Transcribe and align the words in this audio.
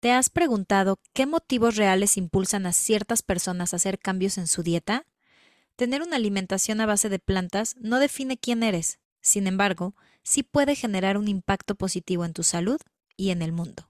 ¿Te 0.00 0.12
has 0.12 0.30
preguntado 0.30 0.98
qué 1.12 1.26
motivos 1.26 1.76
reales 1.76 2.16
impulsan 2.16 2.64
a 2.64 2.72
ciertas 2.72 3.20
personas 3.20 3.74
a 3.74 3.76
hacer 3.76 3.98
cambios 3.98 4.38
en 4.38 4.46
su 4.46 4.62
dieta? 4.62 5.04
Tener 5.76 6.00
una 6.00 6.16
alimentación 6.16 6.80
a 6.80 6.86
base 6.86 7.10
de 7.10 7.18
plantas 7.18 7.76
no 7.78 7.98
define 7.98 8.38
quién 8.38 8.62
eres, 8.62 8.98
sin 9.20 9.46
embargo, 9.46 9.94
sí 10.22 10.42
puede 10.42 10.74
generar 10.74 11.18
un 11.18 11.28
impacto 11.28 11.74
positivo 11.74 12.24
en 12.24 12.32
tu 12.32 12.42
salud 12.44 12.80
y 13.18 13.28
en 13.28 13.42
el 13.42 13.52
mundo. 13.52 13.89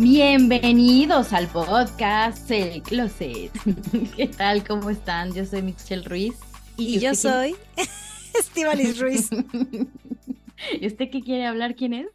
Bienvenidos 0.00 1.34
al 1.34 1.46
podcast 1.48 2.50
El 2.50 2.82
Closet. 2.82 3.52
¿Qué 4.16 4.28
tal? 4.28 4.66
¿Cómo 4.66 4.88
están? 4.88 5.34
Yo 5.34 5.44
soy 5.44 5.60
Michelle 5.60 6.04
Ruiz. 6.04 6.38
Y, 6.78 6.98
yo 7.00 7.14
soy 7.14 7.54
Estivalis 8.34 8.98
Ruiz. 8.98 9.28
¿Y 10.80 10.86
usted 10.86 11.10
qué 11.10 11.20
quiere 11.20 11.44
hablar? 11.44 11.74
¿Quién 11.74 11.92
es? 11.92 12.06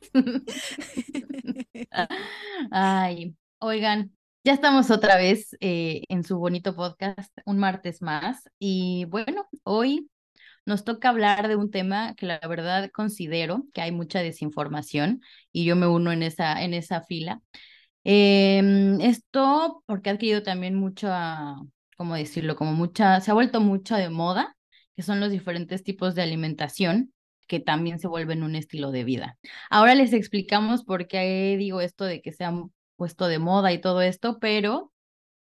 Ay, 2.72 3.36
oigan, 3.60 4.12
ya 4.44 4.54
estamos 4.54 4.90
otra 4.90 5.16
vez 5.16 5.56
eh, 5.60 6.06
en 6.10 6.24
su 6.24 6.40
bonito 6.40 6.76
podcast, 6.76 7.38
un 7.46 7.60
martes 7.60 8.02
más. 8.02 8.50
Y 8.58 9.06
bueno, 9.10 9.48
hoy 9.62 10.10
nos 10.66 10.86
toca 10.86 11.10
hablar 11.10 11.48
de 11.48 11.56
un 11.56 11.70
tema 11.70 12.16
que 12.16 12.26
la 12.26 12.40
verdad 12.40 12.90
considero 12.92 13.68
que 13.76 13.82
hay 13.82 13.92
mucha 13.92 14.24
desinformación 14.24 15.22
y 15.52 15.66
yo 15.66 15.76
me 15.76 15.86
uno 15.86 16.12
en 16.12 16.24
esa, 16.24 16.64
en 16.64 16.74
esa 16.74 17.04
fila. 17.04 17.44
Em, 18.08 19.02
esto 19.02 19.84
porque 19.88 20.10
ha 20.10 20.14
adquirido 20.14 20.44
también 20.44 20.76
mucha, 20.76 21.56
¿cómo 21.98 22.16
decirlo? 22.16 22.56
Como 22.56 22.74
mucha, 22.74 23.20
se 23.20 23.32
ha 23.32 23.34
vuelto 23.34 23.62
mucho 23.62 23.96
de 23.96 24.10
moda, 24.10 24.56
que 24.96 25.02
son 25.04 25.20
los 25.20 25.32
diferentes 25.32 25.84
tipos 25.84 26.14
de 26.16 26.22
alimentación 26.22 27.14
que 27.48 27.60
también 27.60 28.00
se 28.00 28.08
vuelven 28.08 28.44
un 28.44 28.56
estilo 28.56 28.92
de 28.92 29.04
vida. 29.04 29.38
Ahora 29.70 29.96
les 29.96 30.14
explicamos 30.14 30.84
por 30.84 31.08
qué 31.08 31.56
digo 31.58 31.82
esto 31.82 32.06
de 32.06 32.22
que 32.22 32.32
se 32.32 32.44
han 32.44 32.72
puesto 32.96 33.28
de 33.28 33.40
moda 33.40 33.74
y 33.74 33.82
todo 33.82 34.02
esto, 34.02 34.38
pero 34.40 34.92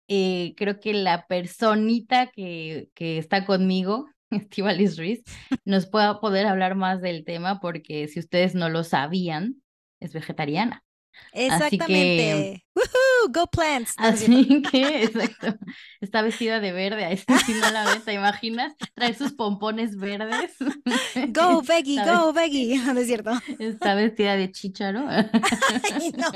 eh, 0.09 0.55
creo 0.57 0.81
que 0.81 0.95
la 0.95 1.27
personita 1.27 2.29
que, 2.29 2.91
que 2.95 3.19
está 3.19 3.47
conmigo, 3.47 4.09
Estivalis 4.31 4.99
Ruiz, 4.99 5.23
nos 5.65 5.87
pueda 5.87 6.21
poder 6.21 6.47
hablar 6.47 6.75
más 6.77 7.01
del 7.01 7.25
tema 7.25 7.61
porque 7.61 8.09
si 8.09 8.21
ustedes 8.21 8.55
no 8.55 8.69
lo 8.69 8.85
sabían, 8.85 9.63
es 10.01 10.13
vegetariana. 10.13 10.85
Exactamente. 11.33 12.65
¡Woohoo! 12.75 13.33
¡Go 13.33 13.47
plants! 13.47 13.95
Así 13.99 14.63
que, 14.71 15.05
exacto, 15.05 15.55
está 16.01 16.23
vestida 16.23 16.61
de 16.61 16.73
verde, 16.73 17.05
ahí 17.05 17.17
sí, 17.17 17.25
si 17.47 17.53
no 17.55 17.71
la 17.71 17.85
ves, 17.85 18.05
¿te 18.05 18.15
imaginas? 18.15 18.75
Trae 18.95 19.15
sus 19.15 19.33
pompones 19.33 19.97
verdes. 19.97 20.57
¡Go 21.29 21.63
veggie! 21.63 21.99
Está 22.01 22.21
¡Go 22.21 22.33
veggie! 22.33 22.79
No 22.93 23.01
es 23.01 23.07
cierto. 23.07 23.33
Está 23.59 23.95
vestida 23.95 24.37
de 24.37 24.51
chícharo. 24.51 25.07
Ay, 25.09 26.13
no. 26.17 26.31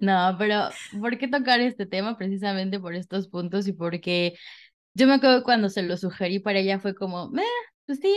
No, 0.00 0.36
pero 0.38 0.68
¿por 1.00 1.18
qué 1.18 1.28
tocar 1.28 1.60
este 1.60 1.86
tema? 1.86 2.16
Precisamente 2.16 2.80
por 2.80 2.94
estos 2.94 3.28
puntos 3.28 3.66
y 3.68 3.72
porque 3.72 4.34
yo 4.94 5.06
me 5.06 5.14
acuerdo 5.14 5.42
cuando 5.44 5.68
se 5.68 5.82
lo 5.82 5.96
sugerí 5.96 6.38
para 6.38 6.58
ella 6.60 6.78
fue 6.80 6.94
como, 6.94 7.28
"Meh, 7.30 7.42
pues 7.86 7.98
sí. 8.00 8.14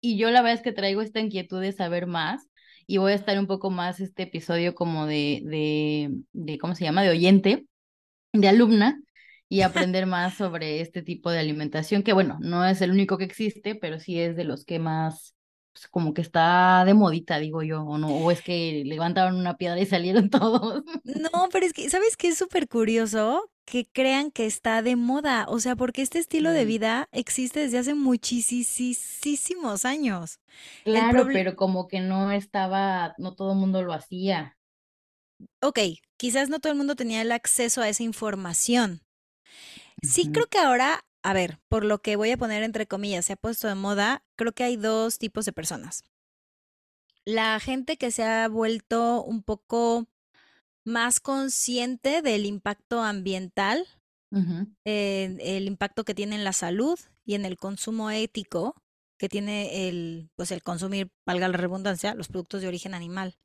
Y 0.00 0.18
yo 0.18 0.30
la 0.30 0.42
verdad 0.42 0.58
es 0.58 0.62
que 0.62 0.72
traigo 0.72 1.00
esta 1.02 1.20
inquietud 1.20 1.60
de 1.60 1.72
saber 1.72 2.06
más 2.06 2.48
y 2.86 2.98
voy 2.98 3.12
a 3.12 3.14
estar 3.16 3.38
un 3.38 3.46
poco 3.46 3.70
más 3.70 4.00
este 4.00 4.24
episodio 4.24 4.74
como 4.74 5.06
de, 5.06 5.42
de, 5.44 6.10
de 6.32 6.58
¿cómo 6.58 6.74
se 6.74 6.84
llama? 6.84 7.02
De 7.02 7.10
oyente, 7.10 7.66
de 8.32 8.48
alumna 8.48 9.00
y 9.48 9.62
aprender 9.62 10.06
más 10.06 10.34
sobre 10.36 10.80
este 10.80 11.02
tipo 11.02 11.30
de 11.30 11.38
alimentación, 11.40 12.02
que 12.02 12.12
bueno, 12.12 12.38
no 12.40 12.64
es 12.66 12.80
el 12.82 12.90
único 12.90 13.18
que 13.18 13.24
existe, 13.24 13.74
pero 13.74 14.00
sí 14.00 14.20
es 14.20 14.36
de 14.36 14.44
los 14.44 14.64
que 14.64 14.78
más, 14.78 15.34
pues, 15.72 15.88
como 15.88 16.14
que 16.14 16.22
está 16.22 16.84
de 16.84 16.94
modita, 16.94 17.38
digo 17.38 17.62
yo, 17.62 17.82
o 17.84 17.98
no, 17.98 18.08
o 18.08 18.30
es 18.30 18.42
que 18.42 18.82
levantaron 18.86 19.36
una 19.36 19.56
piedra 19.56 19.80
y 19.80 19.86
salieron 19.86 20.30
todos. 20.30 20.82
No, 21.04 21.48
pero 21.52 21.66
es 21.66 21.72
que, 21.72 21.88
¿sabes 21.90 22.16
qué 22.16 22.28
es 22.28 22.38
súper 22.38 22.68
curioso? 22.68 23.50
Que 23.66 23.86
crean 23.86 24.30
que 24.30 24.46
está 24.46 24.82
de 24.82 24.96
moda. 24.96 25.46
O 25.48 25.58
sea, 25.58 25.74
porque 25.74 26.02
este 26.02 26.18
estilo 26.18 26.50
de 26.50 26.64
vida 26.64 27.08
existe 27.12 27.60
desde 27.60 27.78
hace 27.78 27.94
muchísimos 27.94 29.84
años. 29.84 30.38
Claro, 30.84 31.26
pero 31.32 31.56
como 31.56 31.88
que 31.88 32.00
no 32.00 32.30
estaba, 32.30 33.14
no 33.18 33.34
todo 33.34 33.52
el 33.52 33.58
mundo 33.58 33.82
lo 33.82 33.92
hacía. 33.92 34.56
Ok, 35.60 35.78
quizás 36.16 36.48
no 36.48 36.60
todo 36.60 36.72
el 36.72 36.78
mundo 36.78 36.94
tenía 36.94 37.22
el 37.22 37.32
acceso 37.32 37.80
a 37.82 37.88
esa 37.88 38.02
información. 38.02 39.00
Sí, 40.02 40.30
creo 40.30 40.46
que 40.46 40.58
ahora, 40.58 41.04
a 41.22 41.32
ver, 41.32 41.58
por 41.68 41.84
lo 41.84 42.02
que 42.02 42.16
voy 42.16 42.30
a 42.30 42.36
poner 42.36 42.62
entre 42.62 42.86
comillas, 42.86 43.24
se 43.24 43.32
ha 43.32 43.36
puesto 43.36 43.68
de 43.68 43.74
moda, 43.74 44.24
creo 44.36 44.52
que 44.52 44.64
hay 44.64 44.76
dos 44.76 45.18
tipos 45.18 45.46
de 45.46 45.52
personas. 45.52 46.04
La 47.24 47.58
gente 47.58 47.96
que 47.96 48.10
se 48.10 48.22
ha 48.22 48.46
vuelto 48.48 49.22
un 49.22 49.42
poco 49.42 50.06
más 50.84 51.20
consciente 51.20 52.22
del 52.22 52.46
impacto 52.46 53.02
ambiental, 53.02 53.86
eh, 54.84 55.36
el 55.40 55.66
impacto 55.66 56.04
que 56.04 56.14
tiene 56.14 56.34
en 56.34 56.44
la 56.44 56.52
salud 56.52 56.98
y 57.24 57.34
en 57.34 57.44
el 57.44 57.56
consumo 57.56 58.10
ético 58.10 58.74
que 59.18 59.28
tiene 59.28 59.88
el, 59.88 60.30
pues 60.36 60.50
el 60.50 60.62
consumir, 60.62 61.10
valga 61.24 61.48
la 61.48 61.56
redundancia, 61.56 62.14
los 62.14 62.28
productos 62.28 62.60
de 62.60 62.68
origen 62.68 62.94
animal. 62.94 63.36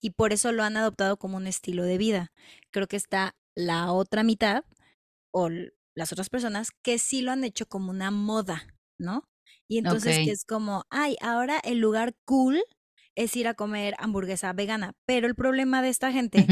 Y 0.00 0.10
por 0.10 0.32
eso 0.32 0.52
lo 0.52 0.64
han 0.64 0.76
adoptado 0.76 1.16
como 1.16 1.36
un 1.36 1.46
estilo 1.46 1.84
de 1.84 1.96
vida. 1.96 2.32
Creo 2.70 2.86
que 2.86 2.96
está 2.96 3.36
la 3.54 3.92
otra 3.92 4.22
mitad 4.24 4.64
o 5.32 5.48
las 5.94 6.12
otras 6.12 6.28
personas 6.28 6.70
que 6.82 6.98
sí 6.98 7.22
lo 7.22 7.32
han 7.32 7.44
hecho 7.44 7.66
como 7.66 7.90
una 7.90 8.10
moda, 8.10 8.66
¿no? 8.98 9.28
Y 9.68 9.78
entonces 9.78 10.18
que 10.24 10.32
es 10.32 10.44
como, 10.44 10.84
ay, 10.90 11.16
ahora 11.20 11.58
el 11.64 11.78
lugar 11.78 12.14
cool 12.24 12.62
es 13.14 13.36
ir 13.36 13.46
a 13.48 13.54
comer 13.54 13.94
hamburguesa 13.98 14.52
vegana. 14.52 14.94
Pero 15.06 15.26
el 15.26 15.34
problema 15.34 15.82
de 15.82 15.88
esta 15.88 16.12
gente 16.12 16.46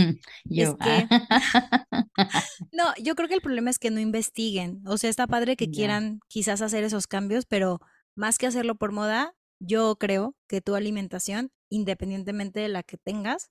Yo. 0.44 0.76
que- 0.78 1.08
no, 2.72 2.84
yo 3.02 3.14
creo 3.14 3.28
que 3.28 3.34
el 3.34 3.40
problema 3.40 3.70
es 3.70 3.78
que 3.78 3.90
no 3.90 4.00
investiguen. 4.00 4.82
O 4.86 4.98
sea, 4.98 5.10
está 5.10 5.26
padre 5.26 5.56
que 5.56 5.70
quieran 5.70 6.20
quizás 6.28 6.62
hacer 6.62 6.84
esos 6.84 7.06
cambios, 7.06 7.46
pero 7.46 7.80
más 8.14 8.38
que 8.38 8.46
hacerlo 8.46 8.74
por 8.76 8.92
moda, 8.92 9.34
yo 9.58 9.96
creo 9.96 10.36
que 10.48 10.60
tu 10.60 10.74
alimentación, 10.74 11.50
independientemente 11.68 12.60
de 12.60 12.68
la 12.68 12.82
que 12.82 12.96
tengas, 12.96 13.50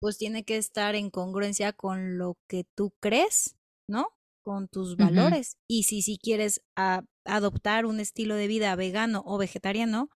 pues 0.00 0.18
tiene 0.18 0.44
que 0.44 0.56
estar 0.56 0.94
en 0.94 1.10
congruencia 1.10 1.72
con 1.72 2.18
lo 2.18 2.36
que 2.48 2.64
tú 2.74 2.92
crees, 3.00 3.56
¿no? 3.88 4.08
Con 4.42 4.68
tus 4.68 4.96
valores. 4.96 5.56
Y 5.66 5.84
si 5.84 6.02
si 6.02 6.18
quieres 6.18 6.62
a- 6.76 7.02
adoptar 7.24 7.86
un 7.86 7.98
estilo 8.00 8.34
de 8.36 8.46
vida 8.46 8.74
vegano 8.76 9.22
o 9.26 9.38
vegetariano, 9.38 10.10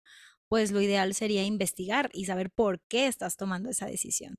pues 0.50 0.72
lo 0.72 0.82
ideal 0.82 1.14
sería 1.14 1.44
investigar 1.44 2.10
y 2.14 2.26
saber 2.26 2.50
por 2.52 2.82
qué 2.90 3.08
estás 3.08 3.36
tomando 3.38 3.70
esa 3.70 3.86
decisión. 3.86 4.36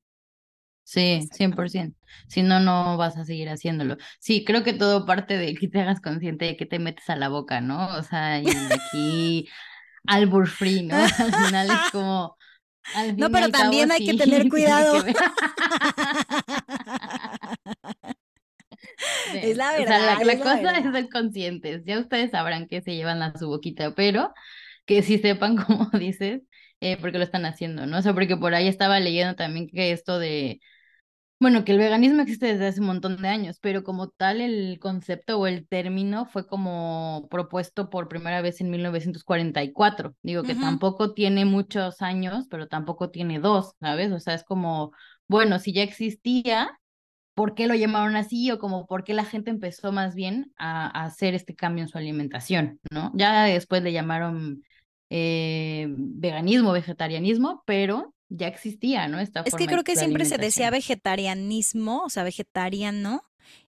Sí, 0.83 1.29
100%. 1.31 1.95
Si 2.27 2.43
no, 2.43 2.59
no 2.59 2.97
vas 2.97 3.15
a 3.17 3.23
seguir 3.25 3.47
haciéndolo. 3.49 3.97
Sí, 4.19 4.43
creo 4.43 4.63
que 4.63 4.73
todo 4.73 5.05
parte 5.05 5.37
de 5.37 5.55
que 5.55 5.67
te 5.69 5.79
hagas 5.79 6.01
consciente 6.01 6.45
de 6.45 6.57
que 6.57 6.65
te 6.65 6.79
metes 6.79 7.09
a 7.09 7.15
la 7.15 7.29
boca, 7.29 7.61
¿no? 7.61 7.95
O 7.97 8.03
sea, 8.03 8.39
y 8.41 8.47
aquí 8.69 9.47
albur 10.07 10.47
free, 10.49 10.83
¿no? 10.87 10.95
Al 11.19 11.33
final 11.35 11.71
es 11.71 11.81
como, 11.91 12.37
No, 13.17 13.29
pero 13.31 13.49
también 13.49 13.91
hay 13.91 14.03
que 14.03 14.13
tener 14.15 14.47
cuidado. 14.49 15.03
que. 15.03 15.13
Es 19.41 19.57
la 19.57 19.73
O 19.75 19.83
sea, 19.83 19.99
verdad, 19.99 20.17
la, 20.23 20.37
cosa 20.37 20.55
es 20.55 20.61
verdad. 20.61 20.91
ser 20.93 21.09
conscientes. 21.09 21.83
Ya 21.85 21.99
ustedes 21.99 22.31
sabrán 22.31 22.67
que 22.67 22.81
se 22.81 22.95
llevan 22.95 23.21
a 23.23 23.37
su 23.37 23.47
boquita, 23.47 23.93
pero 23.95 24.33
que 24.85 25.03
sí 25.03 25.17
sepan, 25.19 25.55
como 25.57 25.89
dices, 25.91 26.43
eh, 26.81 26.97
por 26.97 27.11
qué 27.11 27.17
lo 27.19 27.23
están 27.23 27.45
haciendo, 27.45 27.85
¿no? 27.85 27.99
O 27.99 28.01
sea, 28.01 28.13
porque 28.13 28.37
por 28.37 28.53
ahí 28.55 28.67
estaba 28.67 28.99
leyendo 28.99 29.35
también 29.35 29.67
que 29.67 29.91
esto 29.91 30.19
de, 30.19 30.61
bueno, 31.39 31.65
que 31.65 31.71
el 31.71 31.79
veganismo 31.79 32.21
existe 32.21 32.45
desde 32.47 32.67
hace 32.67 32.81
un 32.81 32.85
montón 32.87 33.17
de 33.21 33.27
años, 33.27 33.57
pero 33.61 33.83
como 33.83 34.09
tal 34.09 34.41
el 34.41 34.77
concepto 34.79 35.39
o 35.39 35.47
el 35.47 35.67
término 35.67 36.25
fue 36.27 36.45
como 36.47 37.27
propuesto 37.31 37.89
por 37.89 38.07
primera 38.07 38.41
vez 38.41 38.61
en 38.61 38.69
1944. 38.69 40.15
Digo 40.21 40.45
que 40.45 40.53
Ujú. 40.53 40.55
tampoco 40.55 41.13
tiene 41.15 41.45
muchos 41.45 42.01
años, 42.03 42.47
pero 42.49 42.67
tampoco 42.67 43.09
tiene 43.09 43.39
dos, 43.39 43.73
¿sabes? 43.79 44.11
O 44.11 44.19
sea, 44.19 44.35
es 44.35 44.43
como, 44.43 44.91
bueno, 45.27 45.57
si 45.59 45.73
ya 45.73 45.81
existía, 45.83 46.79
¿por 47.33 47.55
qué 47.55 47.67
lo 47.67 47.75
llamaron 47.75 48.15
así? 48.15 48.51
O 48.51 48.59
como 48.59 48.85
por 48.87 49.03
qué 49.03 49.13
la 49.13 49.25
gente 49.25 49.49
empezó 49.51 49.91
más 49.91 50.15
bien 50.15 50.53
a, 50.57 50.87
a 50.87 51.05
hacer 51.05 51.33
este 51.33 51.55
cambio 51.55 51.83
en 51.83 51.89
su 51.89 51.97
alimentación, 51.97 52.79
¿no? 52.91 53.11
Ya 53.15 53.43
después 53.45 53.83
le 53.83 53.93
llamaron 53.93 54.63
eh, 55.13 55.87
veganismo, 55.89 56.71
vegetarianismo, 56.71 57.63
pero 57.65 58.15
ya 58.29 58.47
existía, 58.47 59.09
¿no? 59.09 59.19
Esta 59.19 59.41
Es 59.41 59.55
que 59.55 59.67
creo 59.67 59.83
que 59.83 59.97
siempre 59.97 60.23
se 60.23 60.37
decía 60.37 60.69
vegetarianismo, 60.69 62.03
o 62.05 62.09
sea, 62.09 62.23
vegetariano, 62.23 63.21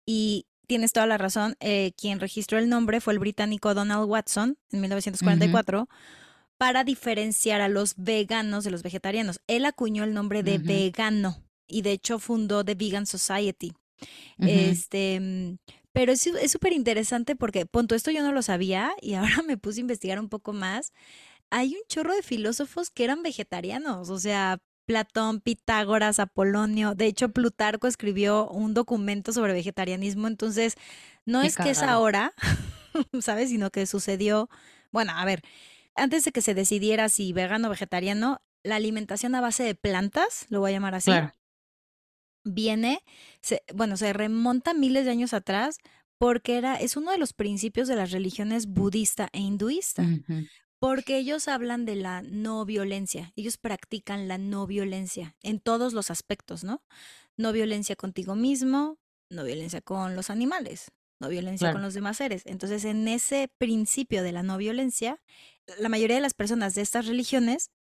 y 0.06 0.46
tienes 0.66 0.94
toda 0.94 1.08
la 1.08 1.18
razón. 1.18 1.58
eh, 1.60 1.92
quien 1.98 2.22
registró 2.22 2.58
el 2.58 2.70
nombre 2.70 3.02
fue 3.02 3.12
el 3.14 3.20
británico 3.20 3.74
Donald 3.74 4.10
Watson 4.10 4.58
en 4.72 4.80
Ujú, 4.80 4.82
1944 4.82 5.90
para 6.58 6.86
diferenciar 6.86 7.60
a 7.60 7.68
los 7.68 7.96
veganos 7.98 8.64
de 8.64 8.72
los 8.72 8.82
vegetarianos. 8.82 9.42
Él 9.48 9.66
acuñó 9.66 10.06
el 10.06 10.14
nombre 10.14 10.42
de 10.42 10.58
vegano 10.58 11.44
y 11.68 11.82
de 11.82 11.92
hecho 11.92 12.18
fundó 12.18 12.64
The 12.64 12.76
Vegan 12.76 13.06
Society. 13.06 13.74
Este, 14.40 15.20
mm, 15.20 15.58
pero 15.96 16.12
es 16.12 16.30
súper 16.52 16.74
interesante 16.74 17.38
porque, 17.38 17.66
punto, 17.66 17.96
esto 17.96 18.12
yo 18.12 18.22
no 18.22 18.34
lo 18.34 18.42
sabía 18.42 18.94
y 19.02 19.14
ahora 19.16 19.42
me 19.48 19.58
puse 19.58 19.80
a 19.80 19.82
investigar 19.82 20.20
un 20.20 20.28
poco 20.28 20.52
más. 20.52 20.92
Hay 21.50 21.70
un 21.70 21.82
chorro 21.88 22.14
de 22.14 22.22
filósofos 22.22 22.90
que 22.90 23.06
eran 23.06 23.24
vegetarianos, 23.24 24.10
o 24.10 24.20
sea, 24.20 24.60
Platón, 24.86 25.40
Pitágoras, 25.40 26.20
Apolonio. 26.20 26.96
De 26.96 27.06
hecho, 27.06 27.30
Plutarco 27.30 27.88
escribió 27.88 28.50
un 28.50 28.74
documento 28.74 29.32
sobre 29.32 29.54
vegetarianismo, 29.54 30.28
entonces 30.28 30.76
no 31.26 31.42
Qué 31.42 31.48
es 31.48 31.56
que 31.56 31.70
es 31.70 31.82
ahora, 31.82 32.34
¿sabes? 33.22 33.50
Sino 33.50 33.72
que 33.72 33.86
sucedió, 33.86 34.50
bueno, 34.92 35.14
a 35.16 35.24
ver, 35.24 35.44
antes 35.96 36.26
de 36.26 36.34
que 36.34 36.42
se 36.42 36.54
decidiera 36.54 37.08
si 37.08 37.32
vegano 37.32 37.70
o 37.70 37.72
vegetariano, 37.72 38.42
la 38.64 38.76
alimentación 38.76 39.34
a 39.34 39.40
base 39.40 39.64
de 39.64 39.76
plantas, 39.76 40.46
lo 40.50 40.60
voy 40.60 40.72
a 40.72 40.74
llamar 40.74 40.96
así, 40.96 41.12
Claro. 41.12 41.32
Viene, 42.46 43.04
se, 43.42 43.64
bueno, 43.74 43.98
se 43.98 44.14
remonta 44.14 44.74
miles 44.74 45.04
de 45.04 45.12
años 45.12 45.34
atrás 45.34 45.78
porque 46.18 46.58
era, 46.58 46.76
es 46.76 46.96
uno 46.96 47.12
de 47.12 47.18
los 47.18 47.34
principios 47.34 47.90
de 47.90 47.98
las 47.98 48.12
religiones 48.12 48.68
budista 48.68 49.28
e 49.34 49.40
hinduista, 49.40 50.08
porque 50.80 51.18
ellos 51.18 51.48
hablan 51.48 51.86
de 51.86 51.96
la 51.96 52.22
no 52.22 52.64
violencia, 52.64 53.34
ellos 53.36 53.58
practican 53.58 54.28
la 54.28 54.38
no 54.38 54.66
violencia 54.68 55.36
en 55.42 55.60
todos 55.60 55.94
los 55.94 56.12
aspectos, 56.12 56.64
¿no? 56.64 56.82
No 57.38 57.52
violencia 57.52 57.96
contigo 57.96 58.36
mismo, 58.36 58.98
no 59.30 59.44
violencia 59.44 59.82
con 59.82 60.16
los 60.16 60.30
animales, 60.30 60.92
no 61.20 61.28
violencia 61.28 61.72
con 61.74 61.82
los 61.82 61.94
demás 61.94 62.18
seres. 62.18 62.44
Entonces, 62.46 62.86
en 62.86 63.08
ese 63.08 63.50
principio 63.58 64.24
de 64.24 64.32
la 64.32 64.44
no 64.44 64.58
violencia, 64.58 65.22
la 65.80 65.90
mayoría 65.90 66.18
de 66.18 66.22
las 66.22 66.34
personas 66.34 66.76
de 66.76 66.82
estas 66.82 67.08
religiones 67.08 67.72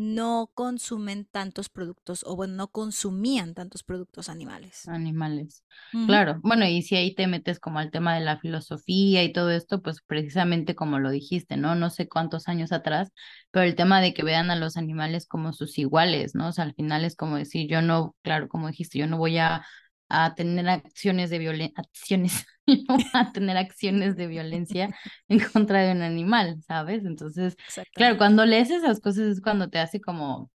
no 0.00 0.50
consumen 0.54 1.26
tantos 1.26 1.68
productos, 1.68 2.24
o 2.26 2.34
bueno, 2.34 2.54
no 2.54 2.68
consumían 2.68 3.52
tantos 3.52 3.82
productos 3.82 4.30
animales. 4.30 4.88
Animales. 4.88 5.62
Claro, 6.06 6.40
bueno, 6.42 6.66
y 6.66 6.80
si 6.80 6.96
ahí 6.96 7.14
te 7.14 7.26
metes 7.26 7.60
como 7.60 7.78
al 7.78 7.90
tema 7.90 8.14
de 8.14 8.22
la 8.22 8.38
filosofía 8.38 9.22
y 9.22 9.32
todo 9.32 9.50
esto, 9.50 9.82
pues 9.82 10.00
precisamente 10.06 10.74
como 10.74 10.98
lo 10.98 11.10
dijiste, 11.10 11.58
¿no? 11.58 11.74
No 11.74 11.90
sé 11.90 12.08
cuántos 12.08 12.48
años 12.48 12.72
atrás, 12.72 13.12
pero 13.50 13.66
el 13.66 13.74
tema 13.74 14.00
de 14.00 14.14
que 14.14 14.24
vean 14.24 14.50
a 14.50 14.56
los 14.56 14.78
animales 14.78 15.26
como 15.26 15.52
sus 15.52 15.76
iguales, 15.78 16.34
¿no? 16.34 16.48
O 16.48 16.52
sea, 16.52 16.64
al 16.64 16.74
final 16.74 17.04
es 17.04 17.14
como 17.14 17.36
decir, 17.36 17.68
yo 17.68 17.82
no, 17.82 18.16
claro, 18.22 18.48
como 18.48 18.68
dijiste, 18.68 18.98
yo 18.98 19.06
no 19.06 19.18
voy 19.18 19.36
a, 19.36 19.66
a 20.24 20.34
tener 20.34 20.68
acciones 20.68 21.30
de 21.30 21.38
violencia, 21.38 21.74
acciones, 21.76 22.46
a 23.14 23.32
tener 23.32 23.56
acciones 23.56 24.16
de 24.16 24.26
violencia 24.26 24.94
en 25.28 25.40
contra 25.40 25.80
de 25.82 25.92
un 25.92 26.02
animal, 26.02 26.60
¿sabes? 26.66 27.04
Entonces, 27.04 27.56
claro, 27.94 28.18
cuando 28.18 28.44
lees 28.44 28.70
esas 28.70 29.00
cosas 29.00 29.24
es 29.26 29.40
cuando 29.40 29.70
te 29.70 29.78
hace 29.78 30.00
como 30.00 30.50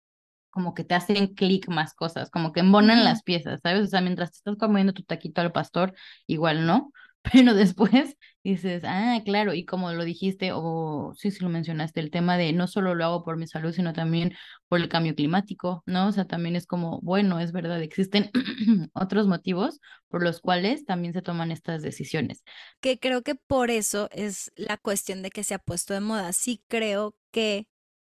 como 0.53 0.75
que 0.75 0.83
te 0.83 0.93
hacen 0.93 1.33
clic 1.33 1.67
más 1.67 1.95
cosas, 1.95 2.29
como 2.29 2.53
que 2.53 2.59
embonan 2.59 3.03
las 3.03 3.23
piezas, 3.23 3.61
¿sabes? 3.63 3.85
O 3.85 3.87
sea, 3.87 4.01
mientras 4.01 4.31
te 4.31 4.37
estás 4.37 4.55
comiendo 4.57 4.93
tu 4.93 5.01
taquito 5.01 5.41
al 5.41 5.51
pastor, 5.51 5.95
igual 6.27 6.67
no, 6.67 6.91
pero 7.31 7.53
después 7.53 8.17
dices, 8.43 8.83
ah, 8.85 9.21
claro, 9.23 9.53
y 9.53 9.65
como 9.65 9.91
lo 9.93 10.03
dijiste, 10.03 10.51
o 10.53 11.13
sí, 11.15 11.31
sí 11.31 11.43
lo 11.43 11.49
mencionaste, 11.49 11.99
el 12.01 12.11
tema 12.11 12.37
de 12.37 12.51
no 12.53 12.67
solo 12.67 12.95
lo 12.95 13.05
hago 13.05 13.23
por 13.23 13.37
mi 13.37 13.47
salud, 13.47 13.71
sino 13.71 13.93
también 13.93 14.33
por 14.67 14.79
el 14.79 14.89
cambio 14.89 15.15
climático, 15.15 15.83
¿no? 15.85 16.07
O 16.07 16.11
sea, 16.11 16.25
también 16.25 16.55
es 16.55 16.67
como, 16.67 16.99
bueno, 17.01 17.39
es 17.39 17.51
verdad, 17.51 17.81
existen 17.81 18.29
otros 18.93 19.27
motivos 19.27 19.79
por 20.09 20.23
los 20.23 20.41
cuales 20.41 20.85
también 20.85 21.13
se 21.13 21.21
toman 21.21 21.51
estas 21.51 21.81
decisiones. 21.81 22.43
Que 22.81 22.99
creo 22.99 23.21
que 23.23 23.35
por 23.35 23.71
eso 23.71 24.09
es 24.11 24.51
la 24.55 24.77
cuestión 24.77 25.21
de 25.21 25.29
que 25.29 25.43
se 25.43 25.53
ha 25.53 25.59
puesto 25.59 25.93
de 25.93 26.01
moda. 26.01 26.33
Sí 26.33 26.63
creo 26.67 27.15
que, 27.31 27.67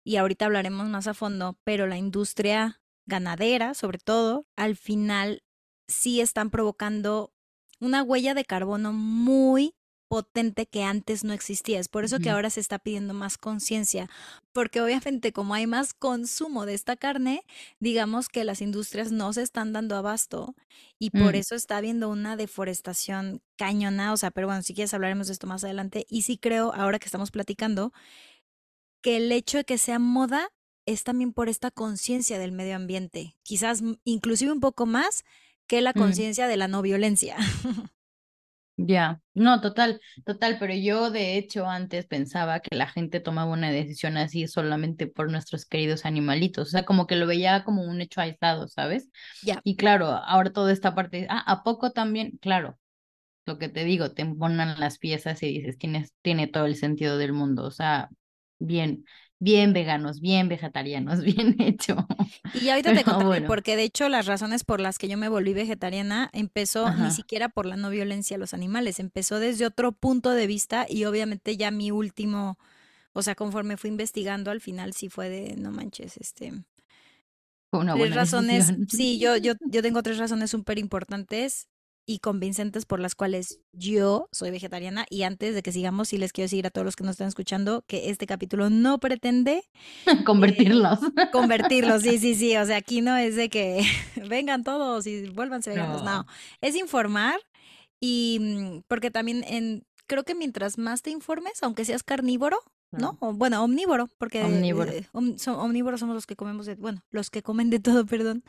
y 0.03 0.17
ahorita 0.17 0.45
hablaremos 0.45 0.87
más 0.87 1.07
a 1.07 1.13
fondo, 1.13 1.57
pero 1.63 1.87
la 1.87 1.97
industria 1.97 2.81
ganadera, 3.05 3.73
sobre 3.73 3.97
todo, 3.97 4.45
al 4.55 4.75
final 4.75 5.43
sí 5.87 6.21
están 6.21 6.51
provocando 6.51 7.33
una 7.79 8.03
huella 8.03 8.33
de 8.33 8.45
carbono 8.45 8.93
muy 8.93 9.75
potente 10.09 10.65
que 10.65 10.83
antes 10.83 11.23
no 11.23 11.33
existía. 11.33 11.79
Es 11.79 11.87
por 11.87 12.03
eso 12.03 12.19
que 12.19 12.31
ahora 12.31 12.49
se 12.49 12.59
está 12.59 12.79
pidiendo 12.79 13.13
más 13.13 13.37
conciencia, 13.37 14.09
porque 14.53 14.81
obviamente 14.81 15.31
como 15.33 15.53
hay 15.53 15.67
más 15.67 15.93
consumo 15.93 16.65
de 16.65 16.73
esta 16.73 16.95
carne, 16.95 17.43
digamos 17.79 18.27
que 18.27 18.43
las 18.43 18.61
industrias 18.61 19.11
no 19.11 19.33
se 19.33 19.43
están 19.43 19.71
dando 19.71 19.95
abasto 19.95 20.55
y 20.97 21.11
por 21.11 21.35
mm, 21.35 21.35
eso 21.35 21.53
está 21.55 21.77
habiendo 21.77 22.09
una 22.09 22.35
deforestación 22.37 23.41
cañona, 23.55 24.11
o 24.13 24.17
sea, 24.17 24.31
pero 24.31 24.47
bueno, 24.47 24.63
si 24.63 24.73
quieres 24.73 24.93
hablaremos 24.95 25.27
de 25.27 25.33
esto 25.33 25.45
más 25.47 25.63
adelante. 25.63 26.05
Y 26.09 26.23
sí 26.23 26.37
creo, 26.39 26.73
ahora 26.73 26.97
que 26.99 27.05
estamos 27.05 27.29
platicando, 27.31 27.93
que 29.01 29.17
el 29.17 29.31
hecho 29.31 29.57
de 29.59 29.65
que 29.65 29.77
sea 29.77 29.99
moda 29.99 30.49
es 30.85 31.03
también 31.03 31.33
por 31.33 31.49
esta 31.49 31.71
conciencia 31.71 32.39
del 32.39 32.51
medio 32.51 32.75
ambiente, 32.75 33.37
quizás 33.43 33.81
m- 33.81 33.97
inclusive 34.03 34.51
un 34.51 34.59
poco 34.59 34.85
más 34.85 35.23
que 35.69 35.81
la 35.81 35.91
mm. 35.91 35.99
conciencia 35.99 36.47
de 36.47 36.57
la 36.57 36.67
no 36.67 36.81
violencia. 36.81 37.37
Ya, 38.81 39.19
no, 39.33 39.59
total, 39.59 39.99
total, 40.25 40.55
pero 40.57 40.73
yo 40.73 41.11
de 41.11 41.37
hecho 41.37 41.65
antes 41.67 42.07
pensaba 42.07 42.61
que 42.61 42.77
la 42.77 42.87
gente 42.87 43.19
tomaba 43.19 43.51
una 43.51 43.71
decisión 43.71 44.15
así 44.15 44.47
solamente 44.47 45.05
por 45.05 45.29
nuestros 45.29 45.65
queridos 45.65 46.05
animalitos, 46.05 46.69
o 46.69 46.71
sea, 46.71 46.85
como 46.85 47.05
que 47.05 47.17
lo 47.17 47.27
veía 47.27 47.65
como 47.65 47.83
un 47.83 47.99
hecho 47.99 48.21
aislado, 48.21 48.69
¿sabes? 48.69 49.09
Ya, 49.43 49.59
Y 49.65 49.75
claro, 49.75 50.07
ahora 50.07 50.53
toda 50.53 50.71
esta 50.71 50.95
parte, 50.95 51.27
ah, 51.29 51.43
¿a 51.45 51.61
poco 51.63 51.91
también? 51.91 52.37
Claro, 52.39 52.79
lo 53.45 53.57
que 53.57 53.67
te 53.67 53.83
digo, 53.83 54.11
te 54.13 54.21
embonan 54.21 54.79
las 54.79 54.97
piezas 54.97 55.43
y 55.43 55.47
dices, 55.47 55.77
tienes, 55.77 56.13
tiene 56.21 56.47
todo 56.47 56.65
el 56.65 56.77
sentido 56.77 57.17
del 57.17 57.33
mundo, 57.33 57.65
o 57.65 57.71
sea, 57.71 58.07
bien, 58.59 59.03
bien 59.39 59.73
veganos, 59.73 60.19
bien 60.19 60.49
vegetarianos, 60.49 61.21
bien 61.23 61.55
hecho, 61.59 61.95
Y 62.53 62.69
ahorita 62.69 62.93
te 62.93 63.03
contaré, 63.03 63.25
bueno, 63.25 63.47
porque 63.47 63.75
de 63.75 63.83
hecho 63.83 64.09
las 64.09 64.25
razones 64.25 64.63
por 64.63 64.79
las 64.81 64.97
que 64.97 65.07
yo 65.07 65.17
me 65.17 65.29
volví 65.29 65.53
vegetariana 65.53 66.29
empezó 66.33 66.93
ni 66.93 67.11
siquiera 67.11 67.49
por 67.49 67.65
la 67.65 67.77
no 67.77 67.89
violencia 67.89 68.35
a 68.35 68.39
los 68.39 68.53
animales, 68.53 68.99
empezó 68.99 69.39
desde 69.39 69.65
otro 69.65 69.93
punto 69.93 70.31
de 70.31 70.47
vista 70.47 70.85
y 70.87 71.05
obviamente 71.05 71.57
ya 71.57 71.71
mi 71.71 71.91
último, 71.91 72.57
o 73.13 73.21
sea, 73.21 73.35
conforme 73.35 73.77
fui 73.77 73.89
investigando 73.89 74.51
al 74.51 74.61
final 74.61 74.93
sí 74.93 75.09
fue 75.09 75.29
de, 75.29 75.55
no 75.55 75.71
manches, 75.71 76.17
este, 76.17 76.53
una 77.71 77.93
tres 77.93 77.97
buena 77.97 78.15
razones, 78.15 78.67
decisión. 78.67 78.89
sí, 78.89 79.19
yo, 79.19 79.37
yo, 79.37 79.53
yo 79.61 79.81
tengo 79.81 80.03
tres 80.03 80.17
razones 80.17 80.51
súper 80.51 80.79
importantes 80.79 81.68
y 82.11 82.17
convincentes 82.19 82.85
por 82.85 82.99
las 82.99 83.13
cuales 83.13 83.59
yo 83.71 84.29
soy 84.31 84.49
vegetariana 84.49 85.05
y 85.11 85.21
antes 85.23 85.53
de 85.53 85.61
que 85.61 85.71
sigamos, 85.71 86.07
sí 86.09 86.17
les 86.17 86.33
quiero 86.33 86.45
decir 86.45 86.65
a 86.65 86.71
todos 86.71 86.83
los 86.85 86.95
que 86.95 87.03
nos 87.03 87.11
están 87.11 87.27
escuchando 87.27 87.83
que 87.85 88.09
este 88.09 88.25
capítulo 88.25 88.71
no 88.71 88.97
pretende 88.99 89.63
eh, 90.07 90.23
Convertirlos. 90.25 90.99
convertirlos, 91.31 92.01
sí, 92.01 92.17
sí, 92.17 92.33
sí. 92.33 92.57
O 92.57 92.65
sea, 92.65 92.77
aquí 92.77 93.01
no 93.01 93.15
es 93.15 93.35
de 93.35 93.49
que 93.49 93.83
vengan 94.27 94.63
todos 94.63 95.05
y 95.05 95.27
vuélvanse 95.29 95.69
veganos. 95.69 96.01
No, 96.03 96.23
No, 96.23 96.25
es 96.61 96.75
informar 96.75 97.39
y 97.99 98.39
mm, 98.41 98.81
porque 98.87 99.11
también 99.11 99.43
en, 99.47 99.85
creo 100.07 100.23
que 100.23 100.33
mientras 100.33 100.79
más 100.79 101.03
te 101.03 101.11
informes, 101.11 101.61
aunque 101.61 101.85
seas 101.85 102.01
carnívoro, 102.01 102.57
¿no? 102.91 103.11
no, 103.11 103.17
O, 103.19 103.33
bueno, 103.33 103.63
omnívoro, 103.63 104.07
porque 104.17 104.43
omnívoro. 104.43 104.91
eh, 104.91 105.07
om- 105.11 105.37
so- 105.37 105.59
omnívoros 105.59 105.99
somos 105.99 106.15
los 106.15 106.25
que 106.25 106.35
comemos 106.35 106.65
de, 106.65 106.73
bueno, 106.73 107.03
los 107.11 107.29
que 107.29 107.43
comen 107.43 107.69
de 107.69 107.79
todo, 107.79 108.03
perdón. 108.07 108.43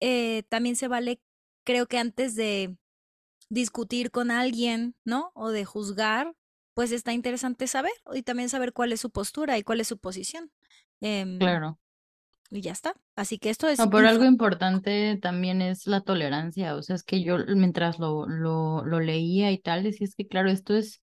Eh, 0.00 0.42
también 0.50 0.76
se 0.76 0.88
vale, 0.88 1.20
creo 1.64 1.86
que 1.86 1.96
antes 1.98 2.34
de 2.34 2.76
discutir 3.52 4.10
con 4.10 4.30
alguien, 4.30 4.96
¿no? 5.04 5.32
O 5.34 5.50
de 5.50 5.64
juzgar, 5.64 6.34
pues 6.74 6.92
está 6.92 7.12
interesante 7.12 7.66
saber 7.66 7.92
y 8.14 8.22
también 8.22 8.48
saber 8.48 8.72
cuál 8.72 8.92
es 8.92 9.00
su 9.00 9.10
postura 9.10 9.58
y 9.58 9.62
cuál 9.64 9.80
es 9.80 9.88
su 9.88 9.98
posición. 9.98 10.50
Em, 11.00 11.38
Claro. 11.38 11.78
y 12.50 12.60
ya 12.60 12.72
está. 12.72 12.94
Así 13.16 13.38
que 13.38 13.50
esto 13.50 13.68
es 13.68 13.78
No, 13.78 13.90
pero 13.90 14.08
algo 14.08 14.24
importante 14.24 15.18
también 15.20 15.62
es 15.62 15.86
la 15.86 16.02
tolerancia. 16.02 16.76
O 16.76 16.82
sea, 16.82 16.96
es 16.96 17.02
que 17.04 17.22
yo 17.24 17.38
mientras 17.56 17.98
lo, 17.98 18.26
lo, 18.28 18.84
lo 18.84 19.00
leía 19.00 19.50
y 19.50 19.58
tal, 19.58 19.82
decía 19.82 20.06
es 20.06 20.14
que, 20.14 20.28
claro, 20.28 20.50
esto 20.50 20.76
es 20.76 21.02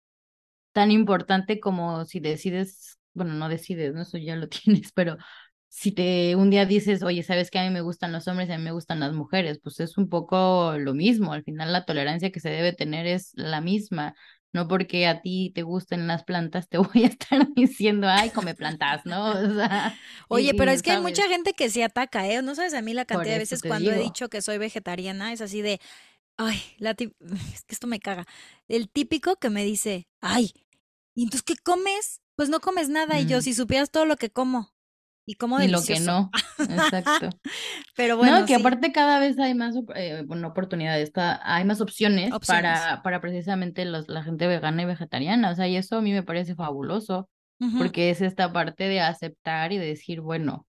tan 0.72 0.90
importante 0.92 1.60
como 1.60 2.04
si 2.06 2.20
decides, 2.20 2.98
bueno, 3.14 3.34
no 3.34 3.48
decides, 3.48 3.94
¿no? 3.94 4.02
Eso 4.02 4.18
ya 4.18 4.36
lo 4.36 4.48
tienes, 4.50 4.92
pero 4.92 5.16
si 5.76 5.92
te 5.92 6.36
un 6.36 6.48
día 6.48 6.64
dices, 6.64 7.02
oye, 7.02 7.22
¿sabes 7.22 7.50
que 7.50 7.58
a 7.58 7.64
mí 7.64 7.70
me 7.70 7.82
gustan 7.82 8.10
los 8.10 8.26
hombres 8.28 8.48
y 8.48 8.52
a 8.52 8.56
mí 8.58 8.64
me 8.64 8.72
gustan 8.72 8.98
las 8.98 9.12
mujeres? 9.12 9.60
Pues 9.62 9.78
es 9.80 9.98
un 9.98 10.08
poco 10.08 10.74
lo 10.78 10.94
mismo. 10.94 11.34
Al 11.34 11.44
final 11.44 11.70
la 11.70 11.84
tolerancia 11.84 12.32
que 12.32 12.40
se 12.40 12.48
debe 12.48 12.72
tener 12.72 13.06
es 13.06 13.32
la 13.34 13.60
misma. 13.60 14.14
No 14.54 14.68
porque 14.68 15.06
a 15.06 15.20
ti 15.20 15.52
te 15.54 15.60
gusten 15.62 16.06
las 16.06 16.24
plantas, 16.24 16.70
te 16.70 16.78
voy 16.78 17.04
a 17.04 17.08
estar 17.08 17.46
diciendo, 17.54 18.08
ay, 18.08 18.30
come 18.30 18.54
plantas, 18.54 19.04
¿no? 19.04 19.32
O 19.32 19.54
sea, 19.54 19.94
Oye, 20.28 20.54
pero 20.54 20.72
y, 20.72 20.74
es 20.76 20.82
que 20.82 20.92
hay 20.92 21.02
mucha 21.02 21.28
gente 21.28 21.52
que 21.52 21.68
se 21.68 21.84
ataca, 21.84 22.26
¿eh? 22.26 22.40
No 22.40 22.54
sabes 22.54 22.72
a 22.72 22.80
mí 22.80 22.94
la 22.94 23.04
cantidad 23.04 23.34
de 23.34 23.40
veces 23.40 23.60
cuando 23.60 23.90
he 23.90 23.98
dicho 23.98 24.30
que 24.30 24.40
soy 24.40 24.56
vegetariana, 24.56 25.34
es 25.34 25.42
así 25.42 25.60
de, 25.60 25.78
ay, 26.38 26.58
la 26.78 26.92
es 27.54 27.64
que 27.64 27.74
esto 27.74 27.86
me 27.86 28.00
caga. 28.00 28.24
El 28.66 28.88
típico 28.88 29.36
que 29.36 29.50
me 29.50 29.62
dice, 29.62 30.08
ay, 30.22 30.52
¿y 31.14 31.24
entonces 31.24 31.42
qué 31.42 31.56
comes? 31.56 32.22
pues 32.36 32.50
no 32.50 32.60
comes 32.60 32.88
nada. 32.88 33.18
Y 33.18 33.26
yo, 33.26 33.38
Mm. 33.38 33.42
si 33.42 33.54
supieras 33.54 33.90
todo 33.90 34.04
lo 34.04 34.16
que 34.16 34.30
como. 34.30 34.75
Y 35.28 35.34
como 35.34 35.60
Y 35.60 35.66
lo 35.66 35.82
que 35.82 35.98
no, 35.98 36.30
exacto. 36.58 37.30
Pero 37.96 38.16
bueno, 38.16 38.40
No, 38.40 38.46
que 38.46 38.54
sí, 38.54 38.60
aparte 38.60 38.92
cada 38.92 39.18
vez 39.18 39.36
hay 39.40 39.54
más 39.54 39.74
eh, 39.96 40.22
bueno, 40.24 40.48
oportunidades, 40.48 41.10
hay 41.16 41.64
más 41.64 41.80
opciones, 41.80 42.32
opciones. 42.32 42.80
para, 42.80 43.02
para 43.02 43.20
precisamente 43.20 43.84
los, 43.84 44.08
la 44.08 44.22
gente 44.22 44.46
vegana 44.46 44.82
y 44.82 44.84
vegetariana. 44.86 45.50
O 45.50 45.54
sea, 45.56 45.66
y 45.66 45.76
eso 45.76 45.98
a 45.98 46.00
mí 46.00 46.12
me 46.12 46.22
parece 46.22 46.54
fabuloso, 46.54 47.28
porque 47.76 48.10
es 48.10 48.20
esta 48.20 48.52
parte 48.52 48.84
de 48.84 49.00
aceptar 49.00 49.72
y 49.72 49.78
de 49.78 49.86
decir, 49.86 50.20
bueno, 50.20 50.64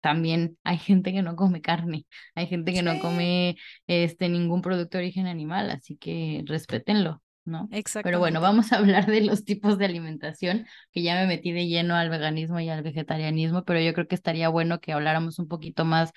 también 0.00 0.56
hay 0.64 0.78
gente 0.78 1.12
que 1.12 1.22
no 1.22 1.36
come 1.36 1.60
carne, 1.60 2.06
hay 2.34 2.46
gente 2.46 2.72
que 2.72 2.82
no 2.82 2.98
come 3.00 3.56
este 3.86 4.28
ningún 4.30 4.62
producto 4.62 4.96
de 4.96 5.04
origen 5.04 5.26
animal, 5.26 5.70
así 5.70 5.96
que 5.96 6.42
respétenlo, 6.46 7.22
¿no? 7.50 7.68
Pero 8.02 8.18
bueno, 8.18 8.40
vamos 8.40 8.72
a 8.72 8.78
hablar 8.78 9.06
de 9.06 9.20
los 9.22 9.44
tipos 9.44 9.76
de 9.78 9.84
alimentación, 9.84 10.66
que 10.92 11.02
ya 11.02 11.16
me 11.16 11.26
metí 11.26 11.52
de 11.52 11.66
lleno 11.68 11.96
al 11.96 12.08
veganismo 12.10 12.60
y 12.60 12.70
al 12.70 12.82
vegetarianismo, 12.82 13.64
pero 13.64 13.80
yo 13.80 13.92
creo 13.94 14.08
que 14.08 14.14
estaría 14.14 14.48
bueno 14.48 14.80
que 14.80 14.92
habláramos 14.92 15.38
un 15.38 15.48
poquito 15.48 15.84
más 15.84 16.12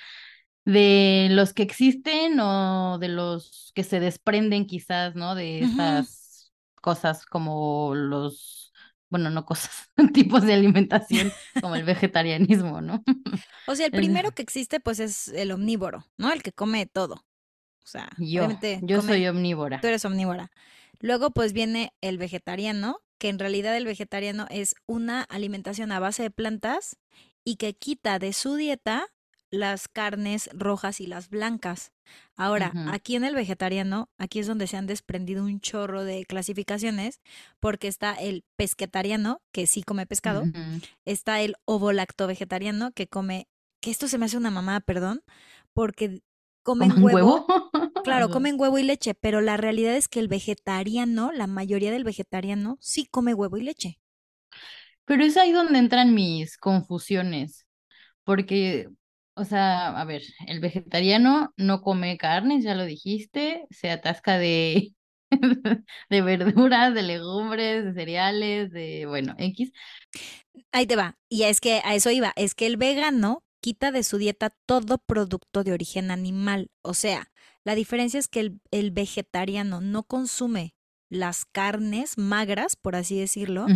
de 0.66 1.28
los 1.32 1.54
que 1.54 1.64
existen 1.64 2.40
o 2.40 2.98
de 3.00 3.10
los 3.10 3.72
que 3.76 3.84
se 3.84 4.00
desprenden 4.00 4.66
quizás, 4.66 5.16
¿no? 5.16 5.36
De 5.36 5.62
estas 5.64 6.54
cosas 6.76 7.26
como 7.26 7.94
los, 7.96 8.72
bueno, 9.10 9.30
no 9.30 9.46
cosas, 9.46 9.90
tipos 10.14 10.44
de 10.44 10.54
alimentación 10.54 11.34
como 11.60 11.76
el 11.76 11.84
vegetarianismo, 11.86 12.82
¿no? 12.82 13.04
O 13.66 13.76
sea, 13.76 13.86
el 13.86 13.94
primero 13.94 14.32
que 14.34 14.42
existe, 14.42 14.80
pues, 14.80 15.00
es 15.00 15.30
el 15.30 15.52
omnívoro, 15.52 16.06
¿no? 16.18 16.32
El 16.32 16.44
que 16.44 16.52
come 16.52 16.86
todo. 16.86 17.16
O 17.16 17.26
sea, 17.88 18.10
Yo, 18.18 18.48
yo 18.80 19.02
soy 19.02 19.26
come, 19.26 19.28
tú 19.28 19.32
omnívora. 19.38 19.88
eres 19.88 20.06
omnívora. 20.06 20.52
Luego, 21.04 21.32
pues, 21.32 21.52
viene 21.52 21.94
el 22.00 22.18
vegetariano, 22.18 23.02
que 23.18 23.28
en 23.28 23.38
realidad 23.38 23.76
el 23.76 23.84
vegetariano 23.84 24.48
es 24.50 24.74
una 24.88 25.22
alimentación 25.24 25.92
a 25.92 26.00
base 26.00 26.24
de 26.24 26.32
plantas 26.32 26.96
y 27.44 27.58
que 27.58 27.74
quita 27.74 28.20
de 28.20 28.32
su 28.32 28.56
dieta 28.56 29.08
las 29.52 29.90
carnes 29.90 30.50
rojas 30.54 31.02
y 31.02 31.06
las 31.08 31.30
blancas. 31.30 31.92
Ahora, 32.38 32.72
aquí 32.88 33.18
en 33.18 33.26
el 33.26 33.36
vegetariano, 33.36 34.10
aquí 34.18 34.40
es 34.40 34.48
donde 34.48 34.66
se 34.66 34.78
han 34.78 34.88
desprendido 34.88 35.44
un 35.44 35.60
chorro 35.60 36.06
de 36.06 36.24
clasificaciones, 36.26 37.20
porque 37.60 37.90
está 37.90 38.14
el 38.14 38.46
pesquetariano, 38.56 39.42
que 39.52 39.68
sí 39.68 39.84
come 39.84 40.08
pescado, 40.08 40.46
está 41.04 41.42
el 41.42 41.58
ovolacto 41.66 42.28
vegetariano, 42.28 42.94
que 42.94 43.08
come, 43.08 43.50
que 43.82 43.92
esto 43.92 44.08
se 44.08 44.18
me 44.18 44.26
hace 44.26 44.38
una 44.38 44.52
mamada, 44.52 44.80
perdón, 44.80 45.22
porque 45.74 46.22
comen 46.64 46.92
¿Coman 46.92 47.04
huevo, 47.04 47.46
huevo? 47.46 47.48
claro, 48.04 48.30
Ajá. 48.30 48.30
comen 48.30 48.60
huevo 48.60 48.78
y 48.80 48.84
leche, 48.84 49.16
pero 49.16 49.42
la 49.42 49.58
realidad 49.58 49.96
es 49.96 50.08
que 50.08 50.20
el 50.20 50.28
vegetariano, 50.30 51.32
la 51.32 51.48
mayoría 51.48 51.92
del 51.92 52.04
vegetariano, 52.04 52.78
sí 52.82 53.08
come 53.10 53.34
huevo 53.34 53.58
y 53.58 53.64
leche. 53.64 54.00
Pero 55.06 55.24
es 55.24 55.38
ahí 55.38 55.52
donde 55.52 55.80
entran 55.80 56.14
mis 56.14 56.58
confusiones, 56.58 57.68
porque, 58.24 58.90
o 59.36 59.46
sea, 59.46 60.00
a 60.00 60.06
ver, 60.06 60.24
el 60.48 60.60
vegetariano 60.62 61.54
no 61.58 61.82
come 61.82 62.18
carnes, 62.18 62.64
ya 62.66 62.76
lo 62.76 62.86
dijiste, 62.86 63.66
se 63.72 63.92
atasca 63.92 64.38
de, 64.40 64.96
de 66.10 66.22
verduras, 66.22 66.94
de 66.96 67.04
legumbres, 67.04 67.86
de 67.86 67.94
cereales, 67.94 68.72
de, 68.72 69.06
bueno, 69.08 69.36
X. 69.40 69.72
Ahí 70.72 70.86
te 70.88 70.96
va. 70.96 71.18
Y 71.30 71.44
es 71.44 71.62
que 71.62 71.82
a 71.84 71.96
eso 71.96 72.12
iba, 72.12 72.34
es 72.36 72.56
que 72.56 72.68
el 72.68 72.78
vegano 72.78 73.44
quita 73.62 73.92
de 73.92 74.04
su 74.04 74.18
dieta 74.18 74.50
todo 74.66 74.98
producto 74.98 75.64
de 75.64 75.72
origen 75.74 76.12
animal. 76.12 76.70
O 76.82 76.94
sea, 76.94 77.32
la 77.66 77.76
diferencia 77.76 78.20
es 78.20 78.28
que 78.28 78.40
el, 78.42 78.60
el 78.72 78.92
vegetariano 78.92 79.82
no 79.82 80.04
consume 80.04 80.76
las 81.10 81.46
carnes 81.46 82.18
magras, 82.18 82.76
por 82.76 82.96
así 82.96 83.20
decirlo, 83.20 83.68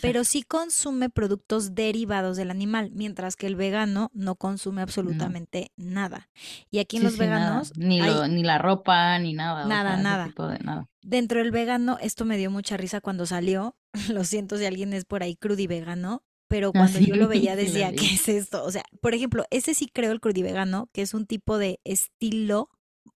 pero 0.00 0.24
sí 0.24 0.42
consume 0.42 1.10
productos 1.10 1.74
derivados 1.74 2.38
del 2.38 2.50
animal, 2.50 2.90
mientras 2.94 3.36
que 3.36 3.46
el 3.46 3.54
vegano 3.56 4.10
no 4.14 4.36
consume 4.36 4.80
absolutamente 4.80 5.72
nada. 5.76 6.30
Y 6.70 6.78
aquí 6.78 6.96
en 6.96 7.02
Sí, 7.02 7.04
los 7.04 7.14
sí, 7.14 7.20
veganos 7.20 7.72
Ni 7.76 8.00
hay 8.00 8.14
lo, 8.14 8.28
ni 8.28 8.42
la 8.42 8.56
ropa, 8.58 9.18
ni 9.18 9.34
nada, 9.34 9.66
o 9.66 9.68
nada, 9.68 9.94
sea, 9.94 10.02
nada. 10.02 10.24
tipo 10.28 10.46
de 10.46 10.58
nada. 10.60 10.86
Dentro 11.02 11.40
del 11.40 11.50
vegano, 11.50 11.98
esto 12.00 12.24
me 12.24 12.36
dio 12.38 12.50
mucha 12.50 12.76
risa 12.76 13.00
cuando 13.00 13.26
salió. 13.26 13.76
Lo 14.14 14.24
siento 14.24 14.56
si 14.56 14.64
alguien 14.64 14.92
es 14.92 15.04
por 15.04 15.22
ahí 15.22 15.36
crudivegano, 15.36 16.22
pero 16.48 16.72
cuando 16.72 16.98
yo 16.98 17.16
lo 17.16 17.28
veía 17.28 17.56
sí 17.64 17.64
decía, 17.64 17.92
¿qué 17.92 18.06
es 18.14 18.28
esto? 18.28 18.64
O 18.64 18.70
sea, 18.70 18.82
por 19.00 19.14
ejemplo, 19.14 19.44
ese 19.50 19.74
sí 19.74 19.88
creo 19.92 20.12
el 20.12 20.20
crudivegano, 20.20 20.88
que 20.92 21.02
es 21.02 21.14
un 21.14 21.26
tipo 21.26 21.58
de 21.58 21.80
estilo, 21.84 22.70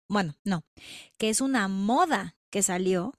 bueno, 0.07 0.35
no, 0.43 0.63
que 1.17 1.29
es 1.29 1.41
una 1.41 1.67
moda 1.67 2.35
que 2.49 2.61
salió, 2.61 3.13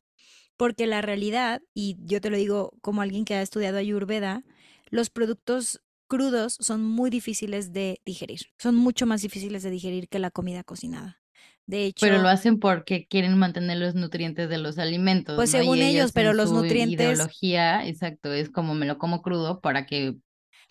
porque 0.56 0.86
la 0.86 1.02
realidad, 1.02 1.62
y 1.74 1.96
yo 2.00 2.20
te 2.20 2.30
lo 2.30 2.36
digo 2.36 2.72
como 2.80 3.02
alguien 3.02 3.24
que 3.24 3.34
ha 3.34 3.42
estudiado 3.42 3.78
Ayurveda, 3.78 4.44
los 4.90 5.10
productos 5.10 5.80
crudos 6.06 6.56
son 6.60 6.84
muy 6.84 7.10
difíciles 7.10 7.72
de 7.72 8.00
digerir, 8.04 8.40
son 8.58 8.76
mucho 8.76 9.06
más 9.06 9.22
difíciles 9.22 9.62
de 9.62 9.70
digerir 9.70 10.08
que 10.08 10.18
la 10.18 10.30
comida 10.30 10.62
cocinada. 10.62 11.20
De 11.66 11.94
Pero 11.98 12.16
lo 12.16 12.20
hecho, 12.20 12.28
hacen 12.28 12.60
porque 12.60 13.06
quieren 13.08 13.38
mantener 13.38 13.78
los 13.78 13.94
nutrientes 13.94 14.50
de 14.50 14.58
los 14.58 14.78
alimentos, 14.78 15.34
pues 15.36 15.50
según 15.50 15.78
ellos, 15.78 16.12
pero 16.12 16.34
los 16.34 16.52
nutrientes 16.52 17.00
ideología, 17.00 17.86
exacto, 17.86 18.34
es 18.34 18.50
como 18.50 18.74
me 18.74 18.84
lo 18.84 18.98
como 18.98 19.22
crudo 19.22 19.60
para 19.60 19.86
que 19.86 20.14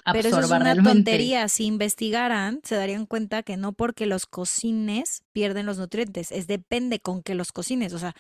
Pero 0.09 0.29
eso 0.29 0.41
es 0.41 0.51
una 0.51 0.75
realmente. 0.75 0.75
tontería. 0.75 1.47
Si 1.49 1.65
investigaran, 1.65 2.61
se 2.63 2.75
darían 2.75 3.05
cuenta 3.05 3.43
que 3.43 3.57
no 3.57 3.73
porque 3.73 4.05
los 4.05 4.25
cocines 4.27 5.23
pierden 5.33 5.65
los 5.65 5.77
nutrientes, 5.79 6.31
es 6.31 6.47
depende 6.47 6.99
con 6.99 7.23
qué 7.23 7.35
los 7.35 7.51
cocines. 7.51 7.93
O 7.93 7.99
sea, 7.99 8.15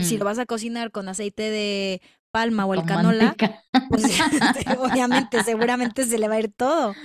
si 0.00 0.18
lo 0.18 0.24
Mm, 0.24 0.26
vas 0.26 0.38
a 0.38 0.46
cocinar 0.46 0.90
con 0.90 1.08
aceite 1.08 1.50
de 1.50 2.00
palma 2.30 2.66
o 2.66 2.74
el 2.74 2.84
canola, 2.84 3.36
manteca. 3.36 3.48
pues 3.88 4.04
obviamente, 4.78 5.42
seguramente 5.42 6.04
se 6.06 6.18
le 6.18 6.28
va 6.28 6.36
a 6.36 6.40
ir 6.40 6.52
todo. 6.52 6.96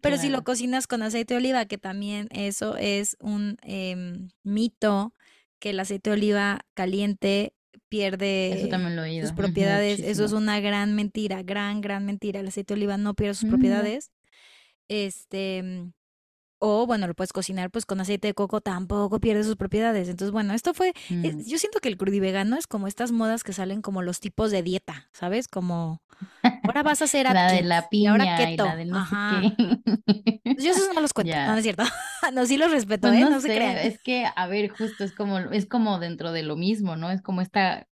Pero 0.00 0.18
si 0.18 0.28
lo 0.30 0.44
cocinas 0.44 0.86
con 0.86 1.02
aceite 1.02 1.34
de 1.34 1.38
oliva, 1.38 1.66
que 1.66 1.78
también 1.78 2.28
eso 2.32 2.76
es 2.76 3.16
un 3.20 3.58
em, 3.62 4.30
mito, 4.44 5.14
que 5.60 5.70
el 5.70 5.80
aceite 5.80 6.10
de 6.10 6.14
oliva 6.16 6.60
caliente 6.74 7.54
Eso 7.74 7.82
pierde 7.88 8.68
también 8.70 8.96
lo 8.96 9.04
he 9.04 9.20
sus 9.20 9.32
propiedades. 9.32 10.00
Eso 10.00 10.24
es 10.24 10.32
una 10.32 10.60
gran 10.60 10.94
mentira, 10.94 11.42
gran, 11.42 11.80
gran 11.80 12.04
mentira. 12.06 12.40
El 12.40 12.48
aceite 12.48 12.74
de 12.74 12.78
oliva 12.78 12.96
no 12.96 13.14
pierde 13.14 13.34
sus 13.34 13.44
Mm, 13.46 13.50
propiedades. 13.50 14.10
Este, 14.88 15.62
mm, 15.62 15.92
o 16.60 16.86
bueno, 16.86 17.06
lo 17.06 17.14
puedes 17.14 17.32
cocinar 17.32 17.70
pues 17.70 17.84
con 17.84 18.00
aceite 18.00 18.28
de 18.28 18.34
coco, 18.34 18.60
tampoco 18.60 19.20
pierde 19.20 19.44
sus 19.44 19.56
propiedades. 19.56 20.08
Entonces, 20.08 20.32
bueno, 20.32 20.54
esto 20.54 20.72
fue, 20.72 20.92
eh, 21.10 21.32
Mm. 21.34 21.40
yo 21.46 21.58
siento 21.58 21.80
que 21.80 21.88
el 21.88 21.96
crudivegano 21.96 22.56
es 22.56 22.66
como 22.66 22.86
estas 22.86 23.12
modas 23.12 23.42
que 23.44 23.52
salen 23.52 23.82
como 23.82 24.02
los 24.02 24.20
tipos 24.20 24.50
de 24.50 24.62
dieta, 24.62 25.08
¿sabes? 25.12 25.48
Como, 25.48 26.00
ahora 26.66 26.82
vas 26.82 27.02
a 27.02 27.04
hacer 27.06 27.26
La 27.28 27.48
de 27.50 27.62
la 27.62 27.88
y 27.96 28.06
ahora 28.06 28.26
piña 28.26 28.50
y 28.50 28.56
la 28.58 28.76
keto. 28.76 28.76
de 28.76 28.84
no 28.86 29.00
sé 29.00 29.18
Ajá. 29.18 29.18
qué. 29.26 29.58
Yo 30.56 30.70
esos 30.72 30.94
no 30.94 31.00
los 31.00 31.12
cuento, 31.14 31.36
no, 31.42 31.52
no 31.52 31.58
es 31.58 31.62
cierto. 31.64 31.84
No, 32.32 32.46
sí 32.46 32.56
los 32.56 32.70
respeto, 32.72 33.10
Pues 33.10 33.12
¿eh? 33.12 33.26
no 33.26 33.30
No 33.30 33.40
se 33.40 33.50
crean. 33.50 33.78
sé, 33.78 33.86
es 33.86 33.98
que, 34.02 34.24
a 34.34 34.46
ver, 34.48 34.70
justo 34.70 35.04
es 35.04 35.12
como, 35.12 35.38
es 35.38 35.66
como 35.66 35.98
dentro 35.98 36.32
de 36.32 36.42
lo 36.42 36.56
mismo, 36.56 36.96
¿no? 36.96 37.10
Es 37.10 37.20
como 37.22 37.42
esta 37.42 37.86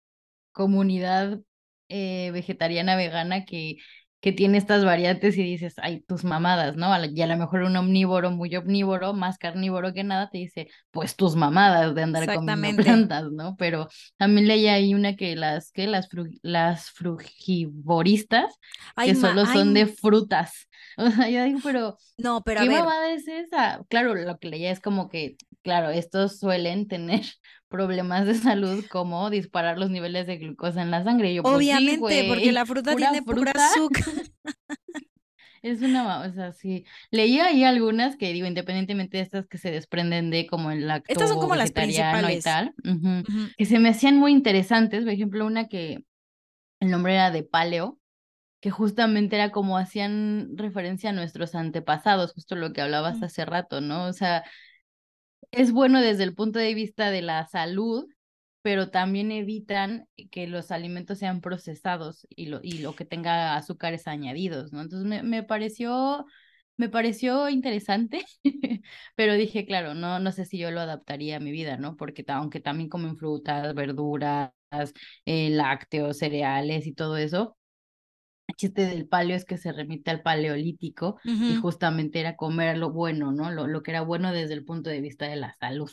comunidad 0.53 1.41
eh, 1.89 2.31
vegetariana, 2.33 2.95
vegana 2.97 3.45
que, 3.45 3.77
que 4.21 4.31
tiene 4.31 4.57
estas 4.57 4.85
variantes 4.85 5.37
y 5.37 5.43
dices, 5.43 5.75
ay, 5.77 6.01
tus 6.03 6.23
mamadas, 6.23 6.75
¿no? 6.77 6.87
Y 7.05 7.21
a 7.21 7.27
lo 7.27 7.37
mejor 7.37 7.63
un 7.63 7.75
omnívoro 7.75 8.31
muy 8.31 8.55
omnívoro, 8.55 9.13
más 9.13 9.37
carnívoro 9.37 9.93
que 9.93 10.03
nada, 10.03 10.29
te 10.29 10.37
dice, 10.39 10.69
pues 10.91 11.15
tus 11.15 11.35
mamadas 11.35 11.95
de 11.95 12.03
andar 12.03 12.29
comiendo 12.31 12.75
plantas, 12.79 13.31
¿no? 13.31 13.55
Pero 13.57 13.87
también 14.17 14.47
leí 14.47 14.67
ahí 14.67 14.93
una 14.93 15.15
que 15.15 15.35
las, 15.35 15.71
que 15.71 15.87
las, 15.87 16.09
fru- 16.09 16.39
las 16.43 16.91
frugivoristas, 16.91 18.53
Ay, 18.95 19.09
que 19.09 19.15
solo 19.15 19.45
ay, 19.45 19.47
son 19.47 19.73
de 19.73 19.87
frutas. 19.87 20.67
O 20.97 21.09
sea, 21.09 21.29
yo 21.29 21.43
digo, 21.45 21.59
pero 21.63 21.97
no, 22.17 22.41
pero 22.43 22.61
a 22.61 22.65
¿Qué 22.65 22.69
ver, 22.71 22.85
mamada 22.85 23.11
es 23.13 23.27
esa? 23.27 23.81
Claro, 23.89 24.13
lo 24.15 24.37
que 24.39 24.49
leía 24.49 24.71
es 24.71 24.79
como 24.81 25.09
que, 25.09 25.37
claro, 25.63 25.89
estos 25.89 26.39
suelen 26.39 26.87
tener 26.87 27.21
problemas 27.71 28.27
de 28.27 28.35
salud 28.35 28.85
como 28.91 29.31
disparar 29.31 29.79
los 29.79 29.89
niveles 29.89 30.27
de 30.27 30.37
glucosa 30.37 30.83
en 30.83 30.91
la 30.91 31.03
sangre. 31.03 31.41
Pues 31.41 31.51
sí, 31.51 31.55
obviamente, 31.57 32.25
porque 32.27 32.51
la 32.51 32.65
fruta 32.67 32.91
pura 32.91 33.09
tiene 33.09 33.25
pura 33.25 33.51
fruta 33.51 33.65
azúcar. 33.67 34.03
es 35.63 35.81
una, 35.81 36.21
o 36.21 36.31
sea, 36.31 36.51
sí. 36.51 36.85
Leí 37.09 37.39
ahí 37.39 37.63
algunas 37.63 38.17
que 38.17 38.33
digo, 38.33 38.45
independientemente 38.45 39.17
de 39.17 39.23
estas 39.23 39.47
que 39.47 39.57
se 39.57 39.71
desprenden 39.71 40.29
de 40.29 40.45
como 40.45 40.71
el 40.71 40.83
Estas 41.07 41.29
son 41.29 41.37
lacto 41.37 41.39
como 41.39 41.55
las 41.55 41.69
y 41.69 42.41
tal, 42.41 42.75
que 43.57 43.65
se 43.65 43.79
me 43.79 43.89
hacían 43.89 44.17
muy 44.17 44.31
interesantes. 44.31 45.03
Por 45.03 45.13
ejemplo, 45.13 45.45
una 45.45 45.67
que 45.67 46.03
el 46.79 46.91
nombre 46.91 47.13
era 47.13 47.31
de 47.31 47.43
paleo 47.43 47.97
que 48.61 48.69
justamente 48.69 49.35
era 49.35 49.51
como 49.51 49.77
hacían 49.77 50.51
referencia 50.55 51.09
a 51.09 51.13
nuestros 51.13 51.55
antepasados, 51.55 52.33
justo 52.33 52.55
lo 52.55 52.73
que 52.73 52.81
hablabas 52.81 53.19
Mm. 53.19 53.23
hace 53.23 53.45
rato, 53.45 53.81
¿no? 53.81 54.05
O 54.05 54.13
sea, 54.13 54.43
es 55.51 55.71
bueno 55.71 56.01
desde 56.01 56.23
el 56.23 56.35
punto 56.35 56.59
de 56.59 56.73
vista 56.73 57.11
de 57.11 57.21
la 57.21 57.45
salud, 57.47 58.05
pero 58.61 58.89
también 58.91 59.31
evitan 59.31 60.07
que 60.31 60.47
los 60.47 60.71
alimentos 60.71 61.17
sean 61.19 61.41
procesados 61.41 62.27
y 62.29 62.45
lo, 62.47 62.59
y 62.63 62.79
lo 62.79 62.95
que 62.95 63.05
tenga 63.05 63.55
azúcares 63.55 64.07
añadidos, 64.07 64.71
¿no? 64.73 64.81
Entonces 64.81 65.07
me, 65.07 65.23
me 65.23 65.43
pareció, 65.43 66.25
me 66.77 66.89
pareció 66.89 67.49
interesante, 67.49 68.25
pero 69.15 69.33
dije, 69.33 69.65
claro, 69.65 69.93
no, 69.95 70.19
no 70.19 70.31
sé 70.31 70.45
si 70.45 70.57
yo 70.59 70.71
lo 70.71 70.81
adaptaría 70.81 71.37
a 71.37 71.39
mi 71.39 71.51
vida, 71.51 71.77
¿no? 71.77 71.95
Porque 71.97 72.23
aunque 72.27 72.59
también 72.59 72.89
comen 72.89 73.17
frutas, 73.17 73.73
verduras, 73.75 74.51
eh, 75.25 75.49
lácteos, 75.49 76.17
cereales 76.17 76.87
y 76.87 76.93
todo 76.93 77.17
eso 77.17 77.57
el 78.51 78.55
chiste 78.55 78.85
del 78.85 79.07
paleo 79.07 79.35
es 79.35 79.45
que 79.45 79.57
se 79.57 79.71
remite 79.71 80.11
al 80.11 80.21
paleolítico 80.21 81.19
y 81.23 81.55
justamente 81.55 82.19
era 82.19 82.35
comer 82.35 82.77
lo 82.77 82.91
bueno, 82.91 83.31
¿no? 83.31 83.51
Lo, 83.51 83.67
lo 83.67 83.81
que 83.81 83.91
era 83.91 84.01
bueno 84.01 84.31
desde 84.31 84.53
el 84.53 84.65
punto 84.65 84.89
de 84.89 85.01
vista 85.01 85.27
de 85.27 85.37
la 85.37 85.55
salud. 85.59 85.91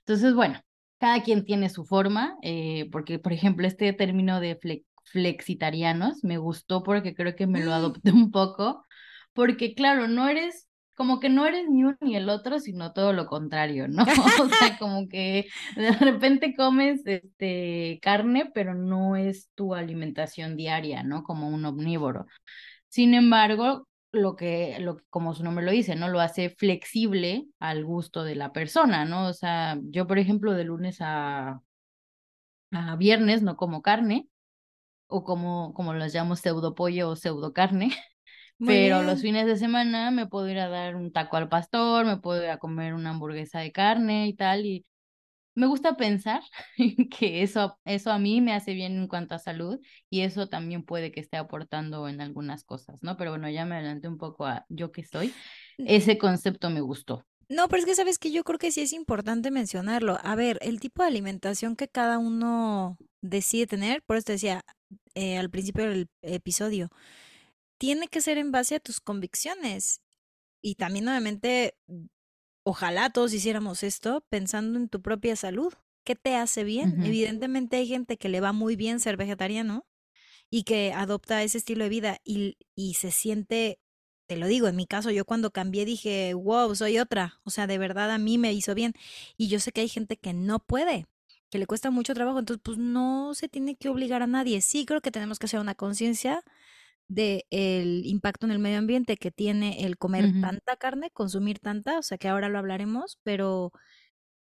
Entonces, 0.00 0.34
bueno, 0.34 0.60
cada 0.98 1.22
quien 1.22 1.44
tiene 1.44 1.70
su 1.70 1.84
forma, 1.84 2.36
eh, 2.42 2.88
porque, 2.92 3.18
por 3.18 3.32
ejemplo, 3.32 3.66
este 3.66 3.92
término 3.92 4.40
de 4.40 4.58
flexitarianos 5.04 6.22
me 6.24 6.38
gustó 6.38 6.82
porque 6.82 7.14
creo 7.14 7.34
que 7.34 7.46
me 7.46 7.60
lo 7.60 7.70
mm. 7.70 7.74
adopté 7.74 8.12
un 8.12 8.30
poco, 8.30 8.86
porque 9.32 9.74
claro, 9.74 10.08
no 10.08 10.28
eres 10.28 10.68
como 11.00 11.18
que 11.18 11.30
no 11.30 11.46
eres 11.46 11.66
ni 11.66 11.82
uno 11.82 11.96
ni 12.02 12.14
el 12.14 12.28
otro, 12.28 12.58
sino 12.58 12.92
todo 12.92 13.14
lo 13.14 13.24
contrario, 13.24 13.88
¿no? 13.88 14.02
o 14.44 14.48
sea, 14.50 14.76
como 14.78 15.08
que 15.08 15.46
de 15.74 15.92
repente 15.92 16.54
comes 16.54 17.06
este 17.06 17.98
carne, 18.02 18.50
pero 18.52 18.74
no 18.74 19.16
es 19.16 19.48
tu 19.54 19.74
alimentación 19.74 20.58
diaria, 20.58 21.02
¿no? 21.02 21.22
Como 21.22 21.48
un 21.48 21.64
omnívoro. 21.64 22.26
Sin 22.88 23.14
embargo, 23.14 23.88
lo 24.12 24.36
que, 24.36 24.76
lo 24.80 24.98
como 25.08 25.34
su 25.34 25.42
nombre 25.42 25.64
lo 25.64 25.70
dice, 25.70 25.96
¿no? 25.96 26.10
Lo 26.10 26.20
hace 26.20 26.50
flexible 26.50 27.46
al 27.60 27.82
gusto 27.82 28.22
de 28.22 28.34
la 28.34 28.52
persona, 28.52 29.06
¿no? 29.06 29.26
O 29.28 29.32
sea, 29.32 29.78
yo, 29.84 30.06
por 30.06 30.18
ejemplo, 30.18 30.52
de 30.52 30.64
lunes 30.64 30.98
a, 31.00 31.62
a 32.72 32.96
viernes 32.96 33.40
no 33.40 33.56
como 33.56 33.80
carne, 33.80 34.28
o 35.06 35.24
como, 35.24 35.72
como 35.72 35.94
los 35.94 36.12
llamo 36.12 36.36
pseudo 36.36 36.74
pollo 36.74 37.08
o 37.08 37.16
pseudo 37.16 37.54
carne, 37.54 37.90
pero 38.64 39.02
los 39.02 39.22
fines 39.22 39.46
de 39.46 39.56
semana 39.56 40.10
me 40.10 40.26
puedo 40.26 40.48
ir 40.48 40.58
a 40.58 40.68
dar 40.68 40.96
un 40.96 41.12
taco 41.12 41.36
al 41.36 41.48
pastor, 41.48 42.04
me 42.06 42.18
puedo 42.18 42.42
ir 42.42 42.50
a 42.50 42.58
comer 42.58 42.94
una 42.94 43.10
hamburguesa 43.10 43.60
de 43.60 43.72
carne 43.72 44.28
y 44.28 44.34
tal, 44.34 44.66
y 44.66 44.86
me 45.54 45.66
gusta 45.66 45.96
pensar 45.96 46.42
que 47.18 47.42
eso, 47.42 47.78
eso 47.84 48.10
a 48.10 48.18
mí 48.18 48.40
me 48.40 48.52
hace 48.52 48.74
bien 48.74 48.98
en 48.98 49.08
cuanto 49.08 49.34
a 49.34 49.38
salud 49.38 49.78
y 50.08 50.20
eso 50.22 50.48
también 50.48 50.84
puede 50.84 51.12
que 51.12 51.20
esté 51.20 51.36
aportando 51.36 52.08
en 52.08 52.20
algunas 52.20 52.64
cosas, 52.64 52.98
¿no? 53.02 53.16
Pero 53.16 53.30
bueno, 53.30 53.48
ya 53.50 53.64
me 53.64 53.76
adelanté 53.76 54.08
un 54.08 54.18
poco 54.18 54.46
a 54.46 54.64
yo 54.68 54.92
que 54.92 55.04
soy. 55.04 55.32
Ese 55.78 56.18
concepto 56.18 56.70
me 56.70 56.80
gustó. 56.80 57.24
No, 57.48 57.68
pero 57.68 57.80
es 57.80 57.86
que 57.86 57.96
sabes 57.96 58.18
que 58.18 58.30
yo 58.30 58.44
creo 58.44 58.58
que 58.60 58.70
sí 58.70 58.80
es 58.80 58.92
importante 58.92 59.50
mencionarlo. 59.50 60.18
A 60.22 60.36
ver, 60.36 60.58
el 60.62 60.78
tipo 60.78 61.02
de 61.02 61.08
alimentación 61.08 61.74
que 61.74 61.88
cada 61.88 62.18
uno 62.18 62.96
decide 63.22 63.66
tener, 63.66 64.02
por 64.02 64.16
eso 64.16 64.26
te 64.26 64.32
decía 64.32 64.62
eh, 65.14 65.36
al 65.36 65.50
principio 65.50 65.88
del 65.88 66.08
episodio, 66.22 66.90
tiene 67.80 68.08
que 68.08 68.20
ser 68.20 68.36
en 68.36 68.52
base 68.52 68.74
a 68.74 68.80
tus 68.80 69.00
convicciones. 69.00 70.02
Y 70.60 70.74
también, 70.74 71.08
obviamente, 71.08 71.78
ojalá 72.62 73.08
todos 73.08 73.32
hiciéramos 73.32 73.82
esto 73.82 74.22
pensando 74.28 74.78
en 74.78 74.90
tu 74.90 75.00
propia 75.00 75.34
salud. 75.34 75.72
¿Qué 76.04 76.14
te 76.14 76.36
hace 76.36 76.62
bien? 76.62 77.02
Evidentemente 77.02 77.78
hay 77.78 77.86
gente 77.88 78.18
que 78.18 78.28
le 78.28 78.42
va 78.42 78.52
muy 78.52 78.76
bien 78.76 79.00
ser 79.00 79.16
vegetariano 79.16 79.86
y 80.50 80.64
que 80.64 80.92
adopta 80.92 81.42
ese 81.42 81.56
estilo 81.56 81.84
de 81.84 81.88
vida 81.88 82.20
y, 82.22 82.58
y 82.74 82.94
se 82.94 83.10
siente, 83.10 83.80
te 84.26 84.36
lo 84.36 84.46
digo, 84.46 84.68
en 84.68 84.76
mi 84.76 84.86
caso, 84.86 85.10
yo 85.10 85.24
cuando 85.24 85.50
cambié 85.50 85.86
dije, 85.86 86.34
wow, 86.34 86.74
soy 86.74 86.98
otra. 86.98 87.40
O 87.44 87.50
sea, 87.50 87.66
de 87.66 87.78
verdad 87.78 88.10
a 88.10 88.18
mí 88.18 88.36
me 88.36 88.52
hizo 88.52 88.74
bien. 88.74 88.92
Y 89.38 89.48
yo 89.48 89.58
sé 89.58 89.72
que 89.72 89.80
hay 89.80 89.88
gente 89.88 90.18
que 90.18 90.34
no 90.34 90.58
puede, 90.58 91.06
que 91.48 91.58
le 91.58 91.66
cuesta 91.66 91.90
mucho 91.90 92.12
trabajo, 92.12 92.40
entonces 92.40 92.60
pues 92.62 92.76
no 92.76 93.32
se 93.32 93.48
tiene 93.48 93.76
que 93.76 93.88
obligar 93.88 94.22
a 94.22 94.26
nadie. 94.26 94.60
Sí 94.60 94.84
creo 94.84 95.00
que 95.00 95.10
tenemos 95.10 95.38
que 95.38 95.46
hacer 95.46 95.60
una 95.60 95.74
conciencia 95.74 96.44
del 97.10 97.44
el 97.50 98.06
impacto 98.06 98.46
en 98.46 98.52
el 98.52 98.60
medio 98.60 98.78
ambiente 98.78 99.16
que 99.16 99.32
tiene 99.32 99.84
el 99.84 99.98
comer 99.98 100.32
tanta 100.40 100.76
carne, 100.76 101.10
consumir 101.10 101.58
tanta, 101.58 101.98
o 101.98 102.02
sea 102.02 102.18
que 102.18 102.28
ahora 102.28 102.48
lo 102.48 102.58
hablaremos, 102.58 103.18
pero 103.24 103.72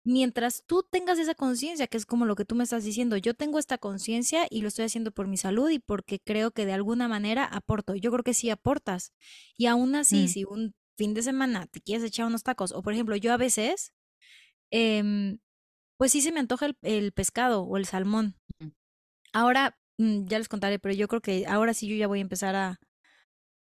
mientras 0.06 0.64
tú 0.66 0.84
tengas 0.90 1.20
esa 1.20 1.36
conciencia, 1.36 1.88
que 1.88 1.98
es 1.98 2.06
como 2.06 2.26
lo 2.26 2.36
que 2.36 2.46
tú 2.46 2.56
me 2.56 2.64
estás 2.64 2.86
diciendo, 2.86 3.18
yo 3.18 3.34
tengo 3.34 3.60
esta 3.60 3.78
conciencia 3.78 4.48
y 4.50 4.62
lo 4.62 4.70
estoy 4.70 4.86
haciendo 4.86 5.12
por 5.12 5.28
mi 5.28 5.38
salud 5.38 5.70
y 5.70 5.80
porque 5.80 6.20
creo 6.20 6.52
que 6.52 6.66
de 6.66 6.74
alguna 6.74 7.08
manera 7.08 7.46
aporto. 7.46 7.96
Yo 7.96 8.12
creo 8.12 8.24
que 8.24 8.34
sí 8.34 8.50
aportas. 8.50 9.14
Y 9.58 9.68
aún 9.68 9.96
así, 9.96 10.24
mm. 10.24 10.28
si 10.28 10.44
un 10.46 10.76
fin 10.98 11.14
de 11.14 11.22
semana 11.22 11.68
te 11.68 11.82
quieres 11.82 12.06
echar 12.06 12.26
unos 12.28 12.44
tacos, 12.44 12.72
o 12.72 12.82
por 12.82 12.94
ejemplo, 12.94 13.16
yo 13.18 13.34
a 13.34 13.38
veces, 13.38 13.94
em, 14.72 15.40
pues 15.98 16.12
sí 16.14 16.22
se 16.22 16.32
me 16.32 16.40
antoja 16.40 16.68
el, 16.68 16.78
el 16.82 17.12
pescado 17.12 17.64
o 17.64 17.78
el 17.78 17.86
salmón. 17.86 18.36
Ahora, 19.34 19.78
ya 19.98 20.38
les 20.38 20.50
contaré, 20.50 20.80
pero 20.80 20.94
yo 20.94 21.08
creo 21.08 21.22
que 21.22 21.46
ahora 21.48 21.74
sí 21.74 21.88
yo 21.88 21.96
ya 21.96 22.08
voy 22.08 22.20
a 22.20 22.22
empezar 22.22 22.56
a, 22.56 22.80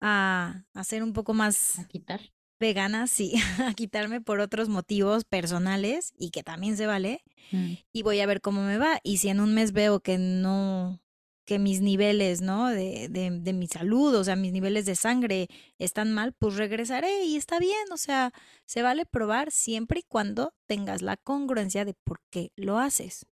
a, 0.00 0.85
ser 0.85 1.02
un 1.02 1.12
poco 1.12 1.35
más 1.35 1.79
a 1.79 1.85
quitar. 1.87 2.20
vegana, 2.59 3.07
sí, 3.07 3.35
a 3.64 3.74
quitarme 3.74 4.20
por 4.20 4.40
otros 4.40 4.68
motivos 4.68 5.24
personales 5.24 6.12
y 6.18 6.31
que 6.31 6.42
también 6.42 6.76
se 6.76 6.87
vale. 6.87 7.22
Mm. 7.52 7.74
Y 7.92 8.02
voy 8.02 8.20
a 8.20 8.26
ver 8.26 8.40
cómo 8.40 8.62
me 8.62 8.79
va. 8.79 8.98
Y 9.02 9.18
si 9.18 9.29
en 9.29 9.40
un 9.40 9.55
mes 9.55 9.72
veo 9.72 10.00
que 10.00 10.18
no, 10.18 11.00
que 11.44 11.59
mis 11.59 11.81
niveles, 11.81 12.40
¿no? 12.40 12.68
De, 12.68 13.09
de, 13.09 13.31
de 13.31 13.52
mi 13.52 13.66
salud, 13.66 14.14
o 14.14 14.24
sea, 14.24 14.37
mis 14.37 14.52
niveles 14.52 14.87
de 14.87 14.96
sangre 14.96 15.48
están 15.79 16.12
mal, 16.12 16.33
pues 16.33 16.57
regresaré 16.57 17.24
y 17.24 17.37
está 17.37 17.59
bien. 17.59 17.92
O 17.92 17.96
sea, 17.96 18.33
se 18.66 18.83
vale 18.83 19.07
probar 19.07 19.50
siempre 19.50 20.00
y 20.00 20.05
cuando 20.09 20.52
tengas 20.66 21.02
la 21.02 21.16
congruencia 21.16 21.85
de 21.85 21.94
por 22.05 22.20
qué 22.31 22.52
lo 22.57 22.79
haces. 22.79 23.26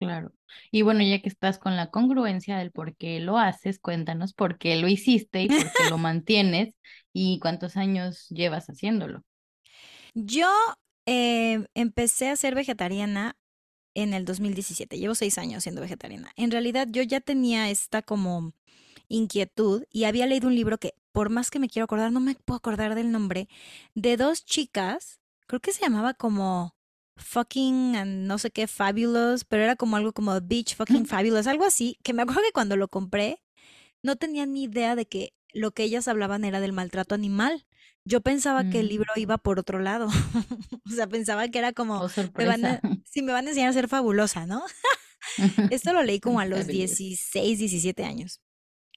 Claro. 0.00 0.32
Y 0.70 0.80
bueno, 0.80 1.02
ya 1.02 1.20
que 1.20 1.28
estás 1.28 1.58
con 1.58 1.76
la 1.76 1.90
congruencia 1.90 2.56
del 2.56 2.72
por 2.72 2.96
qué 2.96 3.20
lo 3.20 3.36
haces, 3.36 3.78
cuéntanos 3.78 4.32
por 4.32 4.56
qué 4.56 4.76
lo 4.76 4.88
hiciste 4.88 5.42
y 5.42 5.48
por 5.48 5.58
qué 5.58 5.90
lo 5.90 5.98
mantienes 5.98 6.74
y 7.12 7.38
cuántos 7.38 7.76
años 7.76 8.26
llevas 8.30 8.66
haciéndolo. 8.68 9.22
Yo 10.14 10.48
eh, 11.04 11.66
empecé 11.74 12.30
a 12.30 12.36
ser 12.36 12.54
vegetariana 12.54 13.36
en 13.94 14.14
el 14.14 14.24
2017. 14.24 14.98
Llevo 14.98 15.14
seis 15.14 15.36
años 15.36 15.64
siendo 15.64 15.82
vegetariana. 15.82 16.32
En 16.36 16.50
realidad 16.50 16.88
yo 16.90 17.02
ya 17.02 17.20
tenía 17.20 17.68
esta 17.68 18.00
como 18.00 18.54
inquietud 19.08 19.84
y 19.90 20.04
había 20.04 20.26
leído 20.26 20.48
un 20.48 20.54
libro 20.54 20.78
que, 20.78 20.94
por 21.12 21.28
más 21.28 21.50
que 21.50 21.58
me 21.58 21.68
quiero 21.68 21.84
acordar, 21.84 22.10
no 22.10 22.20
me 22.20 22.36
puedo 22.36 22.56
acordar 22.56 22.94
del 22.94 23.12
nombre, 23.12 23.48
de 23.94 24.16
dos 24.16 24.46
chicas, 24.46 25.20
creo 25.46 25.60
que 25.60 25.72
se 25.72 25.82
llamaba 25.82 26.14
como 26.14 26.74
fucking 27.20 28.26
no 28.26 28.38
sé 28.38 28.50
qué 28.50 28.66
fabulous, 28.66 29.44
pero 29.44 29.62
era 29.62 29.76
como 29.76 29.96
algo 29.96 30.12
como 30.12 30.40
beach 30.40 30.76
fucking 30.76 31.06
fabulous, 31.06 31.46
algo 31.46 31.64
así, 31.64 31.98
que 32.02 32.12
me 32.12 32.22
acuerdo 32.22 32.42
que 32.42 32.52
cuando 32.52 32.76
lo 32.76 32.88
compré 32.88 33.42
no 34.02 34.16
tenía 34.16 34.46
ni 34.46 34.64
idea 34.64 34.96
de 34.96 35.06
que 35.06 35.34
lo 35.52 35.72
que 35.72 35.82
ellas 35.82 36.08
hablaban 36.08 36.44
era 36.44 36.60
del 36.60 36.72
maltrato 36.72 37.14
animal. 37.14 37.66
Yo 38.04 38.22
pensaba 38.22 38.64
que 38.70 38.80
el 38.80 38.86
mm. 38.86 38.88
libro 38.88 39.12
iba 39.16 39.38
por 39.38 39.58
otro 39.58 39.78
lado. 39.78 40.06
o 40.86 40.90
sea, 40.90 41.06
pensaba 41.06 41.48
que 41.48 41.58
era 41.58 41.72
como, 41.72 42.00
oh, 42.00 42.08
me 42.36 42.46
van 42.46 42.80
si 43.04 43.22
me 43.22 43.32
van 43.32 43.46
a 43.46 43.50
enseñar 43.50 43.70
a 43.70 43.74
ser 43.74 43.88
fabulosa, 43.88 44.46
¿no? 44.46 44.62
Esto 45.70 45.92
lo 45.92 46.02
leí 46.02 46.18
como 46.18 46.40
a 46.40 46.46
los 46.46 46.66
16, 46.66 47.58
17 47.58 48.04
años. 48.04 48.40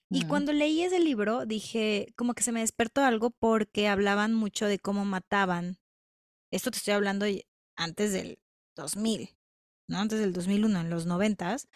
Y 0.10 0.26
mm. 0.26 0.28
cuando 0.28 0.54
leí 0.54 0.84
ese 0.84 1.00
libro, 1.00 1.46
dije, 1.46 2.14
como 2.16 2.34
que 2.34 2.44
se 2.44 2.52
me 2.52 2.62
despertó 2.62 3.04
algo 3.04 3.32
porque 3.32 3.88
hablaban 3.88 4.34
mucho 4.34 4.68
de 4.68 4.80
cómo 4.80 5.06
mataban. 5.06 5.80
Esto 6.52 6.72
te 6.72 6.78
estoy 6.78 6.94
hablando 6.94 7.26
antes 7.76 8.12
del 8.14 8.40
2000, 8.76 9.30
¿no? 9.88 10.00
Antes 10.00 10.20
del 10.20 10.34
2001, 10.34 10.82
en 10.82 10.90
los 10.90 11.06
noventas, 11.06 11.68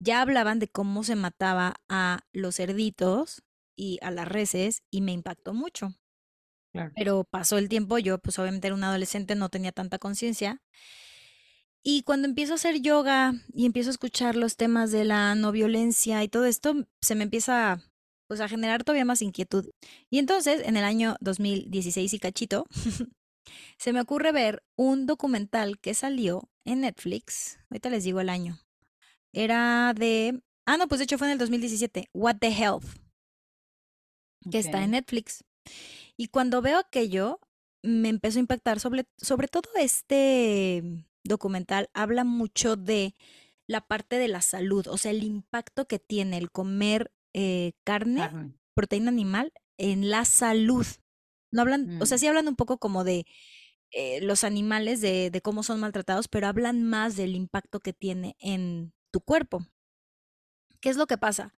ya 0.00 0.20
hablaban 0.22 0.58
de 0.58 0.68
cómo 0.68 1.04
se 1.04 1.16
mataba 1.16 1.76
a 1.88 2.20
los 2.32 2.56
cerditos 2.56 3.42
y 3.76 3.98
a 4.02 4.10
las 4.10 4.28
reses 4.28 4.82
y 4.90 5.00
me 5.00 5.12
impactó 5.12 5.54
mucho. 5.54 5.94
Pero 6.94 7.24
pasó 7.24 7.58
el 7.58 7.68
tiempo, 7.68 7.98
yo 7.98 8.18
pues 8.18 8.38
obviamente 8.38 8.68
era 8.68 8.74
un 8.76 8.84
adolescente, 8.84 9.34
no 9.34 9.48
tenía 9.48 9.72
tanta 9.72 9.98
conciencia. 9.98 10.62
Y 11.82 12.02
cuando 12.02 12.28
empiezo 12.28 12.52
a 12.52 12.56
hacer 12.56 12.80
yoga 12.80 13.34
y 13.52 13.66
empiezo 13.66 13.90
a 13.90 13.92
escuchar 13.92 14.36
los 14.36 14.56
temas 14.56 14.90
de 14.90 15.04
la 15.04 15.34
no 15.34 15.52
violencia 15.52 16.22
y 16.22 16.28
todo 16.28 16.44
esto, 16.44 16.74
se 17.00 17.14
me 17.14 17.24
empieza 17.24 17.82
pues 18.26 18.40
a 18.40 18.48
generar 18.48 18.84
todavía 18.84 19.06
más 19.06 19.22
inquietud. 19.22 19.70
Y 20.10 20.18
entonces, 20.18 20.60
en 20.66 20.76
el 20.76 20.84
año 20.84 21.16
2016 21.20 22.12
y 22.12 22.18
cachito, 22.18 22.66
se 23.76 23.92
me 23.92 24.00
ocurre 24.00 24.32
ver 24.32 24.62
un 24.76 25.06
documental 25.06 25.78
que 25.78 25.94
salió 25.94 26.48
en 26.64 26.82
Netflix. 26.82 27.58
Ahorita 27.70 27.90
les 27.90 28.04
digo 28.04 28.20
el 28.20 28.28
año. 28.28 28.58
Era 29.32 29.92
de... 29.94 30.42
Ah, 30.66 30.76
no, 30.76 30.88
pues 30.88 30.98
de 30.98 31.04
hecho 31.04 31.18
fue 31.18 31.28
en 31.28 31.32
el 31.32 31.38
2017. 31.38 32.10
What 32.12 32.36
the 32.40 32.48
Health. 32.48 32.84
Que 34.50 34.58
está 34.58 34.82
en 34.82 34.92
Netflix. 34.92 35.44
Y 36.16 36.28
cuando 36.28 36.62
veo 36.62 36.78
aquello, 36.78 37.40
me 37.82 38.08
empezó 38.08 38.38
a 38.38 38.40
impactar. 38.40 38.80
Sobre, 38.80 39.06
sobre 39.16 39.48
todo 39.48 39.70
este 39.76 40.82
documental 41.24 41.90
habla 41.94 42.24
mucho 42.24 42.76
de 42.76 43.14
la 43.68 43.82
parte 43.82 44.18
de 44.18 44.28
la 44.28 44.40
salud, 44.40 44.88
o 44.88 44.96
sea, 44.96 45.12
el 45.12 45.22
impacto 45.22 45.86
que 45.86 45.98
tiene 45.98 46.38
el 46.38 46.50
comer 46.50 47.12
eh, 47.34 47.72
carne, 47.84 48.54
proteína 48.74 49.10
animal 49.10 49.52
en 49.76 50.10
la 50.10 50.24
salud. 50.24 50.86
No 51.50 51.62
hablan, 51.62 52.00
o 52.00 52.06
sea, 52.06 52.16
mm. 52.16 52.20
sí 52.20 52.26
hablan 52.26 52.48
un 52.48 52.56
poco 52.56 52.78
como 52.78 53.04
de 53.04 53.26
eh, 53.90 54.20
los 54.22 54.44
animales, 54.44 55.00
de, 55.00 55.30
de 55.30 55.40
cómo 55.40 55.62
son 55.62 55.80
maltratados, 55.80 56.28
pero 56.28 56.46
hablan 56.46 56.82
más 56.84 57.16
del 57.16 57.34
impacto 57.34 57.80
que 57.80 57.92
tiene 57.92 58.36
en 58.38 58.92
tu 59.10 59.20
cuerpo. 59.20 59.66
¿Qué 60.80 60.90
es 60.90 60.96
lo 60.96 61.06
que 61.06 61.18
pasa? 61.18 61.54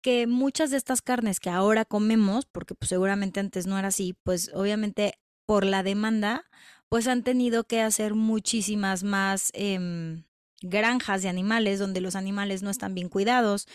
Que 0.00 0.26
muchas 0.26 0.70
de 0.70 0.76
estas 0.76 1.02
carnes 1.02 1.40
que 1.40 1.50
ahora 1.50 1.84
comemos, 1.84 2.46
porque 2.46 2.74
pues 2.74 2.88
seguramente 2.88 3.40
antes 3.40 3.66
no 3.66 3.78
era 3.78 3.88
así, 3.88 4.14
pues 4.22 4.50
obviamente 4.54 5.14
por 5.44 5.64
la 5.64 5.82
demanda, 5.82 6.44
pues 6.88 7.08
han 7.08 7.22
tenido 7.22 7.64
que 7.64 7.80
hacer 7.80 8.14
muchísimas 8.14 9.02
más 9.02 9.50
em, 9.54 10.24
granjas 10.62 11.22
de 11.22 11.28
animales 11.28 11.78
donde 11.78 12.00
los 12.00 12.16
animales 12.16 12.62
no 12.62 12.70
están 12.70 12.94
bien 12.94 13.08
cuidados, 13.08 13.66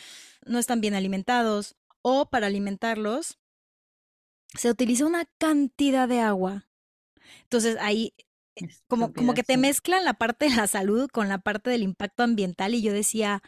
no 0.46 0.60
están 0.60 0.82
bien 0.82 0.94
alimentados, 0.94 1.76
o 2.02 2.30
para 2.30 2.48
alimentarlos, 2.48 3.38
se 4.56 4.70
utiliza 4.70 5.06
una 5.06 5.26
cantidad 5.38 6.08
de 6.08 6.20
agua. 6.20 6.68
Entonces 7.44 7.78
ahí 7.80 8.14
como, 8.88 9.14
como 9.14 9.34
que 9.34 9.44
te 9.44 9.58
mezclan 9.58 10.04
la 10.04 10.14
parte 10.14 10.50
de 10.50 10.56
la 10.56 10.68
salud 10.68 11.10
con 11.10 11.30
la 11.30 11.40
parte 11.40 11.70
del 11.70 11.84
impacto 11.84 12.24
ambiental 12.24 12.76
y 12.76 12.82
yo 12.82 12.94
decía, 12.94 13.42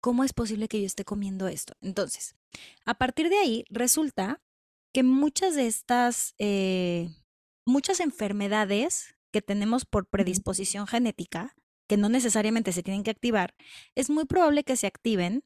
¿cómo 0.00 0.24
es 0.24 0.32
posible 0.32 0.68
que 0.68 0.80
yo 0.80 0.86
esté 0.86 1.04
comiendo 1.04 1.48
esto? 1.48 1.74
Entonces, 1.80 2.36
a 2.84 2.94
partir 2.94 3.28
de 3.30 3.38
ahí 3.38 3.64
resulta 3.70 4.40
que 4.92 5.02
muchas 5.02 5.56
de 5.56 5.66
estas, 5.66 6.34
eh, 6.38 7.08
muchas 7.66 8.00
enfermedades 8.00 9.16
que 9.32 9.42
tenemos 9.42 9.84
por 9.84 10.06
predisposición 10.06 10.86
genética, 10.86 11.56
que 11.88 11.96
no 11.96 12.08
necesariamente 12.08 12.72
se 12.72 12.82
tienen 12.82 13.02
que 13.02 13.10
activar, 13.10 13.54
es 13.94 14.08
muy 14.08 14.24
probable 14.24 14.62
que 14.62 14.76
se 14.76 14.86
activen 14.86 15.44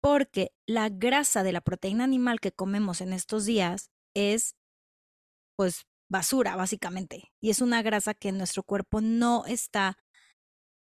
porque 0.00 0.52
la 0.66 0.88
grasa 0.88 1.42
de 1.42 1.52
la 1.52 1.60
proteína 1.60 2.04
animal 2.04 2.40
que 2.40 2.52
comemos 2.52 3.00
en 3.00 3.12
estos 3.12 3.44
días 3.44 3.90
es, 4.14 4.56
pues, 5.56 5.86
basura, 6.08 6.56
básicamente. 6.56 7.32
Y 7.40 7.50
es 7.50 7.60
una 7.60 7.82
grasa 7.82 8.14
que 8.14 8.32
nuestro 8.32 8.62
cuerpo 8.62 9.00
no 9.00 9.44
está 9.46 9.98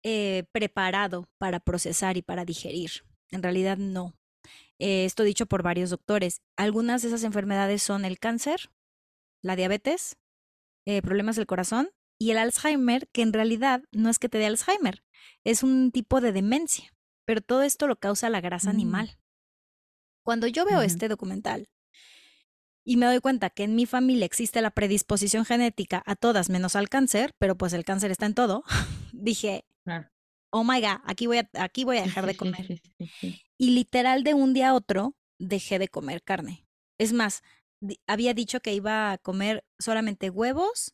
eh, 0.04 0.44
preparado 0.52 1.28
para 1.38 1.60
procesar 1.60 2.18
y 2.18 2.22
para 2.22 2.46
digerir. 2.46 2.92
En 3.32 3.42
realidad 3.42 3.78
no. 3.78 4.14
Eh, 4.80 5.06
esto 5.06 5.24
dicho 5.24 5.46
por 5.46 5.64
varios 5.64 5.90
doctores. 5.90 6.42
Algunas 6.58 7.02
de 7.02 7.08
esas 7.08 7.24
enfermedades 7.24 7.82
son 7.82 8.06
el 8.06 8.20
cáncer, 8.20 8.72
la 9.42 9.56
diabetes, 9.56 10.18
eh, 10.86 11.02
problemas 11.02 11.36
del 11.36 11.48
corazón 11.48 11.90
y 12.20 12.32
el 12.32 12.38
Alzheimer, 12.38 13.08
que 13.12 13.22
en 13.22 13.34
realidad 13.34 13.84
no 13.92 14.10
es 14.10 14.20
que 14.20 14.30
te 14.30 14.38
dé 14.38 14.46
Alzheimer, 14.46 15.04
es 15.44 15.64
un 15.64 15.92
tipo 15.92 16.22
de 16.22 16.32
demencia, 16.32 16.94
pero 17.26 17.42
todo 17.42 17.64
esto 17.64 17.88
lo 17.88 17.98
causa 17.98 18.30
la 18.30 18.42
grasa 18.42 18.70
mm. 18.72 18.76
animal. 18.76 19.18
Cuando 20.24 20.48
yo 20.48 20.66
veo 20.66 20.82
este 20.82 21.08
documental 21.08 21.68
y 22.86 22.98
me 22.98 23.08
doy 23.08 23.19
cuenta 23.19 23.50
que 23.50 23.63
en 23.63 23.76
mi 23.76 23.86
familia 23.86 24.26
existe 24.26 24.62
la 24.62 24.71
predisposición 24.71 25.43
genética 25.43 26.04
a 26.06 26.15
todas 26.15 26.50
menos 26.50 26.76
al 26.76 26.88
cáncer, 26.88 27.34
pero 27.39 27.58
pues 27.58 27.74
el 27.74 27.84
cáncer 27.84 28.12
está 28.12 28.26
en 28.26 28.36
todo, 28.36 28.63
dije, 29.12 29.65
oh 30.52 30.63
my 30.63 30.80
god, 30.80 31.02
aquí 31.04 31.28
voy 31.28 31.39
a, 31.39 31.50
aquí 31.56 31.84
voy 31.84 31.98
a 31.98 32.04
dejar 32.04 32.26
de 32.26 32.38
comer. 32.38 32.82
y 33.58 33.71
literal 33.71 34.24
de 34.24 34.34
un 34.34 34.54
día 34.54 34.69
a 34.69 34.74
otro 34.74 35.15
dejé 35.38 35.80
de 35.80 35.89
comer 35.89 36.24
carne. 36.24 36.65
Es 36.98 37.12
más, 37.12 37.43
había 38.08 38.34
dicho 38.34 38.62
que 38.62 38.74
iba 38.74 39.12
a 39.12 39.17
comer 39.17 39.65
solamente 39.80 40.30
huevos, 40.30 40.93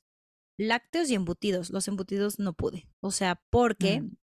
lácteos 0.58 1.10
y 1.10 1.16
embutidos. 1.16 1.70
Los 1.70 1.88
embutidos 1.88 2.40
no 2.40 2.54
pude. 2.54 2.88
O 3.02 3.12
sea, 3.12 3.42
porque, 3.50 4.02
mm. 4.02 4.18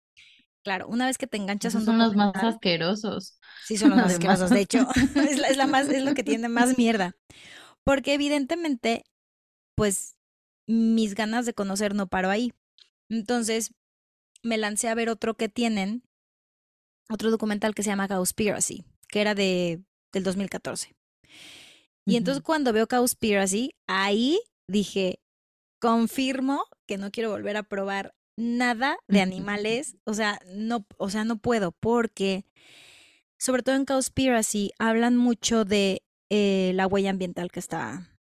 claro, 0.62 0.88
una 0.88 1.06
vez 1.06 1.18
que 1.18 1.26
te 1.26 1.36
enganchas 1.36 1.74
Esos 1.74 1.84
son 1.84 1.98
los 1.98 2.14
más 2.14 2.34
asquerosos. 2.36 3.38
Sí, 3.66 3.76
son 3.76 3.90
los 3.90 3.98
más 3.98 4.12
asquerosos. 4.12 4.50
De 4.50 4.60
hecho, 4.60 4.86
es, 5.16 5.56
la, 5.56 5.66
más, 5.66 5.88
es 5.88 6.02
lo 6.02 6.14
que 6.14 6.24
tiene 6.24 6.48
más 6.48 6.78
mierda. 6.78 7.14
Porque 7.86 8.14
evidentemente, 8.14 9.04
pues 9.76 10.16
mis 10.66 11.14
ganas 11.14 11.46
de 11.46 11.54
conocer 11.54 11.94
no 11.94 12.08
paro 12.08 12.30
ahí. 12.30 12.52
Entonces, 13.08 13.70
me 14.42 14.58
lancé 14.58 14.88
a 14.88 14.94
ver 14.96 15.08
otro 15.08 15.36
que 15.36 15.48
tienen, 15.48 16.02
otro 17.08 17.30
documental 17.30 17.76
que 17.76 17.84
se 17.84 17.90
llama 17.90 18.08
Cowspiracy, 18.08 18.84
que 19.08 19.20
era 19.20 19.36
de, 19.36 19.84
del 20.12 20.24
2014. 20.24 20.96
Y 22.06 22.16
entonces 22.16 22.42
cuando 22.42 22.72
veo 22.72 22.88
Cowspiracy, 22.88 23.76
ahí 23.86 24.40
dije, 24.66 25.20
confirmo 25.80 26.64
que 26.86 26.98
no 26.98 27.12
quiero 27.12 27.30
volver 27.30 27.56
a 27.56 27.62
probar 27.62 28.16
nada 28.36 28.98
de 29.06 29.20
animales, 29.20 29.96
o 30.02 30.12
sea, 30.12 30.40
no, 30.48 30.86
o 30.98 31.08
sea, 31.08 31.24
no 31.24 31.38
puedo 31.38 31.70
porque 31.70 32.46
sobre 33.38 33.62
todo 33.62 33.76
en 33.76 33.84
Cowspiracy 33.84 34.72
hablan 34.80 35.16
mucho 35.16 35.64
de 35.64 36.02
eh, 36.30 36.72
la 36.74 36.86
huella 36.86 37.10
ambiental 37.10 37.50
que 37.50 37.60
está, 37.60 38.16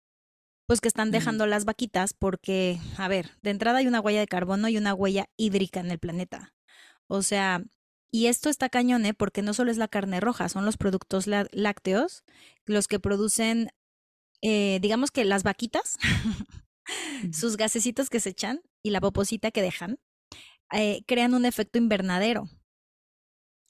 pues 0.66 0.80
que 0.80 0.88
están 0.88 1.10
dejando 1.10 1.46
las 1.46 1.64
vaquitas, 1.64 2.14
porque, 2.14 2.78
a 2.96 3.08
ver, 3.08 3.30
de 3.42 3.50
entrada 3.50 3.78
hay 3.78 3.86
una 3.86 4.00
huella 4.00 4.20
de 4.20 4.26
carbono 4.26 4.68
y 4.68 4.76
una 4.78 4.94
huella 4.94 5.26
hídrica 5.36 5.80
en 5.80 5.90
el 5.90 5.98
planeta. 5.98 6.54
O 7.06 7.22
sea, 7.22 7.62
y 8.10 8.28
esto 8.28 8.48
está 8.48 8.68
cañón, 8.68 9.04
¿eh? 9.06 9.12
porque 9.12 9.42
no 9.42 9.54
solo 9.54 9.70
es 9.70 9.76
la 9.76 9.88
carne 9.88 10.20
roja, 10.20 10.48
son 10.48 10.64
los 10.64 10.76
productos 10.76 11.26
lácteos 11.26 12.24
los 12.64 12.86
que 12.86 13.00
producen, 13.00 13.70
eh, 14.40 14.78
digamos 14.80 15.10
que 15.10 15.24
las 15.24 15.42
vaquitas, 15.42 15.98
sus 17.32 17.56
gasecitos 17.56 18.10
que 18.10 18.20
se 18.20 18.30
echan 18.30 18.62
y 18.84 18.90
la 18.90 19.00
poposita 19.00 19.50
que 19.50 19.62
dejan, 19.62 19.98
eh, 20.72 21.02
crean 21.06 21.34
un 21.34 21.44
efecto 21.44 21.78
invernadero. 21.78 22.48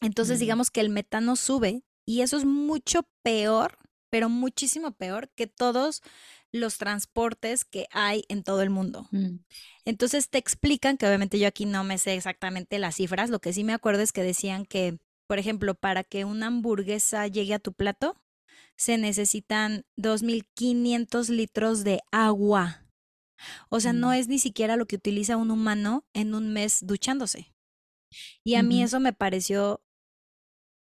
Entonces, 0.02 0.40
digamos 0.40 0.70
que 0.70 0.80
el 0.80 0.90
metano 0.90 1.36
sube 1.36 1.82
y 2.06 2.20
eso 2.20 2.36
es 2.36 2.44
mucho 2.44 3.08
peor 3.22 3.78
pero 4.14 4.28
muchísimo 4.28 4.92
peor 4.92 5.28
que 5.34 5.48
todos 5.48 6.00
los 6.52 6.78
transportes 6.78 7.64
que 7.64 7.88
hay 7.90 8.22
en 8.28 8.44
todo 8.44 8.62
el 8.62 8.70
mundo. 8.70 9.08
Mm. 9.10 9.38
Entonces 9.84 10.30
te 10.30 10.38
explican 10.38 10.96
que 10.96 11.08
obviamente 11.08 11.40
yo 11.40 11.48
aquí 11.48 11.66
no 11.66 11.82
me 11.82 11.98
sé 11.98 12.14
exactamente 12.14 12.78
las 12.78 12.94
cifras, 12.94 13.28
lo 13.28 13.40
que 13.40 13.52
sí 13.52 13.64
me 13.64 13.72
acuerdo 13.72 14.02
es 14.02 14.12
que 14.12 14.22
decían 14.22 14.66
que, 14.66 15.00
por 15.26 15.40
ejemplo, 15.40 15.74
para 15.74 16.04
que 16.04 16.24
una 16.24 16.46
hamburguesa 16.46 17.26
llegue 17.26 17.54
a 17.54 17.58
tu 17.58 17.72
plato, 17.72 18.16
se 18.76 18.98
necesitan 18.98 19.84
2.500 19.96 21.28
litros 21.30 21.82
de 21.82 21.98
agua. 22.12 22.86
O 23.68 23.80
sea, 23.80 23.92
no 23.92 24.10
mm. 24.10 24.12
es 24.12 24.28
ni 24.28 24.38
siquiera 24.38 24.76
lo 24.76 24.86
que 24.86 24.94
utiliza 24.94 25.36
un 25.36 25.50
humano 25.50 26.04
en 26.12 26.36
un 26.36 26.52
mes 26.52 26.86
duchándose. 26.86 27.52
Y 28.44 28.54
a 28.54 28.62
mí 28.62 28.80
eso 28.80 29.00
me 29.00 29.12
pareció 29.12 29.83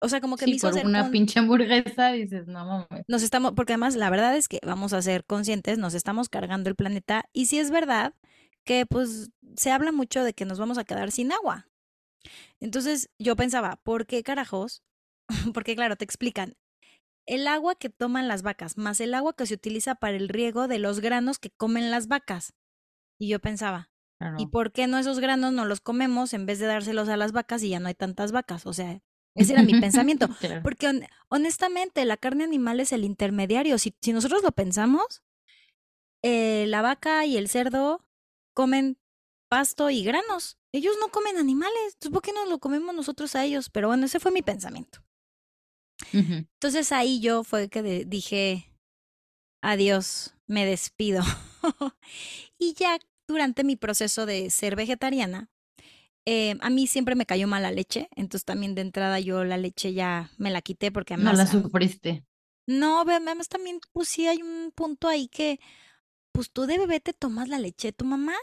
o 0.03 0.09
sea, 0.09 0.19
como 0.19 0.35
que 0.35 0.45
sí, 0.45 0.57
por 0.59 0.73
una 0.83 1.11
pinche 1.11 1.39
hamburguesa 1.39 2.11
dices, 2.11 2.47
no 2.47 2.65
mames. 2.65 3.05
Nos 3.07 3.21
estamos, 3.21 3.53
porque 3.53 3.73
además 3.73 3.95
la 3.95 4.09
verdad 4.09 4.35
es 4.35 4.47
que 4.47 4.59
vamos 4.65 4.93
a 4.93 5.01
ser 5.01 5.23
conscientes, 5.25 5.77
nos 5.77 5.93
estamos 5.93 6.27
cargando 6.27 6.69
el 6.69 6.75
planeta 6.75 7.25
y 7.33 7.45
si 7.45 7.59
es 7.59 7.69
verdad 7.69 8.15
que 8.63 8.87
pues 8.87 9.29
se 9.55 9.71
habla 9.71 9.91
mucho 9.91 10.23
de 10.23 10.33
que 10.33 10.45
nos 10.45 10.57
vamos 10.57 10.79
a 10.79 10.85
quedar 10.85 11.11
sin 11.11 11.31
agua. 11.31 11.67
Entonces 12.59 13.11
yo 13.19 13.35
pensaba, 13.35 13.79
¿por 13.83 14.07
qué 14.07 14.23
carajos? 14.23 14.83
porque 15.53 15.75
claro, 15.75 15.95
te 15.95 16.05
explican, 16.05 16.55
el 17.27 17.47
agua 17.47 17.75
que 17.75 17.89
toman 17.89 18.27
las 18.27 18.41
vacas 18.41 18.77
más 18.77 18.99
el 19.01 19.13
agua 19.13 19.35
que 19.35 19.45
se 19.45 19.53
utiliza 19.53 19.93
para 19.93 20.17
el 20.17 20.29
riego 20.29 20.67
de 20.67 20.79
los 20.79 20.99
granos 20.99 21.37
que 21.37 21.51
comen 21.51 21.91
las 21.91 22.07
vacas. 22.07 22.55
Y 23.19 23.27
yo 23.27 23.39
pensaba, 23.39 23.91
¿y 24.39 24.47
por 24.47 24.71
qué 24.71 24.87
no 24.87 24.97
esos 24.97 25.19
granos 25.19 25.53
no 25.53 25.65
los 25.65 25.79
comemos 25.79 26.33
en 26.33 26.47
vez 26.47 26.57
de 26.57 26.65
dárselos 26.65 27.07
a 27.07 27.17
las 27.17 27.33
vacas 27.33 27.61
y 27.61 27.69
ya 27.69 27.79
no 27.79 27.87
hay 27.87 27.93
tantas 27.93 28.31
vacas? 28.31 28.65
O 28.65 28.73
sea, 28.73 28.99
ese 29.35 29.53
era 29.53 29.63
mi 29.63 29.79
pensamiento. 29.79 30.27
Porque 30.63 31.07
honestamente, 31.29 32.05
la 32.05 32.17
carne 32.17 32.43
animal 32.43 32.79
es 32.79 32.91
el 32.91 33.03
intermediario. 33.03 33.77
Si, 33.77 33.95
si 34.01 34.13
nosotros 34.13 34.43
lo 34.43 34.51
pensamos, 34.51 35.23
eh, 36.23 36.65
la 36.67 36.81
vaca 36.81 37.25
y 37.25 37.37
el 37.37 37.47
cerdo 37.49 38.05
comen 38.53 38.97
pasto 39.49 39.89
y 39.89 40.03
granos. 40.03 40.57
Ellos 40.71 40.95
no 40.99 41.09
comen 41.09 41.37
animales. 41.37 41.93
Entonces, 41.93 42.11
¿por 42.11 42.21
qué 42.21 42.33
no 42.33 42.45
lo 42.45 42.59
comemos 42.59 42.95
nosotros 42.95 43.35
a 43.35 43.43
ellos? 43.43 43.69
Pero 43.69 43.87
bueno, 43.87 44.05
ese 44.05 44.19
fue 44.19 44.31
mi 44.31 44.41
pensamiento. 44.41 45.03
Entonces 46.13 46.91
ahí 46.91 47.19
yo 47.19 47.43
fue 47.43 47.69
que 47.69 47.83
dije, 48.05 48.71
adiós, 49.61 50.33
me 50.47 50.65
despido. 50.65 51.21
y 52.57 52.73
ya 52.73 52.97
durante 53.27 53.63
mi 53.63 53.75
proceso 53.75 54.25
de 54.25 54.49
ser 54.49 54.75
vegetariana, 54.75 55.51
eh, 56.25 56.57
a 56.61 56.69
mí 56.69 56.87
siempre 56.87 57.15
me 57.15 57.25
cayó 57.25 57.47
mal 57.47 57.63
la 57.63 57.71
leche, 57.71 58.09
entonces 58.15 58.45
también 58.45 58.75
de 58.75 58.81
entrada 58.81 59.19
yo 59.19 59.43
la 59.43 59.57
leche 59.57 59.93
ya 59.93 60.29
me 60.37 60.51
la 60.51 60.61
quité 60.61 60.91
porque 60.91 61.15
además... 61.15 61.33
No 61.33 61.43
la 61.43 61.47
sufriste. 61.47 62.25
No, 62.67 63.01
además 63.01 63.49
también, 63.49 63.79
pues 63.91 64.07
sí 64.07 64.27
hay 64.27 64.41
un 64.41 64.71
punto 64.73 65.07
ahí 65.07 65.27
que, 65.27 65.59
pues 66.31 66.51
tú 66.51 66.65
de 66.65 66.77
bebé 66.77 66.99
te 66.99 67.13
tomas 67.13 67.49
la 67.49 67.59
leche 67.59 67.89
de 67.89 67.93
tu 67.93 68.05
mamá. 68.05 68.35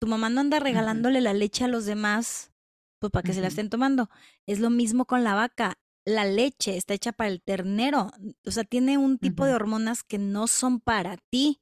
Tu 0.00 0.06
mamá 0.06 0.28
no 0.28 0.40
anda 0.40 0.60
regalándole 0.60 1.20
la 1.20 1.32
leche 1.32 1.64
a 1.64 1.68
los 1.68 1.84
demás, 1.84 2.52
pues 3.00 3.10
para 3.10 3.24
que 3.24 3.32
se 3.32 3.40
la 3.40 3.48
estén 3.48 3.70
tomando. 3.70 4.10
Es 4.46 4.60
lo 4.60 4.70
mismo 4.70 5.06
con 5.06 5.24
la 5.24 5.34
vaca. 5.34 5.78
La 6.04 6.24
leche 6.24 6.76
está 6.76 6.94
hecha 6.94 7.12
para 7.12 7.30
el 7.30 7.42
ternero, 7.42 8.12
o 8.46 8.50
sea, 8.50 8.64
tiene 8.64 8.96
un 8.96 9.18
tipo 9.18 9.44
de 9.44 9.54
hormonas 9.54 10.04
que 10.04 10.18
no 10.18 10.46
son 10.46 10.80
para 10.80 11.16
ti. 11.30 11.60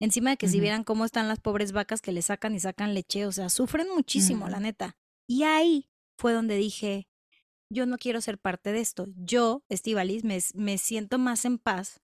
Encima 0.00 0.30
de 0.30 0.36
que 0.36 0.48
si 0.48 0.60
vieran 0.60 0.84
cómo 0.84 1.04
están 1.04 1.26
las 1.26 1.40
pobres 1.40 1.72
vacas 1.72 2.00
que 2.00 2.12
le 2.12 2.22
sacan 2.22 2.54
y 2.54 2.60
sacan 2.60 2.94
leche, 2.94 3.26
o 3.26 3.32
sea, 3.32 3.48
sufren 3.50 3.88
muchísimo, 3.94 4.48
la 4.48 4.60
neta. 4.60 4.96
Y 5.26 5.42
ahí 5.42 5.90
fue 6.16 6.32
donde 6.32 6.56
dije, 6.56 7.08
yo 7.68 7.84
no 7.84 7.98
quiero 7.98 8.20
ser 8.20 8.38
parte 8.38 8.72
de 8.72 8.80
esto. 8.80 9.06
Yo, 9.16 9.64
Estivalis, 9.68 10.22
me, 10.24 10.38
me 10.54 10.78
siento 10.78 11.18
más 11.18 11.44
en 11.44 11.58
paz 11.58 12.00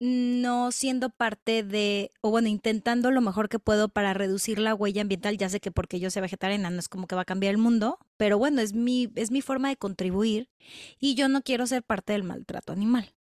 no 0.00 0.72
siendo 0.72 1.10
parte 1.10 1.62
de, 1.62 2.10
o 2.20 2.30
bueno, 2.30 2.48
intentando 2.48 3.10
lo 3.10 3.20
mejor 3.20 3.48
que 3.48 3.58
puedo 3.58 3.88
para 3.88 4.12
reducir 4.12 4.58
la 4.58 4.74
huella 4.74 5.02
ambiental. 5.02 5.38
Ya 5.38 5.48
sé 5.48 5.60
que 5.60 5.70
porque 5.70 6.00
yo 6.00 6.10
sea 6.10 6.22
vegetariana 6.22 6.70
no 6.70 6.78
es 6.78 6.88
como 6.88 7.06
que 7.06 7.14
va 7.14 7.22
a 7.22 7.26
cambiar 7.26 7.52
el 7.52 7.58
mundo, 7.58 7.98
pero 8.16 8.36
bueno, 8.38 8.60
es 8.60 8.74
mi, 8.74 9.10
es 9.14 9.30
mi 9.30 9.40
forma 9.40 9.68
de 9.68 9.76
contribuir 9.76 10.50
y 10.98 11.14
yo 11.14 11.28
no 11.28 11.42
quiero 11.42 11.66
ser 11.66 11.82
parte 11.82 12.12
del 12.12 12.24
maltrato 12.24 12.72
animal. 12.72 13.14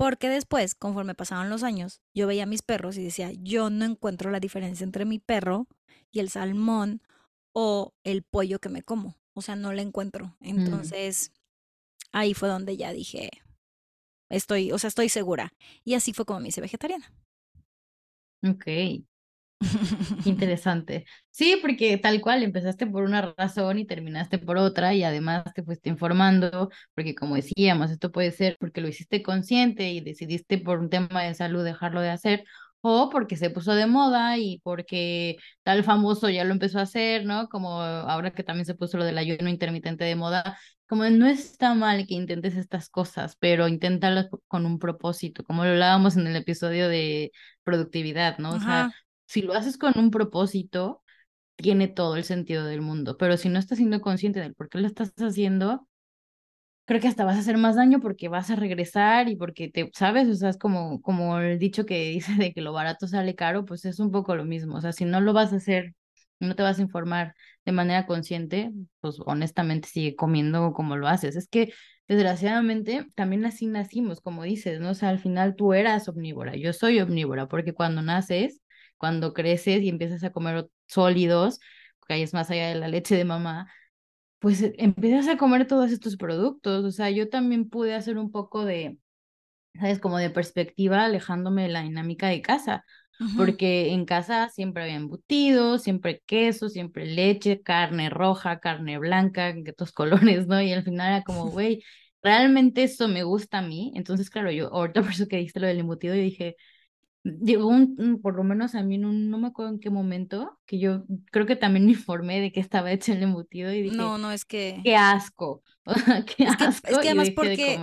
Porque 0.00 0.30
después, 0.30 0.74
conforme 0.74 1.14
pasaban 1.14 1.50
los 1.50 1.62
años, 1.62 2.00
yo 2.14 2.26
veía 2.26 2.44
a 2.44 2.46
mis 2.46 2.62
perros 2.62 2.96
y 2.96 3.04
decía, 3.04 3.32
yo 3.32 3.68
no 3.68 3.84
encuentro 3.84 4.30
la 4.30 4.40
diferencia 4.40 4.82
entre 4.82 5.04
mi 5.04 5.18
perro 5.18 5.68
y 6.10 6.20
el 6.20 6.30
salmón 6.30 7.02
o 7.52 7.92
el 8.02 8.22
pollo 8.22 8.60
que 8.60 8.70
me 8.70 8.80
como. 8.82 9.18
O 9.34 9.42
sea, 9.42 9.56
no 9.56 9.74
la 9.74 9.82
encuentro. 9.82 10.36
Mm. 10.40 10.48
Entonces, 10.48 11.32
ahí 12.12 12.32
fue 12.32 12.48
donde 12.48 12.78
ya 12.78 12.94
dije, 12.94 13.30
Estoy, 14.30 14.72
o 14.72 14.78
sea, 14.78 14.88
estoy 14.88 15.10
segura. 15.10 15.52
Y 15.84 15.94
así 15.94 16.14
fue 16.14 16.24
como 16.24 16.40
me 16.40 16.48
hice 16.48 16.62
vegetariana. 16.62 17.12
Ok. 18.42 18.64
Interesante. 20.24 21.04
Sí, 21.30 21.58
porque 21.60 21.98
tal 21.98 22.20
cual 22.20 22.42
empezaste 22.42 22.86
por 22.86 23.02
una 23.02 23.34
razón 23.36 23.78
y 23.78 23.86
terminaste 23.86 24.38
por 24.38 24.56
otra 24.56 24.94
y 24.94 25.04
además 25.04 25.44
te 25.54 25.62
fuiste 25.62 25.90
informando, 25.90 26.70
porque 26.94 27.14
como 27.14 27.36
decíamos, 27.36 27.90
esto 27.90 28.10
puede 28.10 28.30
ser 28.32 28.56
porque 28.58 28.80
lo 28.80 28.88
hiciste 28.88 29.22
consciente 29.22 29.90
y 29.90 30.00
decidiste 30.00 30.58
por 30.58 30.78
un 30.78 30.88
tema 30.90 31.22
de 31.22 31.34
salud 31.34 31.64
dejarlo 31.64 32.00
de 32.00 32.10
hacer 32.10 32.44
o 32.82 33.10
porque 33.10 33.36
se 33.36 33.50
puso 33.50 33.74
de 33.74 33.86
moda 33.86 34.38
y 34.38 34.58
porque 34.64 35.36
tal 35.62 35.84
famoso 35.84 36.30
ya 36.30 36.44
lo 36.44 36.52
empezó 36.52 36.78
a 36.78 36.82
hacer, 36.82 37.26
¿no? 37.26 37.48
Como 37.50 37.82
ahora 37.82 38.30
que 38.32 38.42
también 38.42 38.64
se 38.64 38.74
puso 38.74 38.96
lo 38.96 39.04
del 39.04 39.18
ayuno 39.18 39.50
intermitente 39.50 40.04
de 40.04 40.16
moda, 40.16 40.58
como 40.88 41.04
no 41.10 41.26
está 41.26 41.74
mal 41.74 42.06
que 42.06 42.14
intentes 42.14 42.56
estas 42.56 42.88
cosas, 42.88 43.36
pero 43.38 43.68
inténtalas 43.68 44.28
con 44.48 44.64
un 44.64 44.78
propósito, 44.78 45.44
como 45.44 45.64
lo 45.64 45.70
hablábamos 45.72 46.16
en 46.16 46.26
el 46.26 46.36
episodio 46.36 46.88
de 46.88 47.32
productividad, 47.64 48.38
¿no? 48.38 48.52
O 48.54 48.60
sea, 48.60 48.90
si 49.30 49.42
lo 49.42 49.54
haces 49.54 49.78
con 49.78 49.92
un 49.96 50.10
propósito, 50.10 51.02
tiene 51.56 51.88
todo 51.88 52.16
el 52.16 52.24
sentido 52.24 52.64
del 52.66 52.82
mundo, 52.82 53.16
pero 53.16 53.36
si 53.36 53.48
no 53.48 53.60
estás 53.60 53.78
siendo 53.78 54.00
consciente 54.00 54.40
del 54.40 54.54
por 54.56 54.68
qué 54.68 54.78
lo 54.78 54.88
estás 54.88 55.12
haciendo, 55.18 55.88
creo 56.84 57.00
que 57.00 57.06
hasta 57.08 57.24
vas 57.24 57.36
a 57.36 57.40
hacer 57.40 57.56
más 57.58 57.76
daño 57.76 58.00
porque 58.00 58.28
vas 58.28 58.50
a 58.50 58.56
regresar 58.56 59.28
y 59.28 59.36
porque 59.36 59.68
te, 59.70 59.90
¿sabes? 59.94 60.28
O 60.28 60.34
sea, 60.34 60.50
es 60.50 60.58
como, 60.58 61.00
como 61.02 61.38
el 61.38 61.58
dicho 61.60 61.86
que 61.86 62.10
dice 62.10 62.34
de 62.34 62.52
que 62.52 62.60
lo 62.60 62.72
barato 62.72 63.06
sale 63.06 63.36
caro, 63.36 63.64
pues 63.64 63.84
es 63.84 64.00
un 64.00 64.10
poco 64.10 64.34
lo 64.34 64.44
mismo. 64.44 64.76
O 64.78 64.80
sea, 64.80 64.92
si 64.92 65.04
no 65.04 65.20
lo 65.20 65.32
vas 65.32 65.52
a 65.52 65.56
hacer, 65.56 65.94
no 66.40 66.56
te 66.56 66.62
vas 66.64 66.78
a 66.78 66.82
informar 66.82 67.34
de 67.64 67.72
manera 67.72 68.06
consciente, 68.06 68.72
pues 69.00 69.18
honestamente 69.26 69.88
sigue 69.88 70.16
comiendo 70.16 70.72
como 70.72 70.96
lo 70.96 71.06
haces. 71.08 71.36
Es 71.36 71.48
que 71.48 71.72
desgraciadamente 72.08 73.06
también 73.14 73.44
así 73.46 73.66
nacimos, 73.66 74.20
como 74.20 74.42
dices, 74.42 74.80
¿no? 74.80 74.90
O 74.90 74.94
sea, 74.94 75.10
al 75.10 75.20
final 75.20 75.54
tú 75.56 75.72
eras 75.74 76.08
omnívora, 76.08 76.56
yo 76.56 76.72
soy 76.72 77.00
omnívora, 77.00 77.46
porque 77.48 77.74
cuando 77.74 78.02
naces 78.02 78.60
cuando 79.00 79.32
creces 79.32 79.82
y 79.82 79.88
empiezas 79.88 80.22
a 80.24 80.30
comer 80.30 80.68
sólidos, 80.86 81.58
que 82.06 82.22
es 82.22 82.34
más 82.34 82.50
allá 82.50 82.68
de 82.68 82.74
la 82.74 82.88
leche 82.88 83.16
de 83.16 83.24
mamá, 83.24 83.72
pues 84.40 84.62
eh, 84.62 84.74
empiezas 84.78 85.28
a 85.28 85.38
comer 85.38 85.66
todos 85.66 85.90
estos 85.92 86.16
productos. 86.16 86.84
O 86.84 86.90
sea, 86.92 87.10
yo 87.10 87.30
también 87.30 87.68
pude 87.70 87.94
hacer 87.94 88.18
un 88.18 88.30
poco 88.30 88.64
de, 88.64 88.98
¿sabes? 89.74 90.00
Como 90.00 90.18
de 90.18 90.30
perspectiva, 90.30 91.04
alejándome 91.04 91.62
de 91.64 91.68
la 91.70 91.82
dinámica 91.82 92.28
de 92.28 92.42
casa. 92.42 92.84
Porque 93.36 93.92
en 93.92 94.06
casa 94.06 94.48
siempre 94.48 94.84
había 94.84 94.96
embutidos, 94.96 95.82
siempre 95.82 96.22
queso, 96.24 96.70
siempre 96.70 97.04
leche, 97.04 97.60
carne 97.60 98.08
roja, 98.08 98.60
carne 98.60 98.98
blanca, 98.98 99.50
en 99.50 99.66
estos 99.66 99.92
colores, 99.92 100.46
¿no? 100.46 100.60
Y 100.62 100.72
al 100.72 100.84
final 100.84 101.14
era 101.16 101.22
como, 101.22 101.46
güey, 101.50 101.82
realmente 102.22 102.82
eso 102.84 103.08
me 103.08 103.22
gusta 103.22 103.58
a 103.58 103.62
mí. 103.62 103.92
Entonces, 103.94 104.30
claro, 104.30 104.50
yo, 104.50 104.72
ahorita 104.72 105.02
por 105.02 105.12
eso 105.12 105.28
que 105.28 105.36
dijiste 105.36 105.60
lo 105.60 105.66
del 105.66 105.80
embutido, 105.80 106.14
yo 106.14 106.22
dije, 106.22 106.56
llegó 107.22 107.66
un, 107.66 108.20
por 108.22 108.36
lo 108.36 108.44
menos 108.44 108.74
a 108.74 108.82
mí, 108.82 108.98
no 108.98 109.38
me 109.38 109.48
acuerdo 109.48 109.72
en 109.72 109.80
qué 109.80 109.90
momento, 109.90 110.58
que 110.66 110.78
yo 110.78 111.04
creo 111.30 111.46
que 111.46 111.56
también 111.56 111.84
me 111.86 111.92
informé 111.92 112.40
de 112.40 112.52
que 112.52 112.60
estaba 112.60 112.92
hecho 112.92 113.12
el 113.12 113.22
embutido 113.22 113.72
y 113.72 113.82
dije, 113.82 113.96
no, 113.96 114.18
no, 114.18 114.32
es 114.32 114.44
que... 114.44 114.80
Qué 114.82 114.96
asco, 114.96 115.62
qué 116.36 116.44
es 116.44 116.56
que, 116.56 116.64
asco, 116.64 116.88
es 116.88 116.98
que 116.98 117.08
además 117.08 117.30
porque... 117.30 117.78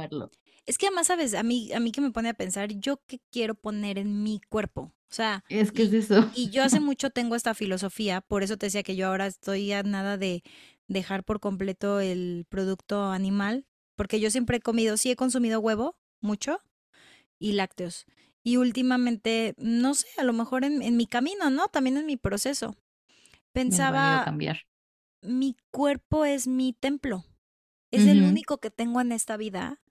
Es 0.66 0.78
que 0.78 0.88
además, 0.88 1.08
¿sabes? 1.08 1.34
A 1.34 1.44
mí, 1.44 1.72
a 1.72 1.80
mí 1.80 1.94
que 1.94 2.02
me 2.02 2.12
pone 2.12 2.28
a 2.28 2.34
pensar, 2.34 2.70
¿yo 2.74 3.02
qué 3.08 3.22
quiero 3.32 3.56
poner 3.56 3.98
en 3.98 4.22
mi 4.24 4.42
cuerpo? 4.50 4.94
O 5.10 5.14
sea... 5.14 5.46
Es 5.48 5.72
que 5.72 5.84
es 5.84 5.94
eso. 5.94 6.30
Y 6.36 6.50
yo 6.50 6.62
hace 6.62 6.82
mucho 6.82 7.10
tengo 7.10 7.36
esta 7.36 7.54
filosofía, 7.54 8.20
por 8.20 8.44
eso 8.44 8.58
te 8.58 8.66
decía 8.66 8.84
que 8.84 8.98
yo 8.98 9.08
ahora 9.08 9.28
estoy 9.28 9.72
a 9.72 9.84
nada 9.84 10.18
de 10.18 10.44
dejar 10.90 11.24
por 11.24 11.40
completo 11.40 12.02
el 12.02 12.46
producto 12.50 13.12
animal, 13.12 13.66
porque 13.96 14.20
yo 14.20 14.30
siempre 14.30 14.58
he 14.58 14.62
comido, 14.62 14.98
sí 14.98 15.10
he 15.10 15.16
consumido 15.16 15.62
huevo, 15.62 15.96
mucho, 16.20 16.60
y 17.40 17.54
lácteos. 17.54 18.06
Y 18.48 18.56
últimamente, 18.56 19.56
no 19.58 19.94
sé, 19.94 20.08
a 20.18 20.24
lo 20.24 20.32
mejor 20.32 20.64
en, 20.64 20.82
en 20.82 20.96
mi 20.96 21.06
camino, 21.06 21.50
¿no? 21.50 21.68
También 21.68 21.98
en 21.98 22.06
mi 22.06 22.16
proceso. 22.16 22.78
Pensaba, 23.52 24.22
cambiar. 24.24 24.62
mi 25.22 25.58
cuerpo 25.70 26.24
es 26.24 26.48
mi 26.48 26.72
templo. 26.72 27.26
Es 27.92 28.08
el 28.08 28.24
único 28.24 28.60
que 28.60 28.72
tengo 28.72 29.02
en 29.02 29.12
esta 29.12 29.36
vida 29.36 29.82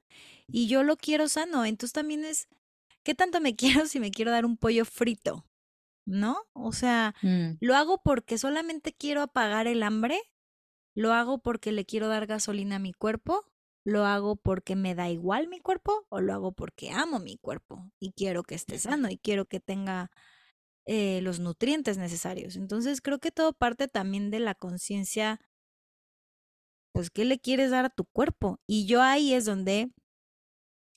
y 0.46 0.68
yo 0.68 0.84
lo 0.84 0.96
quiero 0.96 1.28
sano. 1.28 1.66
Entonces 1.66 1.92
también 1.92 2.24
es, 2.24 2.48
¿qué 3.02 3.14
tanto 3.14 3.42
me 3.42 3.54
quiero 3.56 3.84
si 3.84 4.00
me 4.00 4.10
quiero 4.10 4.30
dar 4.30 4.46
un 4.46 4.56
pollo 4.56 4.86
frito? 4.86 5.44
¿No? 6.06 6.38
O 6.54 6.72
sea, 6.72 7.14
mm. 7.20 7.58
¿lo 7.60 7.76
hago 7.76 8.00
porque 8.02 8.38
solamente 8.38 8.94
quiero 8.94 9.20
apagar 9.20 9.66
el 9.66 9.82
hambre? 9.82 10.18
¿Lo 10.94 11.12
hago 11.12 11.42
porque 11.42 11.72
le 11.72 11.84
quiero 11.84 12.08
dar 12.08 12.26
gasolina 12.26 12.76
a 12.76 12.78
mi 12.78 12.94
cuerpo? 12.94 13.44
¿Lo 13.86 14.04
hago 14.04 14.34
porque 14.34 14.74
me 14.74 14.96
da 14.96 15.10
igual 15.10 15.46
mi 15.46 15.60
cuerpo 15.60 16.06
o 16.08 16.20
lo 16.20 16.34
hago 16.34 16.50
porque 16.50 16.90
amo 16.90 17.20
mi 17.20 17.36
cuerpo 17.38 17.88
y 18.00 18.10
quiero 18.14 18.42
que 18.42 18.56
esté 18.56 18.80
sano 18.80 19.08
y 19.10 19.16
quiero 19.16 19.44
que 19.44 19.60
tenga 19.60 20.10
eh, 20.86 21.20
los 21.22 21.38
nutrientes 21.38 21.96
necesarios? 21.96 22.56
Entonces 22.56 23.00
creo 23.00 23.20
que 23.20 23.30
todo 23.30 23.52
parte 23.52 23.86
también 23.86 24.32
de 24.32 24.40
la 24.40 24.56
conciencia, 24.56 25.40
pues, 26.92 27.10
¿qué 27.10 27.24
le 27.24 27.38
quieres 27.38 27.70
dar 27.70 27.84
a 27.84 27.90
tu 27.90 28.06
cuerpo? 28.06 28.58
Y 28.66 28.86
yo 28.86 29.02
ahí 29.02 29.34
es 29.34 29.44
donde 29.44 29.92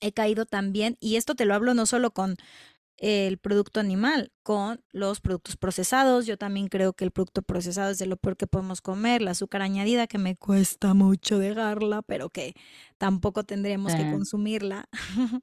he 0.00 0.12
caído 0.12 0.46
también, 0.46 0.96
y 1.00 1.16
esto 1.16 1.34
te 1.36 1.44
lo 1.44 1.54
hablo 1.54 1.74
no 1.74 1.86
solo 1.86 2.10
con 2.12 2.36
el 3.00 3.38
producto 3.38 3.80
animal 3.80 4.30
con 4.42 4.84
los 4.92 5.20
productos 5.20 5.56
procesados. 5.56 6.26
Yo 6.26 6.36
también 6.36 6.68
creo 6.68 6.92
que 6.92 7.04
el 7.04 7.10
producto 7.10 7.40
procesado 7.40 7.90
es 7.90 7.98
de 7.98 8.04
lo 8.04 8.18
peor 8.18 8.36
que 8.36 8.46
podemos 8.46 8.82
comer, 8.82 9.22
la 9.22 9.30
azúcar 9.30 9.62
añadida 9.62 10.06
que 10.06 10.18
me 10.18 10.36
cuesta 10.36 10.92
mucho 10.92 11.38
dejarla, 11.38 12.02
pero 12.02 12.28
que 12.28 12.54
tampoco 12.98 13.42
tendremos 13.42 13.94
que 13.94 14.10
consumirla. 14.10 14.86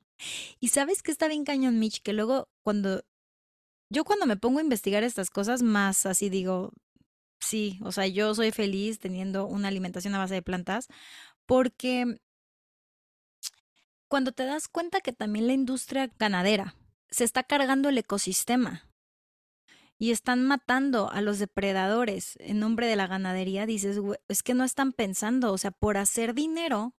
y 0.59 0.67
sabes 0.67 1.01
que 1.01 1.11
está 1.11 1.27
bien 1.27 1.43
cañón, 1.45 1.79
Mitch, 1.79 2.03
que 2.03 2.13
luego 2.13 2.47
cuando 2.61 3.03
yo 3.89 4.03
cuando 4.03 4.27
me 4.27 4.37
pongo 4.37 4.59
a 4.59 4.63
investigar 4.63 5.03
estas 5.03 5.31
cosas 5.31 5.63
más 5.63 6.05
así 6.05 6.29
digo, 6.29 6.73
sí, 7.39 7.79
o 7.83 7.91
sea, 7.91 8.05
yo 8.05 8.35
soy 8.35 8.51
feliz 8.51 8.99
teniendo 8.99 9.47
una 9.47 9.69
alimentación 9.69 10.13
a 10.13 10.19
base 10.19 10.35
de 10.35 10.41
plantas 10.43 10.87
porque 11.47 12.19
cuando 14.07 14.31
te 14.31 14.45
das 14.45 14.67
cuenta 14.67 15.01
que 15.01 15.11
también 15.11 15.47
la 15.47 15.53
industria 15.53 16.11
ganadera 16.19 16.75
se 17.09 17.23
está 17.23 17.43
cargando 17.43 17.89
el 17.89 17.97
ecosistema 17.97 18.87
y 19.99 20.11
están 20.11 20.45
matando 20.45 21.11
a 21.11 21.21
los 21.21 21.39
depredadores 21.39 22.37
en 22.39 22.59
nombre 22.59 22.87
de 22.87 22.95
la 22.95 23.07
ganadería, 23.07 23.65
dices, 23.65 23.99
es 24.27 24.43
que 24.43 24.53
no 24.53 24.63
están 24.63 24.93
pensando, 24.93 25.51
o 25.51 25.57
sea, 25.57 25.71
por 25.71 25.97
hacer 25.97 26.33
dinero, 26.33 26.93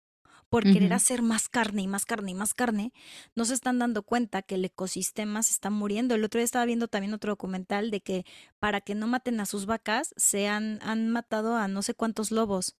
por 0.49 0.63
querer 0.63 0.93
hacer 0.93 1.21
más 1.21 1.47
carne 1.47 1.83
y 1.83 1.87
más 1.87 2.05
carne 2.05 2.31
y 2.31 2.33
más 2.33 2.55
carne, 2.55 2.91
no 3.35 3.45
se 3.45 3.53
están 3.53 3.77
dando 3.77 4.01
cuenta 4.01 4.41
que 4.41 4.55
el 4.55 4.65
ecosistema 4.65 5.43
se 5.43 5.51
está 5.51 5.69
muriendo. 5.69 6.15
El 6.15 6.23
otro 6.23 6.39
día 6.39 6.45
estaba 6.45 6.65
viendo 6.65 6.87
también 6.87 7.13
otro 7.13 7.33
documental 7.33 7.91
de 7.91 8.01
que 8.01 8.25
para 8.57 8.81
que 8.81 8.95
no 8.95 9.05
maten 9.05 9.39
a 9.39 9.45
sus 9.45 9.67
vacas, 9.67 10.13
se 10.17 10.47
han, 10.47 10.79
han 10.81 11.09
matado 11.09 11.55
a 11.55 11.67
no 11.67 11.83
sé 11.83 11.93
cuántos 11.93 12.31
lobos. 12.31 12.75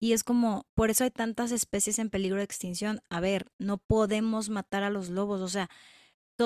Y 0.00 0.12
es 0.12 0.24
como, 0.24 0.66
por 0.74 0.90
eso 0.90 1.04
hay 1.04 1.12
tantas 1.12 1.52
especies 1.52 2.00
en 2.00 2.10
peligro 2.10 2.38
de 2.38 2.44
extinción. 2.44 3.00
A 3.08 3.20
ver, 3.20 3.52
no 3.56 3.78
podemos 3.78 4.48
matar 4.48 4.82
a 4.82 4.90
los 4.90 5.08
lobos, 5.08 5.40
o 5.40 5.48
sea, 5.48 5.70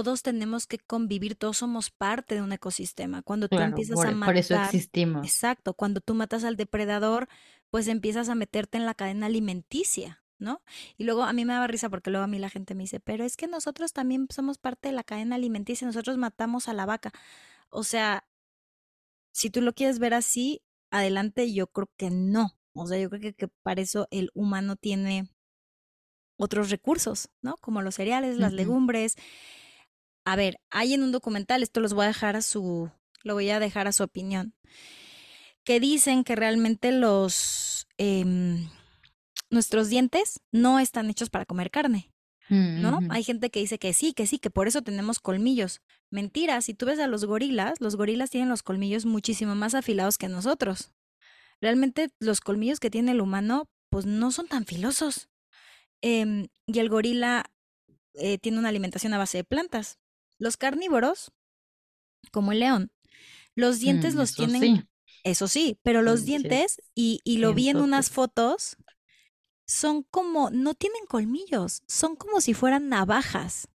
todos 0.02 0.22
tenemos 0.22 0.66
que 0.66 0.78
convivir, 0.78 1.36
todos 1.36 1.58
somos 1.58 1.90
parte 1.90 2.34
de 2.34 2.42
un 2.42 2.52
ecosistema. 2.52 3.22
Cuando 3.22 3.48
tú 3.48 3.58
empiezas 3.58 3.98
a 4.04 4.10
matar, 4.12 4.34
por 4.34 4.36
eso 4.36 4.54
existimos. 4.56 5.26
exacto, 5.26 5.74
cuando 5.74 6.00
tú 6.00 6.14
matas 6.14 6.44
al 6.44 6.56
depredador, 6.56 7.28
pues 7.70 7.88
empiezas 7.88 8.28
a 8.28 8.34
meterte 8.34 8.78
en 8.78 8.86
la 8.86 8.94
cadena 8.94 9.26
alimenticia, 9.26 10.22
¿no? 10.38 10.62
Y 10.96 11.04
luego 11.04 11.24
a 11.24 11.32
mí 11.32 11.44
me 11.44 11.52
daba 11.52 11.66
risa 11.66 11.88
porque 11.88 12.10
luego 12.10 12.24
a 12.24 12.28
mí 12.28 12.38
la 12.38 12.50
gente 12.50 12.74
me 12.74 12.84
dice, 12.84 13.00
pero 13.00 13.24
es 13.24 13.36
que 13.36 13.46
nosotros 13.46 13.92
también 13.92 14.26
somos 14.30 14.58
parte 14.58 14.88
de 14.88 14.94
la 14.94 15.04
cadena 15.04 15.36
alimenticia, 15.36 15.86
nosotros 15.86 16.16
matamos 16.16 16.68
a 16.68 16.72
la 16.74 16.86
vaca. 16.86 17.12
O 17.70 17.82
sea, 17.82 18.26
si 19.32 19.50
tú 19.50 19.60
lo 19.60 19.74
quieres 19.74 19.98
ver 19.98 20.14
así, 20.14 20.62
adelante, 20.90 21.52
yo 21.52 21.66
creo 21.66 21.90
que 21.96 22.10
no. 22.10 22.58
O 22.72 22.86
sea, 22.86 22.98
yo 22.98 23.08
creo 23.10 23.20
que, 23.20 23.34
que 23.34 23.48
para 23.48 23.80
eso 23.80 24.06
el 24.10 24.30
humano 24.34 24.76
tiene 24.76 25.28
otros 26.36 26.70
recursos, 26.70 27.30
¿no? 27.42 27.56
Como 27.58 27.82
los 27.82 27.94
cereales, 27.94 28.36
las 28.36 28.52
legumbres, 28.52 29.16
a 30.26 30.34
ver, 30.34 30.58
hay 30.70 30.92
en 30.92 31.04
un 31.04 31.12
documental, 31.12 31.62
esto 31.62 31.80
los 31.80 31.94
voy 31.94 32.04
a 32.04 32.08
dejar 32.08 32.34
a 32.34 32.42
su, 32.42 32.90
lo 33.22 33.34
voy 33.34 33.48
a 33.48 33.60
dejar 33.60 33.86
a 33.86 33.92
su 33.92 34.02
opinión, 34.02 34.54
que 35.62 35.78
dicen 35.78 36.24
que 36.24 36.34
realmente 36.34 36.90
los, 36.90 37.86
em, 37.96 38.68
nuestros 39.50 39.88
dientes 39.88 40.40
no 40.50 40.80
están 40.80 41.08
hechos 41.10 41.30
para 41.30 41.46
comer 41.46 41.70
carne. 41.70 42.12
¿No? 42.48 43.00
Hay 43.10 43.24
gente 43.24 43.50
que 43.50 43.58
dice 43.58 43.76
que 43.76 43.92
sí, 43.92 44.12
que 44.12 44.28
sí, 44.28 44.38
que 44.38 44.50
por 44.50 44.68
eso 44.68 44.80
tenemos 44.82 45.18
colmillos. 45.18 45.80
Mentira, 46.10 46.60
si 46.60 46.74
tú 46.74 46.86
ves 46.86 47.00
a 47.00 47.08
los 47.08 47.24
gorilas, 47.24 47.80
los 47.80 47.96
gorilas 47.96 48.30
tienen 48.30 48.48
los 48.48 48.62
colmillos 48.62 49.04
muchísimo 49.04 49.56
más 49.56 49.74
afilados 49.74 50.16
que 50.16 50.28
nosotros. 50.28 50.92
Realmente 51.60 52.10
los 52.20 52.40
colmillos 52.40 52.78
que 52.78 52.88
tiene 52.88 53.10
el 53.10 53.20
humano, 53.20 53.68
pues 53.90 54.06
no 54.06 54.30
son 54.30 54.46
tan 54.46 54.64
filosos. 54.64 55.28
Em, 56.02 56.46
y 56.66 56.78
el 56.78 56.88
gorila 56.88 57.50
eh, 58.14 58.38
tiene 58.38 58.58
una 58.58 58.68
alimentación 58.68 59.12
a 59.12 59.18
base 59.18 59.38
de 59.38 59.44
plantas. 59.44 59.98
Los 60.38 60.56
carnívoros, 60.56 61.32
como 62.32 62.52
el 62.52 62.60
león, 62.60 62.90
los 63.56 63.80
dientes 63.80 64.14
mm, 64.14 64.18
los 64.18 64.34
tienen, 64.34 64.88
eso 65.24 65.48
sí, 65.48 65.78
pero 65.82 66.02
los 66.02 66.24
dientes, 66.24 66.82
y, 66.94 67.20
y 67.24 67.38
lo 67.38 67.54
vi 67.54 67.68
en 67.70 67.80
unas 67.80 68.10
fotos, 68.10 68.76
son 69.66 70.04
como, 70.04 70.50
no 70.50 70.74
tienen 70.74 71.06
colmillos, 71.08 71.82
son 71.88 72.16
como 72.16 72.40
si 72.40 72.54
fueran 72.54 72.88
navajas. 72.88 73.68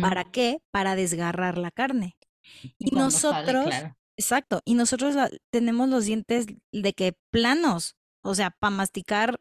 ¿Para 0.00 0.24
qué? 0.24 0.62
Para 0.72 0.96
desgarrar 0.96 1.58
la 1.58 1.70
carne. 1.70 2.16
Y 2.78 2.90
sale, 2.92 2.96
nosotros, 2.96 3.64
claro. 3.64 3.96
exacto, 4.16 4.62
y 4.64 4.74
nosotros 4.74 5.14
la- 5.16 5.30
tenemos 5.50 5.88
los 5.88 6.06
dientes 6.06 6.46
de 6.72 6.92
que 6.94 7.16
planos, 7.30 7.96
o 8.22 8.34
sea, 8.34 8.50
para 8.52 8.70
masticar 8.76 9.40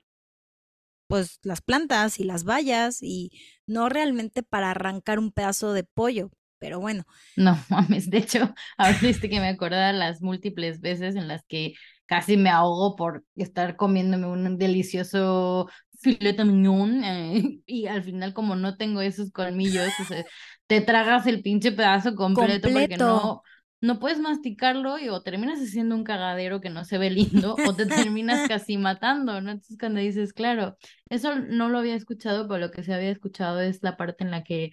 pues 1.08 1.40
las 1.44 1.62
plantas 1.62 2.20
y 2.20 2.24
las 2.24 2.44
bayas 2.44 3.00
y 3.02 3.32
no 3.66 3.90
realmente 3.90 4.44
para 4.44 4.72
arrancar 4.72 5.20
un 5.20 5.32
pedazo 5.32 5.74
de 5.74 5.84
pollo. 5.84 6.32
Pero 6.60 6.80
bueno, 6.80 7.04
No 7.36 7.58
mames, 7.70 8.10
de 8.10 8.18
hecho, 8.20 8.54
ahorita 8.78 9.08
viste 9.08 9.30
que 9.30 9.40
me 9.40 9.48
acordaba 9.50 9.94
las 9.94 10.22
múltiples 10.22 10.82
veces 10.82 11.16
en 11.16 11.28
las 11.28 11.46
que 11.46 11.74
casi 12.06 12.38
me 12.38 12.50
ahogo 12.50 12.96
por 12.96 13.24
estar 13.36 13.76
comiéndome 13.76 14.28
un 14.28 14.58
delicioso 14.58 15.70
filete 16.02 16.44
mignon 16.46 17.04
eh, 17.04 17.62
y 17.66 17.88
al 17.88 18.04
final 18.04 18.34
como 18.34 18.56
no 18.56 18.78
tengo 18.78 19.02
esos 19.02 19.32
colmillos, 19.32 20.00
o 20.00 20.06
sea, 20.06 20.26
te 20.68 20.82
tragas 20.82 21.28
el 21.28 21.42
pinche 21.42 21.72
pedazo 21.72 22.16
completo, 22.16 22.72
porque 22.74 22.98
completo. 22.98 22.98
no, 22.98 23.42
no 23.82 24.00
puedes 24.00 24.20
masticarlo 24.20 24.98
y 25.00 25.10
o 25.10 25.22
terminas 25.24 25.60
haciendo 25.62 25.96
un 25.96 26.04
cagadero 26.04 26.60
que 26.62 26.70
no 26.70 26.84
se 26.86 26.98
ve 26.98 27.10
lindo 27.10 27.58
o 27.64 27.76
te 27.76 27.86
terminas 27.86 28.44
casi 28.44 28.78
matando, 28.78 29.40
¿no? 29.42 29.52
Entonces 29.52 29.78
cuando 29.80 30.00
dices, 30.02 30.34
claro, 30.34 30.78
eso 31.10 31.36
no 31.36 31.70
lo 31.70 31.80
había 31.80 31.96
escuchado, 31.96 32.48
pero 32.48 32.60
lo 32.60 32.72
que 32.72 32.84
se 32.84 32.94
había 32.94 33.12
escuchado 33.12 33.62
es 33.62 33.82
la 33.84 33.96
parte 33.98 34.24
en 34.24 34.32
la 34.32 34.44
que 34.44 34.72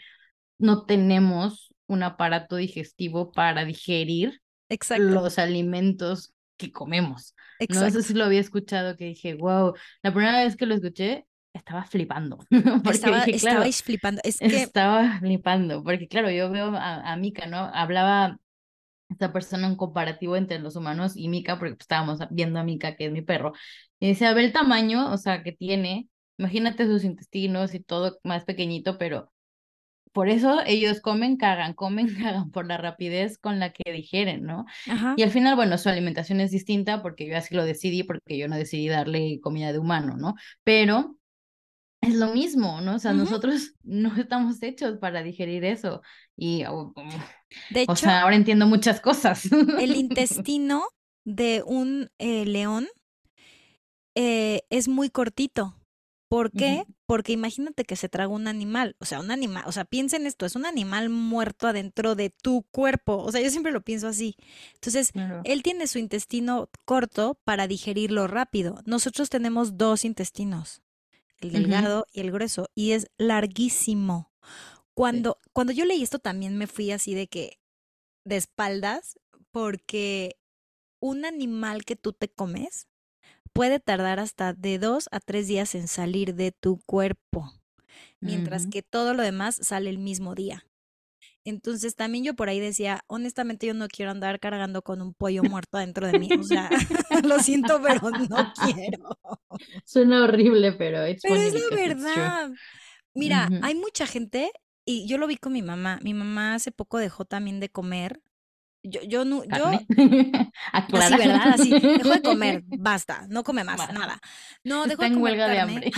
no 0.59 0.87
tenemos 0.87 1.75
un 1.87 2.03
aparato 2.03 2.57
digestivo 2.57 3.33
para 3.33 3.65
digerir 3.65 4.41
Exacto, 4.69 5.05
los 5.05 5.39
alimentos 5.39 6.35
que 6.57 6.73
comemos. 6.73 7.35
No, 7.61 7.67
eso 7.69 7.87
exacto. 7.87 8.03
sí 8.03 8.15
lo 8.15 8.25
había 8.25 8.41
escuchado 8.41 8.97
que 8.97 9.05
dije, 9.07 9.35
wow, 9.35 9.75
la 10.03 10.13
primera 10.13 10.45
vez 10.45 10.57
que 10.57 10.67
lo 10.67 10.75
escuché 10.75 11.27
estaba 11.53 11.85
flipando, 11.85 12.39
porque 12.85 12.91
Estaba, 12.91 13.25
dije, 13.25 13.39
claro, 13.39 13.57
estabais 13.57 13.83
flipando. 13.83 14.21
Es 14.25 14.39
que, 14.39 14.63
estaba 14.63 15.19
flipando, 15.21 15.83
porque 15.83 16.09
claro, 16.09 16.31
yo 16.31 16.51
veo 16.51 16.75
a, 16.77 17.13
a 17.13 17.17
Mika, 17.17 17.47
¿no? 17.47 17.71
Hablaba 17.73 18.39
esta 19.09 19.33
persona 19.33 19.69
un 19.69 19.77
comparativo 19.77 20.37
entre 20.37 20.59
los 20.59 20.77
humanos 20.77 21.17
y 21.17 21.29
Mika, 21.29 21.59
porque 21.59 21.75
pues, 21.75 21.85
estábamos 21.85 22.19
viendo 22.31 22.59
a 22.59 22.65
Mika, 22.65 22.97
que 22.97 23.07
es 23.07 23.13
mi 23.13 23.23
perro, 23.23 23.53
y 24.01 24.09
dice, 24.09 24.27
a 24.27 24.35
ver 24.35 24.47
el 24.47 24.53
tamaño, 24.53 25.13
o 25.13 25.17
sea, 25.17 25.43
que 25.43 25.53
tiene, 25.53 26.09
imagínate 26.39 26.87
sus 26.87 27.05
intestinos 27.05 27.75
y 27.75 27.81
todo 27.81 28.19
más 28.25 28.45
pequeñito, 28.45 28.99
pero 28.99 29.33
por 30.17 30.31
eso 30.31 30.63
ellos 30.65 31.03
comen, 31.03 31.37
cagan, 31.37 31.75
comen, 31.75 32.07
cagan 32.17 32.51
por 32.51 32.67
la 32.67 32.79
rapidez 32.79 33.37
con 33.37 33.61
la 33.61 33.75
que 33.75 33.93
digieren, 33.93 34.45
¿no? 34.45 34.65
ajá, 34.89 35.13
Y 35.19 35.23
al 35.23 35.31
final, 35.31 35.57
bueno, 35.57 35.77
su 35.77 35.91
alimentación 35.91 36.41
es 36.41 36.51
distinta 36.53 37.03
porque 37.03 37.27
yo 37.27 37.37
así 37.37 37.55
lo 37.55 37.67
decidí, 37.67 38.03
porque 38.03 38.39
yo 38.39 38.49
no 38.49 38.57
decidí 38.57 38.89
darle 38.89 39.41
comida 39.43 39.73
de 39.73 39.79
humano, 39.79 40.17
¿no? 40.17 40.35
Pero 40.65 41.19
es 42.01 42.15
lo 42.15 42.29
mismo, 42.29 42.81
¿no? 42.81 42.95
O 42.95 42.99
sea, 42.99 43.13
nosotros 43.13 43.75
no 43.83 44.17
estamos 44.17 44.63
hechos 44.63 44.97
para 44.97 45.23
digerir 45.23 45.67
eso. 45.67 46.01
Y, 46.35 46.65
o, 46.65 46.95
De 47.69 47.85
o 47.87 47.95
sea, 47.95 48.23
ahora 48.23 48.37
entiendo 48.37 48.67
muchas 48.67 49.03
cosas. 49.03 49.45
el 49.53 49.97
intestino 49.97 50.85
de 51.27 51.63
un 51.67 52.09
eh, 52.17 52.47
león 52.47 52.89
eh, 54.15 54.63
es 54.71 54.89
muy 54.89 55.11
cortito. 55.11 55.77
¿Por 56.29 56.51
qué? 56.51 56.85
Porque 57.07 57.33
imagínate 57.33 57.85
que 57.85 57.95
se 57.95 58.09
traga 58.09 58.29
un 58.29 58.49
animal, 58.49 58.97
o 58.99 59.05
sea, 59.05 59.21
un 59.21 59.31
animal, 59.31 59.63
o 59.67 59.73
sea, 59.73 59.85
piensa 59.85 60.17
en 60.17 60.27
esto, 60.27 60.45
es 60.45 60.57
un 60.57 60.67
animal 60.67 61.09
muerto 61.09 61.69
adentro 61.69 62.17
de 62.17 62.31
tu 62.31 62.65
cuerpo, 62.73 63.19
o 63.19 63.31
sea, 63.31 63.41
yo 63.41 63.51
siempre 63.51 63.71
lo 63.71 63.83
pienso 63.83 64.09
así. 64.09 64.37
Entonces, 64.75 65.13
él 65.45 65.63
tiene 65.63 65.87
su 65.87 65.99
intestino 65.99 66.69
corto 66.85 67.41
para 67.45 67.69
digerirlo 67.69 68.27
rápido. 68.27 68.81
Nosotros 68.87 69.31
tenemos 69.31 69.79
dos 69.79 70.05
intestinos, 70.05 70.83
el 71.39 71.53
delgado 71.53 72.07
y 72.13 72.21
el 72.21 72.33
grueso, 72.33 72.71
y 72.75 72.93
es 72.93 73.09
larguísimo. 73.19 74.33
sí. 74.43 74.49
Cuando, 74.95 75.39
cuando 75.53 75.73
yo 75.73 75.85
leí 75.85 76.03
esto 76.03 76.19
también 76.19 76.57
me 76.57 76.67
fui 76.67 76.91
así 76.91 77.15
de 77.15 77.29
que, 77.29 77.61
de 78.25 78.37
espaldas, 78.37 79.21
porque 79.53 80.41
un 80.99 81.25
animal 81.25 81.85
que 81.85 81.95
tú 81.95 82.13
te 82.13 82.29
comes 82.29 82.89
puede 83.57 83.81
tardar 83.81 84.21
hasta 84.21 84.53
de 84.53 84.79
dos 84.79 85.09
a 85.11 85.21
tres 85.21 85.49
días 85.49 85.75
en 85.75 85.89
salir 85.89 86.35
de 86.35 86.53
tu 86.53 86.79
cuerpo, 86.85 87.53
mientras 88.21 88.67
que 88.67 88.83
todo 88.83 89.15
lo 89.15 89.23
demás 89.23 89.59
sale 89.63 89.89
el 89.89 89.99
mismo 89.99 90.35
día. 90.35 90.67
Entonces 91.45 91.95
también 91.95 92.25
yo 92.25 92.35
por 92.35 92.49
ahí 92.49 92.61
decía, 92.61 93.01
honestamente 93.07 93.67
yo 93.67 93.73
no 93.73 93.87
quiero 93.89 94.11
andar 94.11 94.41
cargando 94.41 94.83
con 94.83 95.01
un 95.01 95.15
pollo 95.15 95.43
muerto 95.43 95.79
adentro 95.79 96.07
de 96.07 96.19
mí, 96.19 96.29
o 96.39 96.43
sea, 96.43 96.69
lo 97.25 97.39
siento, 97.39 97.81
pero 97.81 98.11
no 98.11 98.53
quiero. 98.65 99.19
Suena 99.87 100.25
horrible, 100.25 100.73
pero 100.73 101.03
es 101.05 101.23
la 101.25 101.77
verdad. 101.77 102.51
Mira, 103.15 103.49
hay 103.63 103.75
mucha 103.75 104.07
gente, 104.07 104.51
y 104.85 105.09
yo 105.09 105.17
lo 105.17 105.27
vi 105.27 105.37
con 105.37 105.53
mi 105.53 105.63
mamá, 105.63 105.99
mi 106.03 106.13
mamá 106.13 106.55
hace 106.55 106.73
poco 106.73 106.99
dejó 106.99 107.25
también 107.25 107.61
de 107.61 107.71
comer. 107.71 108.21
Yo, 108.89 109.01
yo 109.03 109.25
no, 109.25 109.45
yo 109.45 109.51
Carne. 109.51 109.87
Así. 110.73 111.17
¿verdad? 111.17 111.49
Así, 111.55 111.71
dejó 111.71 112.11
de 112.11 112.23
comer, 112.23 112.63
basta, 112.79 113.27
no 113.29 113.43
come 113.45 113.65
más, 113.65 113.93
nada. 113.93 114.21
No, 114.65 114.85
Está 114.85 114.97
de 114.97 115.07
en 115.07 115.15
comer 115.15 115.23
huelga 115.23 115.49
de 115.49 115.61
hambre. 115.61 115.91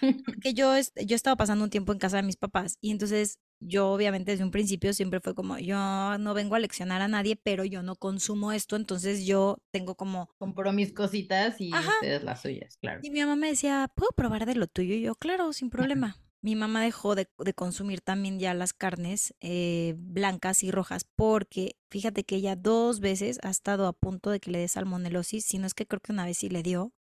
porque 0.26 0.54
yo, 0.54 0.74
yo 1.04 1.16
estaba 1.16 1.36
pasando 1.36 1.64
un 1.64 1.70
tiempo 1.70 1.92
en 1.92 1.98
casa 1.98 2.18
de 2.18 2.22
mis 2.22 2.36
papás 2.36 2.78
y 2.80 2.90
entonces 2.90 3.38
yo 3.60 3.90
obviamente 3.90 4.30
desde 4.30 4.44
un 4.44 4.50
principio 4.50 4.92
siempre 4.92 5.20
fue 5.20 5.34
como, 5.34 5.58
yo 5.58 6.18
no 6.18 6.34
vengo 6.34 6.54
a 6.54 6.60
leccionar 6.60 7.02
a 7.02 7.08
nadie, 7.08 7.36
pero 7.36 7.64
yo 7.64 7.82
no 7.82 7.96
consumo 7.96 8.52
esto, 8.52 8.76
entonces 8.76 9.26
yo 9.26 9.58
tengo 9.72 9.96
como, 9.96 10.30
Compró 10.38 10.72
mis 10.72 10.92
cositas 10.92 11.60
y 11.60 11.72
ajá, 11.72 11.90
ustedes 11.94 12.22
las 12.22 12.42
suyas, 12.42 12.76
claro. 12.76 13.00
y 13.02 13.10
mi 13.10 13.20
mamá 13.20 13.36
me 13.36 13.48
decía, 13.48 13.90
¿puedo 13.94 14.10
probar 14.12 14.46
de 14.46 14.54
lo 14.54 14.66
tuyo? 14.68 14.94
Y 14.94 15.02
yo, 15.02 15.14
claro, 15.16 15.52
sin 15.52 15.70
problema. 15.70 16.16
Mi 16.40 16.54
mamá 16.54 16.82
dejó 16.82 17.14
de, 17.14 17.28
de 17.38 17.54
consumir 17.54 18.00
también 18.00 18.38
ya 18.38 18.54
las 18.54 18.72
carnes 18.72 19.34
eh, 19.40 19.94
blancas 19.98 20.62
y 20.62 20.70
rojas 20.70 21.04
porque 21.16 21.76
fíjate 21.90 22.24
que 22.24 22.36
ella 22.36 22.54
dos 22.54 23.00
veces 23.00 23.38
ha 23.42 23.50
estado 23.50 23.86
a 23.86 23.92
punto 23.92 24.30
de 24.30 24.38
que 24.38 24.50
le 24.50 24.58
dé 24.60 24.68
salmonelosis, 24.68 25.44
si 25.44 25.58
no 25.58 25.66
es 25.66 25.74
que 25.74 25.86
creo 25.86 26.00
que 26.00 26.12
una 26.12 26.24
vez 26.24 26.38
sí 26.38 26.48
le 26.48 26.62
dio. 26.62 26.92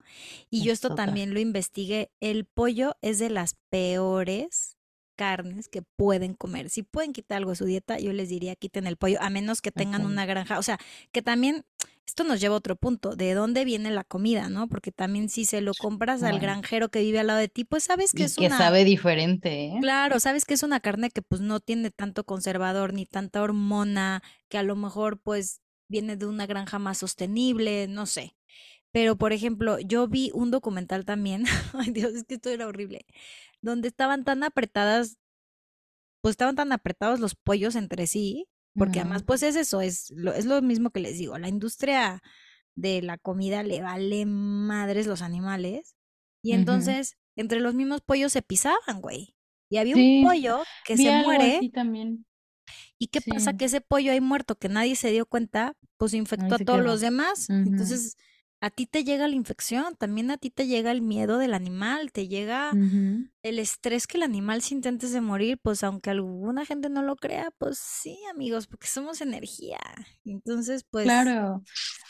Y 0.50 0.64
yo 0.64 0.72
Es 0.72 0.78
esto 0.80 0.96
también 0.96 1.34
lo 1.34 1.40
investigué. 1.40 2.12
El 2.20 2.46
pollo 2.46 2.96
es 3.02 3.20
de 3.20 3.30
las 3.30 3.56
peores 3.70 4.78
carnes 5.18 5.68
que 5.68 5.82
pueden 5.82 6.34
comer. 6.34 6.70
Si 6.70 6.84
pueden 6.84 7.12
quitar 7.12 7.38
algo 7.38 7.52
de 7.52 7.58
su 7.58 7.66
dieta, 7.66 8.00
yo 8.00 8.14
les 8.14 8.30
diría 8.30 8.56
quiten 8.56 8.88
el 8.88 8.98
pollo, 8.98 9.18
a 9.22 9.30
menos 9.30 9.62
que 9.62 9.72
tengan 9.72 10.06
una 10.06 10.26
granja. 10.26 10.58
O 10.60 10.64
sea, 10.64 10.80
que 11.12 11.22
también 11.22 11.66
esto 12.08 12.24
nos 12.24 12.40
lleva 12.40 12.56
a 12.56 12.58
otro 12.58 12.78
punto, 12.78 13.16
de 13.16 13.34
dónde 13.34 13.66
viene 13.66 13.92
la 13.92 14.06
comida, 14.06 14.48
¿no? 14.50 14.70
Porque 14.70 14.92
también 14.94 15.30
si 15.30 15.44
se 15.44 15.60
lo 15.60 15.74
compras 15.74 16.24
al 16.24 16.40
granjero 16.40 16.90
que 16.90 17.02
vive 17.02 17.20
al 17.20 17.28
lado 17.28 17.40
de 17.40 17.50
ti, 17.50 17.66
pues 17.66 17.84
sabes 17.84 18.14
que 18.14 18.22
y 18.22 18.26
es 18.26 18.36
que 18.36 18.48
una, 18.48 18.58
sabe 18.58 18.86
diferente, 18.86 19.66
¿eh? 19.66 19.78
claro, 19.82 20.20
sabes 20.22 20.46
que 20.46 20.54
es 20.54 20.64
una 20.64 20.80
carne 20.80 21.10
que 21.10 21.22
pues 21.22 21.42
no 21.42 21.60
tiene 21.60 21.92
tanto 21.92 22.24
conservador 22.24 22.94
ni 22.94 23.06
tanta 23.06 23.42
hormona, 23.42 24.24
que 24.48 24.58
a 24.58 24.64
lo 24.64 24.78
mejor 24.78 25.20
pues 25.20 25.62
viene 25.90 26.16
de 26.16 26.26
una 26.26 26.46
granja 26.48 26.80
más 26.80 26.98
sostenible, 26.98 27.88
no 27.88 28.06
sé. 28.06 28.36
Pero, 28.92 29.18
por 29.18 29.34
ejemplo, 29.34 29.78
yo 29.80 30.08
vi 30.08 30.32
un 30.34 30.50
documental 30.50 31.04
también, 31.04 31.44
ay 31.74 31.92
Dios, 31.92 32.14
es 32.14 32.24
que 32.24 32.36
esto 32.36 32.50
era 32.50 32.68
horrible, 32.68 33.06
donde 33.62 33.90
estaban 33.90 34.24
tan 34.24 34.44
apretadas, 34.44 35.18
pues 36.22 36.34
estaban 36.34 36.56
tan 36.56 36.72
apretados 36.72 37.20
los 37.20 37.36
pollos 37.36 37.76
entre 37.76 38.08
sí, 38.08 38.48
porque 38.78 39.00
además 39.00 39.24
pues 39.24 39.44
es 39.44 39.56
eso, 39.56 39.82
es 39.82 40.12
lo, 40.12 40.34
es 40.34 40.46
lo 40.46 40.62
mismo 40.62 40.92
que 40.92 41.00
les 41.00 41.18
digo, 41.18 41.38
la 41.38 41.50
industria 41.50 42.22
de 42.76 43.02
la 43.02 43.18
comida 43.18 43.64
le 43.64 43.82
vale 43.82 44.26
madres 44.26 45.08
los 45.08 45.22
animales, 45.22 45.96
y 46.42 46.54
entonces 46.54 47.18
entre 47.36 47.60
los 47.60 47.74
mismos 47.74 48.02
pollos 48.02 48.32
se 48.32 48.42
pisaban, 48.42 49.02
güey. 49.02 49.36
Y 49.70 49.78
había 49.78 49.96
un 49.96 50.24
pollo 50.24 50.64
que 50.86 50.96
se 50.96 51.24
muere, 51.24 51.60
también. 51.74 52.26
¿y 52.98 53.08
qué 53.08 53.22
pasa? 53.22 53.54
Que 53.54 53.66
ese 53.66 53.82
pollo 53.82 54.12
ahí 54.12 54.22
muerto 54.22 54.56
que 54.56 54.70
nadie 54.70 54.96
se 54.96 55.12
dio 55.12 55.26
cuenta, 55.26 55.74
pues 55.98 56.14
infectó 56.14 56.56
ahí 56.56 56.62
a 56.62 56.66
todos 56.66 56.80
quedó. 56.80 56.88
los 56.88 57.02
demás. 57.02 57.50
Entonces, 57.50 58.16
a 58.60 58.70
ti 58.70 58.88
te 58.88 59.04
llega 59.04 59.28
la 59.28 59.36
infección, 59.36 59.96
también 59.98 60.32
a 60.32 60.38
ti 60.38 60.50
te 60.50 60.68
llega 60.68 60.92
el 60.92 61.02
miedo 61.02 61.38
del 61.38 61.54
animal, 61.54 62.12
te 62.12 62.28
llega 62.28 62.72
el 63.44 63.60
estrés 63.60 64.08
que 64.08 64.18
el 64.18 64.24
animal 64.24 64.62
siente 64.62 64.90
antes 64.90 65.12
de 65.14 65.22
morir, 65.22 65.60
pues 65.62 65.84
aunque 65.84 66.10
alguna 66.10 66.66
gente 66.66 66.90
no 66.90 67.04
lo 67.04 67.16
crea, 67.16 67.50
pues 67.58 67.78
sí, 67.78 68.18
amigos, 68.32 68.68
porque 68.68 68.88
somos 68.88 69.22
energía. 69.22 69.80
Entonces, 70.26 70.84
pues, 70.90 71.06
Claro. 71.06 71.64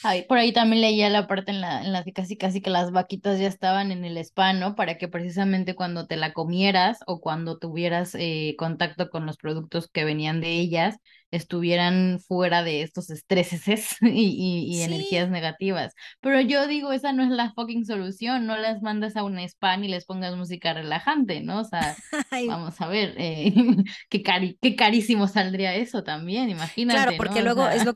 Ay, 0.03 0.23
por 0.23 0.37
ahí 0.37 0.53
también 0.53 0.81
leía 0.81 1.09
la 1.09 1.27
parte 1.27 1.51
en 1.51 1.61
la, 1.61 1.83
en 1.83 1.91
la 1.91 2.03
que 2.03 2.13
casi 2.13 2.37
casi 2.37 2.61
que 2.61 2.69
las 2.69 2.91
vaquitas 2.91 3.39
ya 3.39 3.47
estaban 3.47 3.91
en 3.91 4.05
el 4.05 4.17
spa, 4.17 4.53
¿no? 4.53 4.75
Para 4.75 4.97
que 4.97 5.07
precisamente 5.07 5.75
cuando 5.75 6.07
te 6.07 6.17
la 6.17 6.33
comieras 6.33 6.99
o 7.07 7.19
cuando 7.19 7.57
tuvieras 7.59 8.15
eh, 8.15 8.55
contacto 8.57 9.09
con 9.09 9.25
los 9.25 9.37
productos 9.37 9.89
que 9.89 10.05
venían 10.05 10.39
de 10.41 10.51
ellas, 10.59 10.97
estuvieran 11.31 12.19
fuera 12.19 12.63
de 12.63 12.81
estos 12.81 13.09
estreses 13.09 13.97
y, 14.01 14.07
y, 14.07 14.77
y 14.77 14.81
energías 14.81 15.29
negativas. 15.29 15.93
Pero 16.21 16.41
yo 16.41 16.67
digo, 16.67 16.91
esa 16.91 17.13
no 17.13 17.23
es 17.23 17.29
la 17.29 17.51
fucking 17.53 17.85
solución, 17.85 18.45
no 18.45 18.57
las 18.57 18.81
mandas 18.81 19.15
a 19.15 19.23
un 19.23 19.39
spa 19.39 19.77
ni 19.77 19.87
les 19.87 20.05
pongas 20.05 20.35
música 20.35 20.73
relajante, 20.73 21.41
¿no? 21.41 21.61
O 21.61 21.63
sea, 21.63 21.95
ay, 22.31 22.47
vamos 22.47 22.79
a 22.81 22.87
ver, 22.87 23.13
eh, 23.17 23.53
qué 24.09 24.21
cari 24.21 24.57
qué 24.61 24.75
carísimo 24.75 25.27
saldría 25.27 25.75
eso 25.75 26.03
también, 26.03 26.45
claro, 26.45 26.57
imagínate, 26.57 27.17
porque 27.17 27.35
¿no? 27.35 27.39
O 27.39 27.43
luego 27.43 27.67
es 27.69 27.85
lo, 27.85 27.93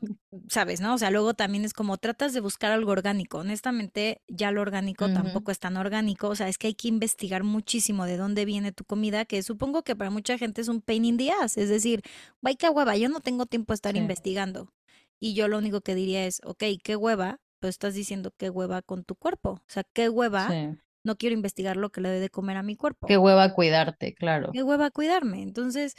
sabes, 0.48 0.80
¿no? 0.80 0.94
O 0.94 0.98
sea, 0.98 1.10
luego 1.10 1.34
también 1.34 1.64
es 1.64 1.74
como 1.74 1.98
tratas 1.98 2.32
de 2.32 2.40
buscar 2.40 2.72
algo 2.72 2.92
orgánico. 2.92 3.38
Honestamente, 3.38 4.22
ya 4.28 4.50
lo 4.50 4.60
orgánico 4.62 5.10
tampoco 5.12 5.50
es 5.50 5.58
tan 5.58 5.76
orgánico. 5.76 6.28
O 6.28 6.34
sea, 6.36 6.48
es 6.48 6.58
que 6.58 6.68
hay 6.68 6.74
que 6.74 6.88
investigar 6.88 7.44
muchísimo 7.44 8.04
de 8.06 8.16
dónde 8.16 8.44
viene 8.44 8.72
tu 8.72 8.84
comida, 8.84 9.24
que 9.24 9.42
supongo 9.42 9.82
que 9.82 9.96
para 9.96 10.10
mucha 10.10 10.38
gente 10.38 10.60
es 10.60 10.68
un 10.68 10.80
pain 10.80 11.04
in 11.04 11.16
the 11.18 11.30
ass. 11.32 11.56
Es 11.58 11.68
decir, 11.68 12.02
vaya 12.40 12.56
qué 12.56 12.68
hueva, 12.70 12.96
yo 12.96 13.08
no 13.08 13.20
tengo 13.20 13.46
tiempo 13.46 13.72
de 13.72 13.76
estar 13.76 13.94
Sí, 13.94 13.98
investigando. 13.98 14.72
Y 15.20 15.34
yo 15.34 15.48
lo 15.48 15.58
único 15.58 15.80
que 15.82 15.94
diría 15.94 16.26
es, 16.26 16.40
ok, 16.44 16.64
qué 16.82 16.96
hueva, 16.96 17.40
pues 17.60 17.74
estás 17.74 17.94
diciendo 17.94 18.32
qué 18.36 18.50
hueva 18.50 18.82
con 18.82 19.04
tu 19.04 19.14
cuerpo. 19.14 19.50
O 19.50 19.62
sea, 19.68 19.84
qué 19.92 20.08
hueva, 20.08 20.48
sí. 20.50 20.78
no 21.04 21.16
quiero 21.16 21.34
investigar 21.34 21.76
lo 21.76 21.90
que 21.90 22.00
le 22.00 22.08
doy 22.10 22.20
de 22.20 22.30
comer 22.30 22.56
a 22.56 22.62
mi 22.62 22.76
cuerpo. 22.76 23.06
Qué 23.06 23.16
hueva 23.18 23.52
cuidarte, 23.54 24.14
claro. 24.14 24.50
Qué 24.52 24.62
hueva 24.62 24.90
cuidarme. 24.90 25.42
Entonces, 25.42 25.94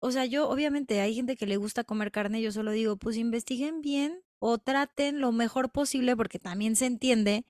o 0.00 0.10
sea, 0.10 0.24
yo 0.26 0.48
obviamente 0.48 1.00
hay 1.00 1.14
gente 1.14 1.36
que 1.36 1.46
le 1.46 1.56
gusta 1.56 1.84
comer 1.84 2.12
carne, 2.12 2.42
yo 2.42 2.52
solo 2.52 2.70
digo, 2.72 2.96
pues 2.96 3.16
investiguen 3.16 3.80
bien 3.80 4.22
o 4.38 4.58
traten 4.58 5.20
lo 5.20 5.32
mejor 5.32 5.70
posible 5.70 6.16
porque 6.16 6.38
también 6.38 6.76
se 6.76 6.86
entiende 6.86 7.46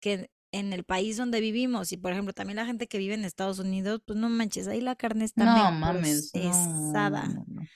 que 0.00 0.30
en 0.52 0.72
el 0.72 0.84
país 0.84 1.16
donde 1.16 1.40
vivimos 1.40 1.92
y 1.92 1.96
por 1.96 2.10
ejemplo 2.12 2.32
también 2.32 2.56
la 2.56 2.66
gente 2.66 2.88
que 2.88 2.98
vive 2.98 3.14
en 3.14 3.24
Estados 3.24 3.58
Unidos, 3.58 4.00
pues 4.04 4.18
no 4.18 4.28
manches, 4.28 4.66
ahí 4.66 4.80
la 4.80 4.96
carne 4.96 5.24
está 5.24 5.44
No 5.44 5.70
mames, 5.72 6.32
no, 6.34 6.42
no, 6.42 6.52
procesada. 6.52 7.26
no, 7.26 7.44
no. 7.48 7.68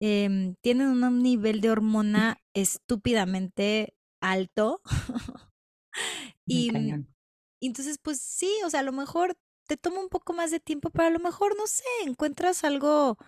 Em, 0.00 0.54
tienen 0.60 0.88
un 0.88 1.22
nivel 1.22 1.60
de 1.60 1.70
hormona 1.70 2.38
estúpidamente 2.54 3.94
alto 4.20 4.80
Muy 6.46 6.66
y 6.66 6.70
mm, 6.72 7.06
y 7.60 7.66
entonces 7.66 7.98
pues 7.98 8.20
sí, 8.20 8.50
o 8.64 8.70
sea, 8.70 8.80
a 8.80 8.82
lo 8.84 8.92
mejor 8.92 9.36
te 9.66 9.76
toma 9.76 10.00
un 10.00 10.08
poco 10.08 10.32
más 10.32 10.50
de 10.50 10.60
tiempo, 10.60 10.90
pero 10.90 11.08
a 11.08 11.10
lo 11.10 11.18
mejor, 11.18 11.56
no 11.56 11.66
sé, 11.66 11.84
encuentras 12.04 12.64
algo 12.64 13.18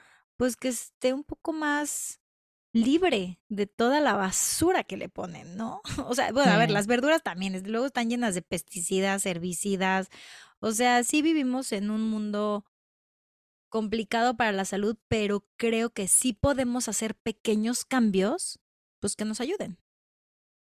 pues 0.41 0.57
que 0.57 0.68
esté 0.68 1.12
un 1.12 1.22
poco 1.22 1.53
más 1.53 2.18
libre 2.72 3.41
de 3.51 3.66
toda 3.66 4.01
la 4.01 4.14
basura 4.14 4.84
que 4.84 4.97
le 4.97 5.11
ponen, 5.11 5.57
¿no? 5.59 5.82
O 6.09 6.14
sea, 6.14 6.32
bueno, 6.32 6.53
a 6.53 6.57
ver, 6.59 6.70
las 6.70 6.86
verduras 6.86 7.22
también, 7.22 7.53
desde 7.53 7.68
luego 7.68 7.84
están 7.86 8.09
llenas 8.09 8.34
de 8.34 8.41
pesticidas, 8.43 9.26
herbicidas. 9.26 10.09
O 10.61 10.72
sea, 10.72 11.05
sí 11.05 11.20
vivimos 11.22 11.72
en 11.72 11.91
un 11.91 12.09
mundo 12.11 12.64
complicado 13.68 14.36
para 14.36 14.53
la 14.53 14.64
salud, 14.64 14.97
pero 15.09 15.47
creo 15.57 15.91
que 15.91 16.09
sí 16.09 16.32
podemos 16.32 16.88
hacer 16.88 17.14
pequeños 17.16 17.84
cambios, 17.84 18.61
pues 19.01 19.16
que 19.16 19.24
nos 19.24 19.41
ayuden. 19.41 19.78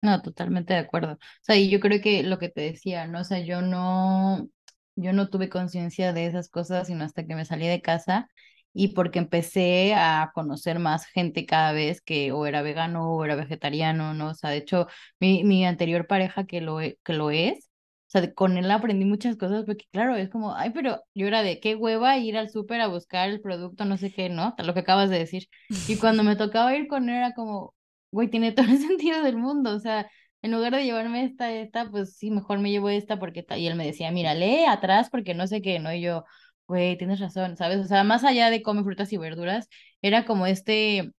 No, 0.02 0.22
totalmente 0.22 0.74
de 0.74 0.80
acuerdo. 0.80 1.14
O 1.14 1.18
sea, 1.42 1.56
y 1.58 1.70
yo 1.70 1.80
creo 1.80 2.02
que 2.02 2.24
lo 2.24 2.40
que 2.40 2.50
te 2.50 2.62
decía, 2.62 3.06
¿no? 3.08 3.22
O 3.22 3.24
sea, 3.24 3.40
yo 3.46 3.62
no, 3.62 4.50
yo 4.96 5.14
no 5.14 5.30
tuve 5.30 5.50
conciencia 5.50 6.12
de 6.14 6.26
esas 6.26 6.50
cosas 6.50 6.88
sino 6.88 7.04
hasta 7.04 7.26
que 7.26 7.36
me 7.36 7.46
salí 7.46 7.68
de 7.68 7.82
casa 7.82 8.28
y 8.74 8.90
porque 8.90 9.20
empecé 9.20 9.94
a 9.96 10.32
conocer 10.34 10.80
más 10.80 11.06
gente 11.06 11.46
cada 11.46 11.72
vez 11.74 12.02
que 12.02 12.32
o 12.32 12.46
era 12.46 12.62
vegano 12.62 13.12
o 13.14 13.26
era 13.26 13.36
vegetariano, 13.36 14.14
¿no? 14.14 14.30
O 14.30 14.34
sea, 14.34 14.50
de 14.52 14.58
hecho, 14.58 14.88
mi, 15.20 15.44
mi 15.44 15.66
anterior 15.66 16.08
pareja 16.08 16.46
que 16.46 16.62
lo, 16.62 16.80
e- 16.82 16.98
que 17.04 17.14
lo 17.14 17.32
es, 17.32 17.70
o 18.08 18.12
sea, 18.12 18.34
con 18.34 18.58
él 18.58 18.70
aprendí 18.72 19.06
muchas 19.06 19.38
cosas 19.38 19.64
porque 19.66 19.86
claro, 19.92 20.16
es 20.16 20.30
como, 20.30 20.56
ay, 20.56 20.72
pero 20.72 21.02
yo 21.14 21.28
era 21.28 21.44
de 21.44 21.60
qué 21.60 21.76
hueva 21.76 22.18
ir 22.18 22.38
al 22.38 22.50
súper 22.50 22.82
a 22.82 22.88
buscar 22.88 23.30
el 23.30 23.42
producto, 23.42 23.86
no 23.86 23.98
sé 23.98 24.12
qué, 24.12 24.30
¿no? 24.30 24.54
Lo 24.58 24.74
que 24.74 24.82
acabas 24.82 25.10
de 25.10 25.20
decir. 25.20 25.48
Y 25.86 25.98
cuando 26.00 26.24
me 26.24 26.36
tocaba 26.36 26.76
ir 26.76 26.88
con 26.88 27.10
él 27.10 27.16
era 27.16 27.34
como 27.34 27.74
güey, 28.12 28.30
tiene 28.30 28.52
todo 28.52 28.66
el 28.68 28.78
sentido 28.80 29.22
del 29.24 29.38
mundo, 29.38 29.76
o 29.76 29.80
sea, 29.80 30.10
en 30.42 30.52
lugar 30.52 30.74
de 30.76 30.84
llevarme 30.84 31.24
esta, 31.26 31.52
esta, 31.54 31.90
pues 31.90 32.18
sí, 32.18 32.32
mejor 32.32 32.60
me 32.60 32.72
llevo 32.72 32.90
esta 32.90 33.20
porque, 33.20 33.46
y 33.58 33.68
él 33.68 33.76
me 33.76 33.86
decía, 33.86 34.12
mira, 34.12 34.34
lee 34.34 34.66
atrás 34.68 35.10
porque 35.12 35.34
no 35.36 35.48
sé 35.48 35.62
qué, 35.62 35.80
¿no? 35.80 35.94
Y 35.94 36.02
yo, 36.02 36.26
güey, 36.68 36.98
tienes 36.98 37.20
razón, 37.20 37.58
¿sabes? 37.58 37.80
O 37.80 37.88
sea, 37.88 38.04
más 38.04 38.24
allá 38.24 38.50
de 38.50 38.62
comer 38.62 38.84
frutas 38.84 39.12
y 39.14 39.18
verduras, 39.18 39.68
era 40.02 40.26
como 40.26 40.48
este, 40.48 41.12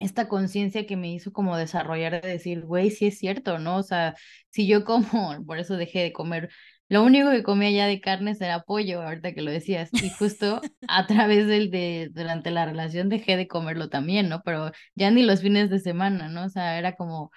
esta 0.00 0.28
conciencia 0.28 0.86
que 0.86 0.96
me 0.96 1.12
hizo 1.12 1.32
como 1.32 1.56
desarrollar 1.56 2.20
de 2.22 2.28
decir, 2.28 2.62
güey, 2.62 2.90
sí 2.90 3.06
es 3.06 3.18
cierto, 3.18 3.58
¿no? 3.58 3.78
O 3.78 3.82
sea, 3.82 4.16
si 4.50 4.66
yo 4.66 4.84
como, 4.84 5.04
por 5.46 5.58
eso 5.58 5.76
dejé 5.76 6.00
de 6.02 6.12
comer, 6.12 6.50
lo 6.88 7.02
único 7.02 7.30
que 7.30 7.42
comía 7.42 7.70
ya 7.70 7.86
de 7.86 8.00
carnes 8.00 8.40
era 8.40 8.62
pollo, 8.62 9.02
ahorita 9.02 9.32
que 9.32 9.42
lo 9.42 9.50
decías, 9.50 9.90
y 9.92 10.10
justo 10.10 10.60
a 10.88 11.06
través 11.06 11.46
del 11.46 11.70
de, 11.70 12.10
durante 12.12 12.50
la 12.50 12.66
relación 12.66 13.08
dejé 13.08 13.36
de 13.36 13.48
comerlo 13.48 13.88
también, 13.88 14.28
¿no? 14.28 14.42
Pero 14.44 14.70
ya 14.94 15.10
ni 15.10 15.22
los 15.22 15.40
fines 15.40 15.70
de 15.70 15.78
semana, 15.80 16.28
¿no? 16.28 16.44
O 16.44 16.48
sea, 16.50 16.78
era 16.78 16.94
como 16.96 17.30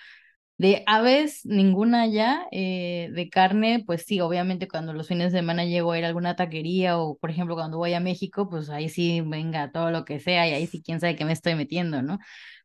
de 0.57 0.83
aves, 0.87 1.45
ninguna 1.45 2.07
ya, 2.07 2.47
eh, 2.51 3.09
de 3.13 3.29
carne, 3.29 3.83
pues 3.85 4.03
sí, 4.07 4.19
obviamente 4.21 4.67
cuando 4.67 4.93
los 4.93 5.07
fines 5.07 5.31
de 5.31 5.39
semana 5.39 5.65
llego 5.65 5.91
a 5.91 5.97
ir 5.99 6.03
a 6.05 6.07
alguna 6.07 6.35
taquería 6.35 6.97
o, 6.99 7.17
por 7.17 7.29
ejemplo, 7.31 7.55
cuando 7.55 7.77
voy 7.77 7.93
a 7.93 7.99
México, 7.99 8.49
pues 8.49 8.69
ahí 8.69 8.89
sí, 8.89 9.21
venga, 9.21 9.71
todo 9.71 9.91
lo 9.91 10.03
que 10.05 10.19
sea 10.19 10.47
y 10.49 10.53
ahí 10.53 10.67
sí, 10.67 10.81
quién 10.81 10.99
sabe 10.99 11.15
qué 11.15 11.25
me 11.25 11.33
estoy 11.33 11.55
metiendo, 11.55 12.01
¿no? 12.01 12.19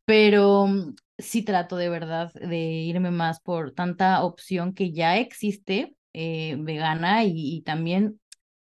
Pero 0.05 0.67
mm, 0.67 0.95
sí 1.17 1.43
trato 1.43 1.77
de 1.77 1.89
verdad 1.89 2.31
de 2.33 2.57
irme 2.57 3.11
más 3.11 3.39
por 3.39 3.71
tanta 3.73 4.23
opción 4.23 4.73
que 4.73 4.91
ya 4.91 5.17
existe, 5.17 5.95
eh, 6.13 6.55
vegana 6.59 7.23
y, 7.25 7.33
y 7.57 7.61
también... 7.63 8.19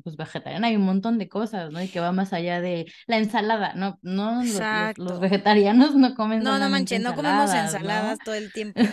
Pues 0.04 0.16
vegetariana, 0.16 0.68
hay 0.68 0.76
un 0.78 0.84
montón 0.86 1.18
de 1.18 1.28
cosas, 1.28 1.72
¿no? 1.72 1.82
Y 1.82 1.90
que 1.90 2.00
va 2.00 2.12
más 2.12 2.32
allá 2.34 2.62
de 2.62 2.86
la 3.08 3.18
ensalada, 3.18 3.74
¿no? 3.76 4.00
No, 4.02 4.44
los, 4.44 4.72
los, 4.72 4.98
los 4.98 5.20
Exacto. 5.20 5.20
vegetarianos 5.20 5.96
no 5.96 6.16
comen 6.16 6.44
No, 6.44 6.60
no 6.60 6.70
manches, 6.70 7.02
no 7.02 7.14
comemos 7.16 7.54
ensaladas, 7.54 8.22
todo 8.22 8.36
el 8.36 8.52
tiempo. 8.54 8.86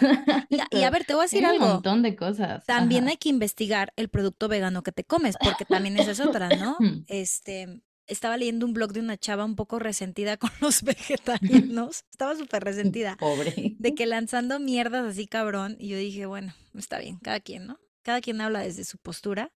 Y 0.49 0.61
a, 0.61 0.69
y 0.71 0.83
a 0.85 0.91
Pero 0.91 0.91
ver, 0.91 1.05
te 1.05 1.15
voy 1.15 1.23
a 1.23 1.25
decir 1.25 1.45
hay 1.45 1.47
un 1.47 1.51
algo. 1.51 1.67
montón 1.67 2.03
de 2.03 2.17
cosas. 2.17 2.65
También 2.67 3.05
Ajá. 3.05 3.11
hay 3.11 3.17
que 3.19 3.29
investigar 3.29 3.93
el 3.97 4.09
producto 4.09 4.49
vegano 4.49 4.83
que 4.83 4.93
te 4.93 5.05
comes, 5.05 5.37
porque 5.39 5.67
también 5.67 5.97
esa 5.99 6.13
es 6.13 6.21
otra, 6.21 6.53
¿no? 6.53 6.79
Este, 7.07 7.83
estaba 8.07 8.37
leyendo 8.39 8.65
un 8.67 8.73
blog 8.73 8.93
de 8.93 9.01
una 9.01 9.19
chava 9.19 9.45
un 9.45 9.57
poco 9.57 9.79
resentida 9.79 10.37
con 10.39 10.51
los 10.61 10.83
vegetarianos. 10.85 12.05
Estaba 12.11 12.35
súper 12.37 12.65
resentida 12.65 13.19
Pobre. 13.19 13.79
de 13.79 13.95
que 13.95 14.07
lanzando 14.07 14.59
mierdas 14.61 15.05
así 15.07 15.27
cabrón. 15.27 15.77
Y 15.79 15.89
yo 15.89 15.99
dije, 15.99 16.27
bueno, 16.27 16.55
está 16.75 16.99
bien, 16.99 17.19
cada 17.19 17.41
quien, 17.41 17.67
¿no? 17.67 17.79
Cada 18.03 18.21
quien 18.21 18.41
habla 18.41 18.61
desde 18.61 18.85
su 18.85 18.99
postura. 18.99 19.53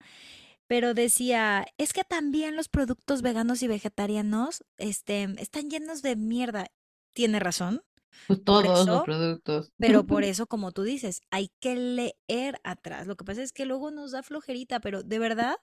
Pero 0.67 0.93
decía, 0.93 1.65
es 1.77 1.93
que 1.93 2.03
también 2.03 2.55
los 2.55 2.67
productos 2.67 3.21
veganos 3.21 3.63
y 3.63 3.67
vegetarianos, 3.67 4.63
este, 4.77 5.23
están 5.39 5.69
llenos 5.69 6.01
de 6.01 6.15
mierda. 6.15 6.67
Tiene 7.13 7.39
razón. 7.39 7.83
Pues 8.27 8.43
todos 8.43 8.85
los 8.85 9.03
productos. 9.03 9.71
pero 9.77 10.05
por 10.05 10.23
eso, 10.23 10.47
como 10.47 10.71
tú 10.71 10.83
dices, 10.83 11.21
hay 11.29 11.51
que 11.59 11.75
leer 11.75 12.59
atrás. 12.63 13.07
Lo 13.07 13.15
que 13.15 13.25
pasa 13.25 13.43
es 13.43 13.53
que 13.53 13.65
luego 13.65 13.91
nos 13.91 14.11
da 14.11 14.23
flojerita, 14.23 14.79
pero 14.79 15.03
de 15.03 15.19
verdad, 15.19 15.55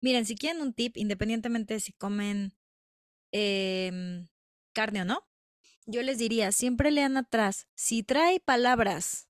miren, 0.00 0.26
si 0.26 0.34
quieren 0.34 0.62
un 0.62 0.72
tip, 0.72 0.96
independientemente 0.96 1.74
de 1.74 1.80
si 1.80 1.92
comen 1.92 2.54
em, 3.32 4.28
carne 4.72 5.02
o 5.02 5.04
no, 5.04 5.26
yo 5.86 6.02
les 6.02 6.18
diría, 6.18 6.52
siempre 6.52 6.90
lean 6.90 7.16
atrás. 7.16 7.66
Si 7.74 8.02
trae 8.02 8.40
palabras 8.40 9.27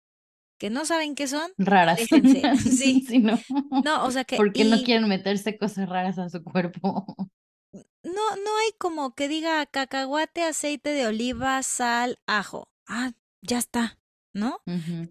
que 0.58 0.70
no 0.70 0.84
saben 0.84 1.14
qué 1.14 1.26
son, 1.26 1.50
Raras. 1.56 2.00
Sí. 2.62 3.04
Sí, 3.06 3.18
no. 3.18 3.38
No, 3.84 4.04
o 4.04 4.10
sea 4.10 4.24
que, 4.24 4.36
¿Por 4.36 4.52
qué 4.52 4.64
no 4.64 4.82
quieren 4.82 5.08
meterse 5.08 5.56
cosas 5.56 5.88
raras 5.88 6.18
a 6.18 6.28
su 6.28 6.42
cuerpo? 6.42 7.04
no, 8.02 8.36
no 8.36 8.58
hay 8.58 8.72
como 8.78 9.14
que 9.14 9.28
diga 9.28 9.64
cacahuate, 9.66 10.42
aceite 10.42 10.90
de 10.90 11.06
oliva, 11.06 11.62
sal, 11.62 12.18
ajo. 12.26 12.68
Ah, 12.86 13.12
ya 13.40 13.58
está, 13.58 13.98
¿no? 14.32 14.60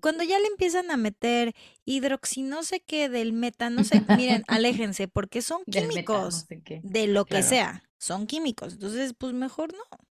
Cuando 0.01 0.23
ya 0.23 0.39
le 0.39 0.47
empiezan 0.47 0.91
a 0.91 0.97
meter 0.97 1.55
hidroxi 1.85 2.41
no 2.41 2.63
sé 2.63 2.81
qué 2.81 3.07
del 3.07 3.33
meta, 3.33 3.69
no 3.69 3.83
sé, 3.83 4.03
miren, 4.17 4.43
aléjense 4.47 5.07
porque 5.07 5.41
son 5.41 5.61
Del 5.65 5.87
meta, 5.87 6.13
no 6.13 6.29
químicos 6.29 6.45
sé 6.47 6.81
de 6.83 7.07
lo 7.07 7.25
que 7.25 7.43
sea, 7.43 7.83
son 7.97 8.27
químicos. 8.27 8.73
Entonces, 8.73 9.13
pues 9.17 9.33
mejor 9.33 9.73
no. 9.73 10.06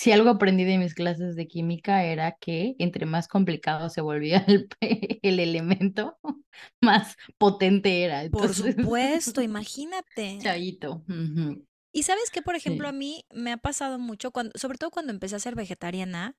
Si 0.00 0.12
algo 0.12 0.30
aprendí 0.30 0.64
de 0.64 0.78
mis 0.78 0.94
clases 0.94 1.36
de 1.36 1.46
química 1.46 2.04
era 2.04 2.32
que 2.40 2.74
entre 2.78 3.04
más 3.04 3.28
complicado 3.28 3.90
se 3.90 4.00
volvía 4.00 4.38
el, 4.48 4.68
el 5.22 5.40
elemento, 5.40 6.18
más 6.80 7.16
potente 7.38 8.02
era. 8.04 8.22
Por 8.30 8.54
supuesto, 8.56 9.40
imagínate. 9.40 10.26
chavito. 10.38 11.04
ujú, 11.08 11.66
Y 11.92 12.04
sabes 12.04 12.30
que, 12.30 12.42
por 12.42 12.54
ejemplo, 12.54 12.88
a 12.88 12.92
mí 12.92 13.24
me 13.34 13.52
ha 13.52 13.56
pasado 13.56 13.98
mucho, 13.98 14.30
cuando, 14.30 14.52
sobre 14.58 14.78
todo 14.78 14.90
cuando 14.90 15.12
empecé 15.12 15.36
a 15.36 15.40
ser 15.40 15.56
vegetariana, 15.56 16.36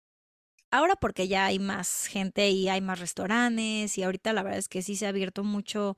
ahora 0.72 0.96
porque 0.98 1.28
ya 1.28 1.46
hay 1.48 1.60
más 1.60 2.08
gente 2.08 2.50
y 2.52 2.70
hay 2.70 2.82
más 2.82 3.00
restaurantes 3.00 3.98
y 3.98 4.04
ahorita 4.04 4.34
la 4.34 4.44
verdad 4.44 4.60
es 4.60 4.70
que 4.70 4.82
sí 4.84 4.96
se 4.98 5.06
ha 5.08 5.10
abierto 5.10 5.44
mucho, 5.44 5.96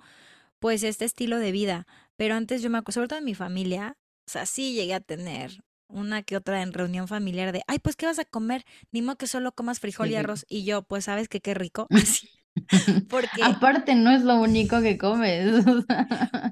pues, 0.59 0.83
este 0.83 1.05
estilo 1.05 1.39
de 1.39 1.51
vida. 1.53 1.87
Pero 2.17 2.35
antes 2.35 2.61
yo 2.61 2.69
me 2.69 2.79
acuerdo, 2.79 2.93
sobre 2.95 3.09
todo 3.09 3.19
en 3.19 3.25
mi 3.25 3.35
familia, 3.35 3.97
o 4.27 4.31
sea, 4.31 4.45
sí 4.47 4.73
llegué 4.75 4.95
a 4.95 5.01
tener 5.01 5.63
una 5.93 6.23
que 6.23 6.35
otra 6.37 6.61
en 6.61 6.73
reunión 6.73 7.07
familiar 7.07 7.51
de, 7.51 7.63
ay, 7.67 7.79
pues, 7.79 7.95
¿qué 7.95 8.05
vas 8.05 8.19
a 8.19 8.25
comer? 8.25 8.65
Ni 8.91 9.01
modo 9.01 9.17
que 9.17 9.27
solo 9.27 9.53
comas 9.53 9.79
frijol 9.79 10.09
y 10.11 10.15
arroz. 10.15 10.45
Y 10.49 10.65
yo, 10.65 10.83
pues, 10.83 11.05
¿sabes 11.05 11.29
qué? 11.29 11.39
Qué 11.41 11.53
rico. 11.53 11.87
Así. 11.91 12.29
Porque, 13.09 13.43
Aparte, 13.43 13.95
no 13.95 14.11
es 14.11 14.23
lo 14.23 14.35
único 14.35 14.81
que 14.81 14.97
comes. 14.97 15.65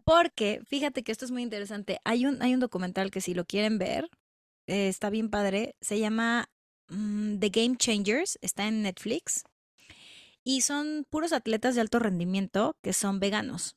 porque, 0.03 0.61
fíjate 0.65 1.03
que 1.03 1.11
esto 1.11 1.25
es 1.25 1.31
muy 1.31 1.43
interesante. 1.43 1.99
Hay 2.05 2.25
un, 2.25 2.41
hay 2.41 2.53
un 2.53 2.59
documental 2.59 3.11
que 3.11 3.21
si 3.21 3.33
lo 3.35 3.45
quieren 3.45 3.77
ver, 3.77 4.09
eh, 4.67 4.87
está 4.87 5.09
bien 5.09 5.29
padre. 5.29 5.75
Se 5.79 5.99
llama 5.99 6.49
mm, 6.89 7.37
The 7.37 7.49
Game 7.49 7.77
Changers, 7.77 8.39
está 8.41 8.67
en 8.67 8.81
Netflix. 8.81 9.43
Y 10.43 10.61
son 10.61 11.05
puros 11.09 11.33
atletas 11.33 11.75
de 11.75 11.81
alto 11.81 11.99
rendimiento 11.99 12.75
que 12.81 12.93
son 12.93 13.19
veganos. 13.19 13.75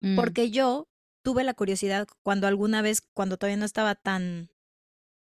Mm, 0.00 0.16
Porque 0.16 0.50
yo 0.50 0.88
tuve 1.22 1.44
la 1.44 1.54
curiosidad 1.54 2.08
cuando 2.22 2.46
alguna 2.46 2.82
vez, 2.82 3.02
cuando 3.14 3.36
todavía 3.36 3.58
no 3.58 3.64
estaba 3.64 3.94
tan 3.94 4.50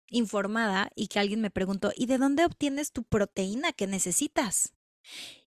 informada 0.08 0.90
y 0.96 1.08
que 1.08 1.20
alguien 1.20 1.42
me 1.42 1.52
preguntó, 1.52 1.92
¿y 1.96 2.06
de 2.06 2.18
dónde 2.18 2.46
obtienes 2.46 2.92
tu 2.92 3.04
proteína 3.04 3.74
que 3.74 3.88
necesitas? 3.88 4.74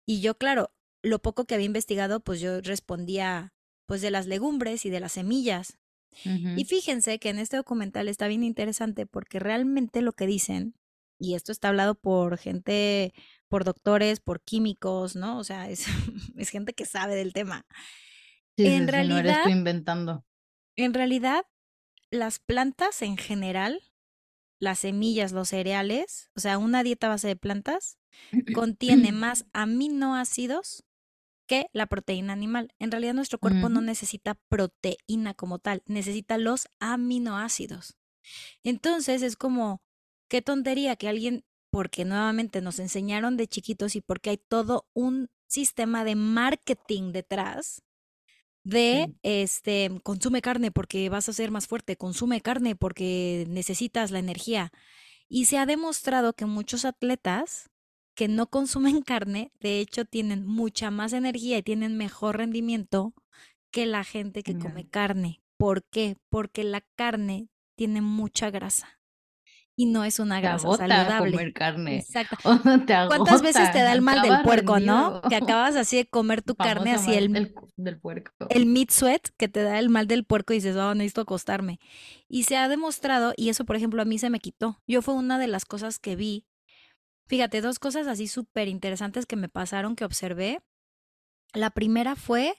Y 0.05 0.21
yo, 0.21 0.37
claro, 0.37 0.71
lo 1.01 1.19
poco 1.19 1.45
que 1.45 1.55
había 1.55 1.65
investigado, 1.65 2.19
pues 2.19 2.39
yo 2.39 2.61
respondía 2.61 3.53
pues 3.85 4.01
de 4.01 4.11
las 4.11 4.27
legumbres 4.27 4.85
y 4.85 4.89
de 4.89 4.99
las 4.99 5.13
semillas. 5.13 5.77
Y 6.23 6.65
fíjense 6.65 7.19
que 7.19 7.29
en 7.29 7.37
este 7.37 7.57
documental 7.57 8.07
está 8.07 8.27
bien 8.27 8.43
interesante 8.43 9.05
porque 9.05 9.37
realmente 9.37 10.01
lo 10.01 10.13
que 10.13 10.25
dicen, 10.25 10.73
y 11.19 11.35
esto 11.35 11.51
está 11.51 11.67
hablado 11.67 11.93
por 11.93 12.37
gente, 12.37 13.13
por 13.47 13.63
doctores, 13.63 14.19
por 14.19 14.41
químicos, 14.41 15.15
¿no? 15.15 15.37
O 15.37 15.43
sea, 15.43 15.69
es, 15.69 15.85
es 16.35 16.49
gente 16.49 16.73
que 16.73 16.85
sabe 16.85 17.15
del 17.15 17.33
tema. 17.33 17.67
en 18.57 18.87
realidad, 18.87 19.23
no 19.23 19.29
eres 19.29 19.47
inventando. 19.47 20.25
En 20.77 20.93
realidad, 20.93 21.45
las 22.11 22.39
plantas 22.39 23.01
en 23.01 23.17
general, 23.17 23.81
las 24.59 24.79
semillas, 24.79 25.31
los 25.31 25.49
cereales, 25.49 26.29
o 26.35 26.39
sea, 26.39 26.57
una 26.57 26.83
dieta 26.83 27.09
base 27.09 27.27
de 27.27 27.35
plantas, 27.35 27.97
contiene 28.53 29.11
más 29.11 29.45
aminoácidos 29.53 30.85
que 31.47 31.67
la 31.73 31.87
proteína 31.87 32.33
animal. 32.33 32.73
En 32.77 32.91
realidad 32.91 33.13
nuestro 33.13 33.39
cuerpo 33.39 33.69
no 33.69 33.81
necesita 33.81 34.35
proteína 34.49 35.33
como 35.33 35.59
tal, 35.59 35.81
necesita 35.87 36.37
los 36.37 36.67
aminoácidos. 36.79 37.97
Entonces 38.63 39.23
es 39.23 39.35
como, 39.35 39.81
qué 40.29 40.41
tontería 40.41 40.95
que 40.95 41.07
alguien, 41.07 41.43
porque 41.71 42.05
nuevamente 42.05 42.61
nos 42.61 42.79
enseñaron 42.79 43.35
de 43.35 43.47
chiquitos 43.47 43.95
y 43.95 44.01
porque 44.01 44.29
hay 44.31 44.37
todo 44.37 44.87
un 44.93 45.29
sistema 45.47 46.03
de 46.03 46.15
marketing 46.15 47.13
detrás 47.13 47.81
de 48.67 49.13
este 49.23 49.89
consume 50.03 50.41
carne 50.41 50.71
porque 50.71 51.09
vas 51.09 51.29
a 51.29 51.33
ser 51.33 51.51
más 51.51 51.67
fuerte, 51.67 51.95
consume 51.95 52.41
carne 52.41 52.75
porque 52.75 53.45
necesitas 53.49 54.11
la 54.11 54.19
energía. 54.19 54.71
Y 55.29 55.45
se 55.45 55.57
ha 55.57 55.65
demostrado 55.65 56.33
que 56.33 56.45
muchos 56.45 56.85
atletas 56.85 57.69
que 58.13 58.27
no 58.27 58.47
consumen 58.47 59.01
carne, 59.03 59.51
de 59.59 59.79
hecho, 59.79 60.05
tienen 60.05 60.45
mucha 60.45 60.91
más 60.91 61.13
energía 61.13 61.57
y 61.57 61.63
tienen 61.63 61.97
mejor 61.97 62.37
rendimiento 62.37 63.13
que 63.71 63.85
la 63.85 64.03
gente 64.03 64.43
que 64.43 64.57
come 64.57 64.89
carne. 64.89 65.41
¿Por 65.57 65.83
qué? 65.83 66.17
Porque 66.29 66.63
la 66.63 66.81
carne 66.95 67.49
tiene 67.75 68.01
mucha 68.01 68.49
grasa 68.49 68.96
y 69.77 69.85
no 69.85 70.03
es 70.03 70.19
una 70.19 70.41
grasa 70.41 70.75
saludable. 70.75 71.31
comer 71.31 71.53
carne. 71.53 71.99
Exacto. 71.99 72.37
¿Cuántas 73.07 73.41
veces 73.41 73.71
te 73.71 73.79
da 73.79 73.93
el 73.93 74.01
mal 74.01 74.21
del 74.21 74.41
puerco, 74.41 74.79
no? 74.79 75.21
Que 75.29 75.35
acabas 75.35 75.77
así 75.77 75.95
de 75.95 76.05
comer 76.07 76.41
tu 76.41 76.55
carne 76.55 76.91
así 76.93 77.13
el 77.13 77.31
del, 77.77 77.99
puerco. 77.99 78.33
El 78.49 78.65
meat 78.65 78.89
sweat 78.89 79.29
que 79.37 79.47
te 79.47 79.61
da 79.61 79.79
el 79.79 79.89
mal 79.89 80.07
del 80.07 80.25
puerco 80.25 80.51
y 80.51 80.57
dices, 80.57 80.75
"Oh, 80.75 80.95
necesito 80.95 81.21
acostarme." 81.21 81.79
Y 82.27 82.43
se 82.43 82.57
ha 82.57 82.67
demostrado 82.67 83.33
y 83.37 83.49
eso, 83.49 83.63
por 83.63 83.75
ejemplo, 83.75 84.01
a 84.01 84.05
mí 84.05 84.17
se 84.19 84.29
me 84.29 84.39
quitó. 84.39 84.81
Yo 84.87 85.01
fue 85.01 85.13
una 85.13 85.39
de 85.39 85.47
las 85.47 85.63
cosas 85.63 85.99
que 85.99 86.15
vi 86.15 86.47
Fíjate, 87.27 87.59
dos 87.59 87.77
cosas 87.77 88.07
así 88.07 88.27
súper 88.27 88.69
interesantes 88.69 89.25
que 89.25 89.35
me 89.35 89.49
pasaron, 89.49 89.95
que 89.95 90.05
observé. 90.05 90.61
La 91.53 91.71
primera 91.71 92.15
fue 92.15 92.55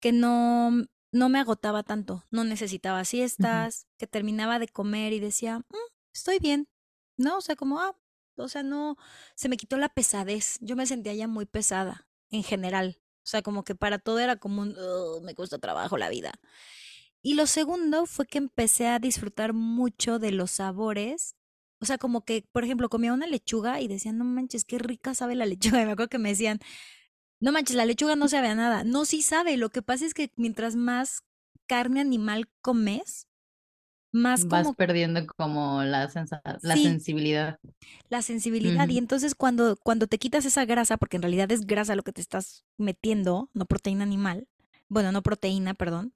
que 0.00 0.12
no, 0.12 0.70
no 1.12 1.28
me 1.28 1.38
agotaba 1.38 1.82
tanto, 1.82 2.24
no 2.30 2.44
necesitaba 2.44 3.04
siestas, 3.04 3.86
que 3.98 4.06
terminaba 4.06 4.58
de 4.58 4.68
comer 4.68 5.14
y 5.14 5.20
decía, 5.20 5.60
mm, 5.60 5.95
estoy 6.16 6.38
bien, 6.38 6.68
¿no? 7.16 7.38
O 7.38 7.40
sea, 7.40 7.56
como, 7.56 7.80
ah, 7.80 7.96
o 8.36 8.48
sea, 8.48 8.62
no, 8.62 8.96
se 9.34 9.48
me 9.48 9.56
quitó 9.56 9.76
la 9.78 9.88
pesadez, 9.88 10.58
yo 10.60 10.76
me 10.76 10.86
sentía 10.86 11.14
ya 11.14 11.28
muy 11.28 11.46
pesada 11.46 12.08
en 12.30 12.42
general, 12.42 13.00
o 13.24 13.28
sea, 13.28 13.42
como 13.42 13.64
que 13.64 13.74
para 13.74 13.98
todo 13.98 14.18
era 14.20 14.36
como 14.36 14.62
un, 14.62 14.76
me 15.24 15.34
cuesta 15.34 15.58
trabajo 15.58 15.96
la 15.98 16.08
vida. 16.08 16.32
Y 17.22 17.34
lo 17.34 17.46
segundo 17.46 18.06
fue 18.06 18.26
que 18.26 18.38
empecé 18.38 18.88
a 18.88 18.98
disfrutar 18.98 19.52
mucho 19.52 20.18
de 20.18 20.32
los 20.32 20.52
sabores 20.52 21.36
o 21.80 21.84
sea, 21.86 21.98
como 21.98 22.24
que, 22.24 22.44
por 22.52 22.64
ejemplo, 22.64 22.88
comía 22.88 23.12
una 23.12 23.26
lechuga 23.26 23.80
y 23.80 23.88
decían, 23.88 24.18
no 24.18 24.24
manches, 24.24 24.64
qué 24.64 24.78
rica 24.78 25.14
sabe 25.14 25.34
la 25.34 25.46
lechuga. 25.46 25.82
Y 25.82 25.86
me 25.86 25.92
acuerdo 25.92 26.08
que 26.08 26.18
me 26.18 26.30
decían, 26.30 26.60
no 27.40 27.52
manches, 27.52 27.76
la 27.76 27.86
lechuga 27.86 28.16
no 28.16 28.28
sabe 28.28 28.48
a 28.48 28.54
nada. 28.54 28.84
No, 28.84 29.04
sí 29.04 29.22
sabe. 29.22 29.56
Lo 29.56 29.70
que 29.70 29.82
pasa 29.82 30.06
es 30.06 30.14
que 30.14 30.32
mientras 30.36 30.76
más 30.76 31.22
carne 31.66 32.00
animal 32.00 32.48
comes, 32.62 33.25
más 34.12 34.46
vas 34.46 34.74
perdiendo 34.76 35.26
como 35.26 35.82
la, 35.82 36.10
la 36.62 36.76
sensibilidad. 36.76 37.58
La 38.08 38.22
sensibilidad. 38.22 38.88
Y 38.88 38.98
entonces 38.98 39.34
cuando, 39.34 39.76
cuando 39.76 40.06
te 40.06 40.18
quitas 40.18 40.44
esa 40.44 40.64
grasa, 40.64 40.96
porque 40.96 41.16
en 41.16 41.22
realidad 41.22 41.50
es 41.52 41.66
grasa 41.66 41.96
lo 41.96 42.02
que 42.02 42.12
te 42.12 42.20
estás 42.20 42.64
metiendo, 42.78 43.50
no 43.52 43.66
proteína 43.66 44.04
animal, 44.04 44.48
bueno, 44.88 45.12
no 45.12 45.22
proteína, 45.22 45.74
perdón, 45.74 46.14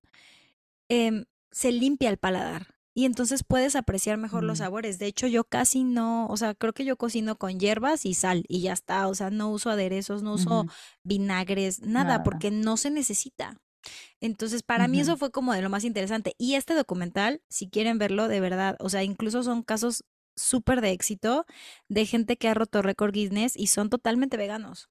eh, 0.89 1.25
se 1.51 1.73
limpia 1.73 2.11
el 2.11 2.17
paladar 2.17 2.75
y 2.95 3.05
entonces 3.05 3.45
puedes 3.45 3.77
apreciar 3.77 4.19
mejor 4.19 4.43
los 4.43 4.59
mm. 4.59 4.63
sabores. 4.63 4.99
De 4.99 5.07
hecho, 5.07 5.27
yo 5.27 5.45
casi 5.45 5.85
no, 5.85 6.27
o 6.27 6.37
sea, 6.37 6.55
creo 6.55 6.73
que 6.73 6.85
yo 6.85 6.97
cocino 6.97 7.37
con 7.37 7.59
hierbas 7.59 8.05
y 8.05 8.15
sal 8.15 8.45
y 8.49 8.63
ya 8.63 8.73
está, 8.73 9.07
o 9.09 9.15
sea, 9.15 9.31
no 9.31 9.51
uso 9.51 9.71
aderezos, 9.71 10.23
no 10.23 10.35
uso 10.35 10.67
vinagres, 11.05 11.81
nada, 11.81 12.23
porque 12.23 12.51
no 12.51 12.77
se 12.77 12.91
necesita. 12.91 13.61
Entonces, 14.21 14.63
para 14.63 14.89
mí 14.89 15.01
eso 15.01 15.17
fue 15.17 15.31
como 15.31 15.53
de 15.53 15.63
lo 15.63 15.71
más 15.71 15.85
interesante. 15.85 16.35
Y 16.39 16.55
este 16.55 16.75
documental, 16.75 17.43
si 17.49 17.69
quieren 17.69 17.99
verlo, 17.99 18.29
de 18.29 18.41
verdad, 18.41 18.77
o 18.81 18.89
sea, 18.89 19.03
incluso 19.03 19.43
son 19.43 19.63
casos 19.63 20.05
súper 20.37 20.81
de 20.81 20.93
éxito 20.93 21.47
de 21.89 22.07
gente 22.07 22.37
que 22.37 22.49
ha 22.49 22.55
roto 22.55 22.83
récord 22.83 23.13
Guinness 23.13 23.57
y 23.57 23.67
son 23.69 23.91
totalmente 23.91 24.37
veganos. 24.37 24.89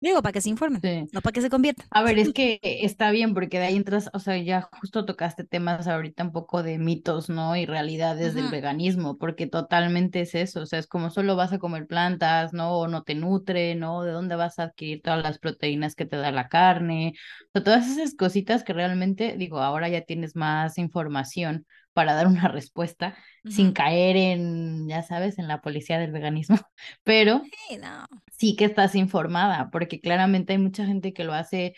Digo, 0.00 0.22
para 0.22 0.32
que 0.32 0.40
se 0.40 0.48
informen, 0.48 0.80
no 1.12 1.20
para 1.20 1.32
que 1.32 1.42
se 1.42 1.50
conviertan. 1.50 1.86
A 1.90 2.02
ver, 2.02 2.18
es 2.18 2.32
que 2.32 2.58
está 2.62 3.10
bien, 3.10 3.34
porque 3.34 3.58
de 3.58 3.66
ahí 3.66 3.76
entras, 3.76 4.08
o 4.14 4.18
sea, 4.18 4.38
ya 4.38 4.62
justo 4.62 5.04
tocaste 5.04 5.44
temas 5.44 5.88
ahorita 5.88 6.22
un 6.24 6.32
poco 6.32 6.62
de 6.62 6.78
mitos, 6.78 7.28
¿no? 7.28 7.54
Y 7.54 7.66
realidades 7.66 8.34
del 8.34 8.48
veganismo, 8.48 9.18
porque 9.18 9.46
totalmente 9.46 10.22
es 10.22 10.34
eso, 10.34 10.62
o 10.62 10.66
sea, 10.66 10.78
es 10.78 10.86
como 10.86 11.10
solo 11.10 11.36
vas 11.36 11.52
a 11.52 11.58
comer 11.58 11.86
plantas, 11.86 12.54
¿no? 12.54 12.78
O 12.78 12.88
no 12.88 13.02
te 13.02 13.14
nutre, 13.14 13.74
¿no? 13.74 14.02
¿De 14.02 14.12
dónde 14.12 14.36
vas 14.36 14.58
a 14.58 14.64
adquirir 14.64 15.02
todas 15.02 15.22
las 15.22 15.38
proteínas 15.38 15.94
que 15.94 16.06
te 16.06 16.16
da 16.16 16.32
la 16.32 16.48
carne? 16.48 17.12
O 17.48 17.50
sea, 17.52 17.64
todas 17.64 17.86
esas 17.90 18.14
cositas 18.14 18.64
que 18.64 18.72
realmente, 18.72 19.34
digo, 19.36 19.58
ahora 19.58 19.88
ya 19.90 20.00
tienes 20.02 20.34
más 20.34 20.78
información 20.78 21.66
para 21.92 22.14
dar 22.14 22.26
una 22.26 22.48
respuesta 22.48 23.16
sin 23.48 23.72
caer 23.72 24.16
en, 24.16 24.88
ya 24.88 25.02
sabes, 25.02 25.38
en 25.38 25.48
la 25.48 25.60
policía 25.60 25.98
del 25.98 26.12
veganismo, 26.12 26.56
pero 27.02 27.42
sí, 28.32 28.56
que 28.56 28.64
estás 28.64 28.94
informada, 28.94 29.70
porque 29.70 30.00
claramente 30.00 30.52
hay 30.52 30.58
mucha 30.58 30.86
gente 30.86 31.12
que 31.12 31.24
lo 31.24 31.32
hace 31.32 31.74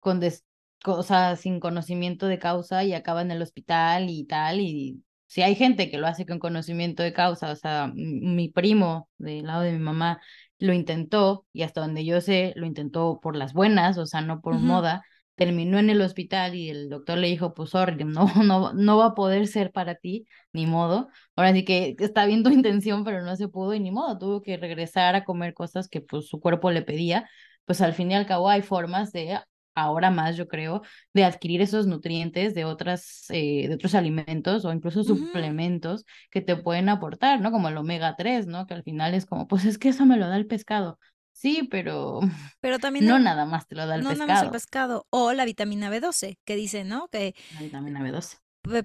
con, 0.00 0.20
des 0.20 0.44
o 0.84 1.02
sin 1.36 1.60
conocimiento 1.60 2.26
de 2.26 2.38
causa 2.38 2.84
y 2.84 2.94
acaba 2.94 3.22
en 3.22 3.30
el 3.30 3.42
hospital 3.42 4.10
y 4.10 4.24
tal, 4.26 4.60
y 4.60 5.02
si 5.26 5.42
hay 5.42 5.54
gente 5.54 5.90
que 5.90 5.98
lo 5.98 6.06
hace 6.06 6.24
con 6.24 6.38
conocimiento 6.38 7.02
de 7.02 7.12
causa, 7.12 7.50
o 7.50 7.56
sea, 7.56 7.92
mi 7.94 8.48
primo 8.48 9.08
del 9.18 9.46
lado 9.46 9.62
de 9.62 9.72
mi 9.72 9.78
mamá 9.78 10.20
lo 10.58 10.72
intentó 10.72 11.46
y 11.52 11.62
hasta 11.62 11.80
donde 11.80 12.04
yo 12.04 12.20
sé, 12.20 12.52
lo 12.56 12.66
intentó 12.66 13.20
por 13.20 13.36
las 13.36 13.52
buenas, 13.52 13.98
o 13.98 14.06
sea, 14.06 14.20
no 14.20 14.40
por 14.40 14.54
moda, 14.54 15.02
terminó 15.38 15.78
en 15.78 15.88
el 15.90 16.02
hospital 16.02 16.54
y 16.54 16.68
el 16.68 16.90
doctor 16.90 17.16
le 17.18 17.28
dijo, 17.28 17.54
pues 17.54 17.70
sorry, 17.70 18.04
no, 18.04 18.26
no, 18.44 18.72
no 18.74 18.98
va 18.98 19.06
a 19.06 19.14
poder 19.14 19.46
ser 19.46 19.72
para 19.72 19.94
ti, 19.94 20.26
ni 20.52 20.66
modo. 20.66 21.08
Ahora 21.36 21.52
sí 21.54 21.64
que 21.64 21.96
está 22.00 22.26
bien 22.26 22.42
tu 22.42 22.50
intención, 22.52 23.04
pero 23.04 23.22
no 23.22 23.36
se 23.36 23.48
pudo 23.48 23.74
y 23.74 23.80
ni 23.80 23.90
modo, 23.90 24.18
tuvo 24.18 24.42
que 24.42 24.56
regresar 24.58 25.14
a 25.14 25.24
comer 25.24 25.54
cosas 25.54 25.88
que 25.88 26.00
pues 26.02 26.28
su 26.28 26.40
cuerpo 26.40 26.70
le 26.70 26.82
pedía. 26.82 27.28
Pues 27.64 27.80
al 27.80 27.94
fin 27.94 28.10
y 28.10 28.14
al 28.14 28.26
cabo 28.26 28.48
hay 28.48 28.62
formas 28.62 29.12
de, 29.12 29.38
ahora 29.74 30.10
más 30.10 30.36
yo 30.36 30.48
creo, 30.48 30.82
de 31.14 31.24
adquirir 31.24 31.62
esos 31.62 31.86
nutrientes 31.86 32.54
de 32.54 32.64
otras, 32.64 33.26
eh, 33.30 33.68
de 33.68 33.74
otros 33.74 33.94
alimentos 33.94 34.64
o 34.64 34.72
incluso 34.72 35.04
suplementos 35.04 36.04
que 36.30 36.40
te 36.40 36.56
pueden 36.56 36.88
aportar, 36.88 37.40
¿no? 37.40 37.52
Como 37.52 37.68
el 37.68 37.76
omega 37.76 38.16
3, 38.16 38.46
¿no? 38.46 38.66
Que 38.66 38.74
al 38.74 38.82
final 38.82 39.14
es 39.14 39.26
como, 39.26 39.46
pues 39.48 39.64
es 39.64 39.78
que 39.78 39.90
eso 39.90 40.06
me 40.06 40.16
lo 40.16 40.28
da 40.28 40.36
el 40.36 40.46
pescado. 40.46 40.98
Sí, 41.38 41.68
pero, 41.70 42.18
pero 42.60 42.80
también 42.80 43.06
no 43.06 43.20
nada 43.20 43.46
más 43.46 43.68
te 43.68 43.76
lo 43.76 43.86
da 43.86 43.94
el 43.94 44.02
no 44.02 44.08
pescado. 44.08 44.26
Nada 44.26 44.40
más 44.40 44.46
el 44.46 44.50
pescado. 44.50 45.06
O 45.10 45.32
la 45.32 45.44
vitamina 45.44 45.88
B12, 45.88 46.38
que 46.44 46.56
dice, 46.56 46.82
¿no? 46.82 47.06
Que, 47.08 47.36
la 47.54 47.60
vitamina 47.60 48.00
B12. 48.00 48.38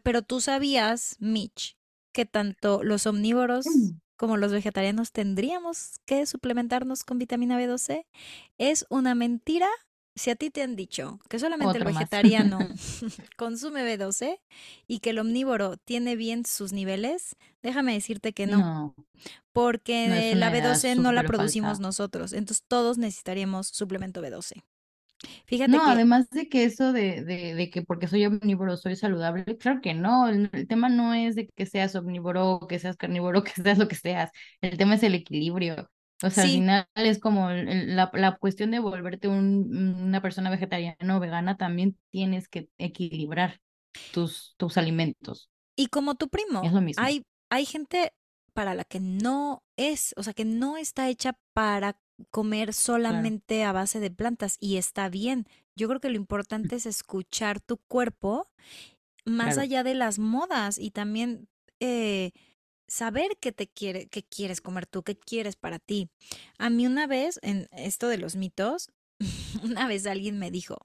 Pero 0.04 0.22
tú 0.22 0.40
sabías, 0.40 1.16
Mitch, 1.20 1.78
que 2.14 2.26
tanto 2.28 2.84
los 2.84 3.08
omnívoros 3.08 3.66
mm. 3.66 3.98
como 4.18 4.38
los 4.38 4.52
vegetarianos 4.52 5.12
tendríamos 5.12 6.00
que 6.06 6.28
suplementarnos 6.28 7.04
con 7.04 7.18
vitamina 7.18 7.60
B12. 7.60 8.06
Es 8.60 8.86
una 8.90 9.16
mentira 9.16 9.68
si 10.16 10.30
a 10.30 10.36
ti 10.36 10.50
te 10.50 10.62
han 10.62 10.76
dicho 10.76 11.20
que 11.30 11.40
solamente 11.40 11.78
el 11.78 11.84
vegetariano 11.84 12.60
consume 13.38 13.84
B12 13.84 14.40
y 14.88 15.00
que 15.00 15.12
el 15.12 15.20
omnívoro 15.20 15.78
tiene 15.78 16.16
bien 16.16 16.46
sus 16.46 16.74
niveles, 16.74 17.36
déjame 17.62 17.94
decirte 17.94 18.34
que 18.34 18.48
no. 18.48 18.96
porque 19.52 20.36
la 20.36 20.52
B12 20.52 20.98
no 20.98 21.12
la 21.12 21.24
producimos 21.24 21.80
nosotros. 21.80 22.34
Entonces 22.34 22.64
todos 22.68 22.98
necesitaríamos 22.98 23.68
suplemento 23.68 24.22
B12. 24.22 24.64
Fíjate 25.46 25.72
no, 25.72 25.86
además 25.86 26.30
de 26.30 26.50
que 26.50 26.66
eso 26.66 26.92
de, 26.92 27.24
de, 27.24 27.56
de, 27.56 27.70
que 27.70 27.82
porque 27.82 28.08
soy 28.08 28.26
omnívoro 28.26 28.78
soy 28.78 28.96
saludable, 28.96 29.58
claro 29.58 29.80
que 29.82 29.94
no, 29.94 30.28
el, 30.28 30.50
tema 30.68 30.90
no 30.90 31.14
es 31.14 31.36
de 31.36 31.48
que 31.48 31.66
seas 31.66 31.96
omnívoro, 31.96 32.66
que 32.68 32.80
seas 32.80 32.98
carnívoro, 32.98 33.44
que 33.44 33.52
seas 33.62 33.78
lo 33.78 33.88
que 33.88 33.96
seas, 33.96 34.32
el 34.62 34.78
tema 34.78 34.96
es 34.96 35.04
el 35.04 35.16
equilibrio. 35.16 35.90
O 36.24 36.30
sea, 36.30 36.44
al 36.46 36.50
final 36.50 36.88
es 36.96 37.20
como 37.20 37.50
la, 37.50 38.10
la 38.14 38.38
cuestión 38.38 38.72
de 38.72 38.80
volverte 38.80 39.28
un, 39.28 39.98
una 40.02 40.22
persona 40.22 40.50
vegetariana 40.50 41.18
o 41.18 41.20
vegana, 41.20 41.58
también 41.58 41.98
tienes 42.12 42.48
que 42.48 42.70
equilibrar 42.78 43.60
tus, 44.12 44.56
tus 44.58 44.78
alimentos. 44.78 45.50
Y 45.76 45.88
como 45.88 46.16
tu 46.16 46.30
primo, 46.30 46.62
es 46.64 46.72
lo 46.74 46.82
mismo. 46.82 47.04
Hay, 47.04 47.24
hay 47.50 47.66
gente, 47.66 48.14
para 48.54 48.76
la 48.76 48.84
que 48.86 49.00
no 49.00 49.64
es, 49.78 50.14
o 50.18 50.24
sea, 50.24 50.34
que 50.34 50.46
no 50.46 50.78
está 50.78 51.10
hecha 51.10 51.38
para 51.54 51.98
comer 52.32 52.74
claro. 52.74 52.74
solamente 52.74 53.64
a 53.64 53.72
base 53.72 54.00
de 54.00 54.12
plantas 54.12 54.58
y 54.60 54.78
está 54.78 55.10
bien. 55.10 55.48
Yo 55.76 55.88
creo 55.88 56.00
que 56.00 56.10
lo 56.10 56.18
importante 56.18 56.76
es 56.76 56.86
escuchar 56.86 57.60
tu 57.60 57.78
cuerpo 57.88 58.48
más 59.26 59.56
Claro. 59.56 59.62
allá 59.62 59.84
de 59.84 59.96
las 59.96 60.20
modas 60.20 60.78
y 60.78 60.92
también 60.92 61.48
eh, 61.80 62.32
saber 62.94 63.38
qué 63.40 63.52
te 63.52 63.68
quiere, 63.68 64.08
qué 64.08 64.24
quieres 64.24 64.62
comer 64.62 64.86
tú, 64.86 65.02
qué 65.02 65.18
quieres 65.18 65.56
para 65.56 65.80
ti. 65.80 66.12
A 66.60 66.70
mí 66.70 66.86
una 66.86 67.08
vez, 67.08 67.40
en 67.42 67.68
esto 67.72 68.08
de 68.08 68.20
los 68.20 68.36
mitos, 68.36 68.92
una 69.64 69.88
vez 69.88 70.06
alguien 70.06 70.38
me 70.38 70.52
dijo, 70.52 70.78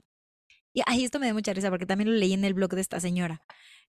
y 0.73 0.81
ahí 0.87 1.05
esto 1.05 1.19
me 1.19 1.27
dio 1.27 1.35
mucha 1.35 1.53
risa 1.53 1.69
porque 1.69 1.85
también 1.85 2.11
lo 2.11 2.17
leí 2.17 2.33
en 2.33 2.45
el 2.45 2.55
blog 2.55 2.71
de 2.71 2.81
esta 2.81 2.99
señora, 2.99 3.43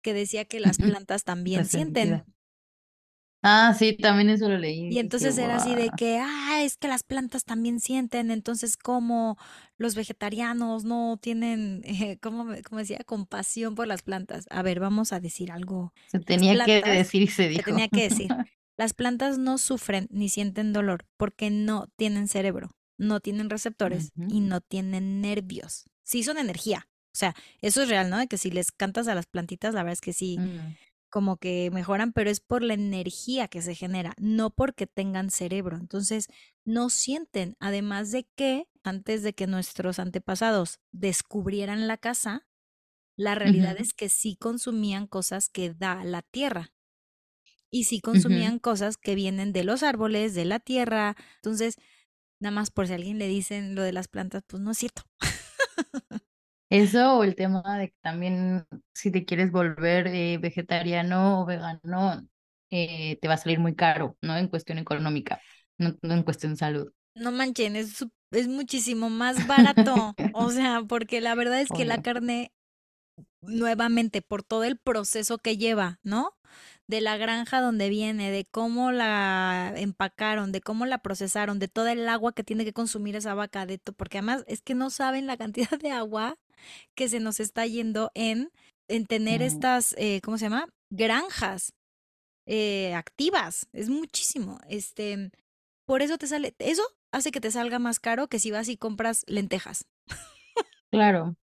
que 0.02 0.14
decía 0.14 0.46
que 0.46 0.62
las 0.62 0.78
plantas 0.78 1.26
también 1.26 1.66
sienten. 1.66 2.24
Ah, 3.48 3.76
sí, 3.78 3.94
también 3.94 4.30
eso 4.30 4.50
lo 4.50 4.58
leí. 4.58 4.80
Y 4.82 4.88
dije, 4.90 5.00
entonces 5.02 5.38
era 5.38 5.56
así 5.56 5.76
de 5.76 5.90
que, 5.92 6.18
ah, 6.20 6.62
es 6.64 6.78
que 6.78 6.88
las 6.88 7.04
plantas 7.04 7.44
también 7.44 7.80
sienten, 7.80 8.32
entonces 8.32 8.76
como 8.78 9.38
los 9.78 9.94
vegetarianos 9.96 10.84
no 10.84 11.18
tienen, 11.22 11.82
eh, 11.86 12.18
¿cómo, 12.22 12.44
me- 12.44 12.64
cómo 12.64 12.80
decía? 12.80 13.00
Compasión 13.06 13.76
por 13.76 13.88
las 13.88 14.02
plantas. 14.02 14.46
A 14.50 14.62
ver, 14.64 14.80
vamos 14.80 15.14
a 15.14 15.20
decir 15.20 15.52
algo. 15.52 15.92
Se 16.08 16.20
tenía 16.20 16.56
que 16.66 16.82
decir 16.82 17.22
y 17.24 17.28
se 17.28 17.44
se 17.44 17.50
dijo. 17.50 17.64
tenía 17.66 17.88
que 17.88 18.04
decir, 18.10 18.28
las 18.78 18.94
plantas 18.94 19.38
no 19.38 19.58
sufren 19.58 20.08
ni 20.12 20.30
sienten 20.30 20.74
dolor 20.74 21.06
porque 21.18 21.50
no 21.50 21.88
tienen 21.98 22.28
cerebro, 22.28 22.72
no 22.98 23.20
tienen 23.20 23.50
receptores 23.50 24.12
y 24.28 24.40
no 24.40 24.62
tienen 24.62 25.22
nervios. 25.22 25.86
Sí 26.04 26.24
son 26.24 26.38
energía. 26.38 26.88
O 27.14 27.18
sea, 27.18 27.34
eso 27.62 27.82
es 27.82 27.90
real, 27.90 28.10
¿no? 28.10 28.18
De 28.18 28.28
que 28.28 28.38
si 28.38 28.52
les 28.52 28.72
cantas 28.72 29.08
a 29.08 29.16
las 29.16 29.26
plantitas, 29.26 29.74
la 29.74 29.84
verdad 29.84 29.94
es 29.94 30.02
que 30.02 30.12
sí, 30.14 30.38
Mm, 30.40 30.76
como 31.16 31.38
que 31.38 31.72
mejoran, 31.72 32.12
pero 32.12 32.30
es 32.30 32.42
por 32.42 32.62
la 32.62 32.74
energía 32.74 33.48
que 33.48 33.62
se 33.62 33.74
genera, 33.74 34.14
no 34.20 34.50
porque 34.50 34.86
tengan 34.86 35.30
cerebro. 35.30 35.78
Entonces, 35.78 36.28
no 36.66 36.90
sienten, 36.90 37.56
además 37.62 38.12
de 38.12 38.28
que 38.36 38.68
antes 38.84 39.24
de 39.24 39.32
que 39.34 39.48
nuestros 39.48 39.98
antepasados 40.00 40.82
descubrieran 40.92 41.88
la 41.88 41.96
casa, 41.96 42.50
la 43.18 43.36
realidad 43.36 43.78
es 43.80 43.94
que 43.94 44.10
sí 44.10 44.36
consumían 44.36 45.08
cosas 45.08 45.50
que 45.50 45.74
da 45.74 46.04
la 46.04 46.22
tierra 46.22 46.74
y 47.72 47.86
sí 47.86 48.02
consumían 48.02 48.60
cosas 48.60 48.98
que 48.98 49.16
vienen 49.16 49.54
de 49.54 49.64
los 49.64 49.84
árboles, 49.84 50.34
de 50.34 50.44
la 50.46 50.60
tierra. 50.60 51.16
Entonces, 51.38 51.78
nada 52.42 52.56
más 52.56 52.72
por 52.72 52.88
si 52.88 52.94
a 52.94 52.98
alguien 52.98 53.20
le 53.20 53.28
dicen 53.30 53.76
lo 53.76 53.84
de 53.84 53.94
las 53.94 54.10
plantas, 54.10 54.44
pues 54.48 54.62
no 54.62 54.72
es 54.72 54.78
cierto. 54.80 55.04
Eso 56.70 57.18
o 57.20 57.24
el 57.24 57.36
tema 57.36 57.64
de 57.78 57.90
que 57.90 57.96
también 58.02 58.66
si 58.94 59.12
te 59.12 59.26
quieres 59.26 59.52
volver 59.52 60.08
eh, 60.08 60.38
vegetariano 60.40 61.42
o 61.42 61.46
vegano, 61.46 62.28
eh, 62.72 63.18
te 63.22 63.28
va 63.28 63.36
a 63.36 63.38
salir 63.38 63.60
muy 63.60 63.76
caro, 63.76 64.18
¿no? 64.22 64.36
En 64.38 64.48
cuestión 64.48 64.80
económica, 64.80 65.40
no, 65.78 65.96
no 66.02 66.14
en 66.14 66.24
cuestión 66.24 66.54
de 66.54 66.58
salud. 66.58 66.92
No 67.16 67.32
manchen, 67.32 67.76
es, 67.76 68.06
es 68.32 68.48
muchísimo 68.48 69.10
más 69.10 69.48
barato. 69.48 70.16
O 70.34 70.50
sea, 70.52 70.82
porque 70.88 71.22
la 71.22 71.36
verdad 71.36 71.62
es 71.62 71.72
que 71.72 71.86
la 71.86 71.98
carne 72.00 72.52
nuevamente 73.42 74.22
por 74.22 74.44
todo 74.44 74.64
el 74.64 74.78
proceso 74.78 75.38
que 75.38 75.58
lleva, 75.58 76.00
¿no? 76.04 76.34
De 76.88 77.02
la 77.02 77.18
granja 77.18 77.62
donde 77.62 77.90
viene, 77.90 78.32
de 78.32 78.46
cómo 78.46 78.92
la 78.92 79.74
empacaron, 79.78 80.52
de 80.52 80.62
cómo 80.62 80.86
la 80.86 81.00
procesaron, 81.00 81.60
de 81.60 81.68
toda 81.68 81.92
el 81.94 82.08
agua 82.10 82.34
que 82.34 82.44
tiene 82.44 82.66
que 82.66 82.74
consumir 82.74 83.16
esa 83.16 83.34
vaca, 83.36 83.66
de 83.66 83.80
porque 83.98 84.20
además 84.20 84.44
es 84.48 84.62
que 84.62 84.76
no 84.76 84.90
saben 84.90 85.28
la 85.28 85.38
cantidad 85.38 85.80
de 85.80 85.92
agua 85.92 86.38
que 86.96 87.10
se 87.10 87.20
nos 87.20 87.40
está 87.40 87.66
yendo 87.66 88.12
en, 88.14 88.52
en 88.88 89.06
tener 89.06 89.42
estas, 89.42 89.94
eh, 89.98 90.22
¿cómo 90.22 90.38
se 90.38 90.46
llama? 90.46 90.68
Granjas 90.90 91.74
eh, 92.46 92.94
activas. 92.94 93.68
Es 93.74 93.90
muchísimo. 93.90 94.60
Este, 94.70 95.32
por 95.86 96.02
eso 96.02 96.18
te 96.18 96.28
sale, 96.28 96.56
eso 96.60 96.84
hace 97.12 97.32
que 97.32 97.42
te 97.42 97.52
salga 97.52 97.80
más 97.80 98.00
caro 98.00 98.28
que 98.28 98.40
si 98.40 98.52
vas 98.52 98.68
y 98.70 98.78
compras 98.78 99.24
lentejas. 99.28 99.86
Claro. 100.92 101.36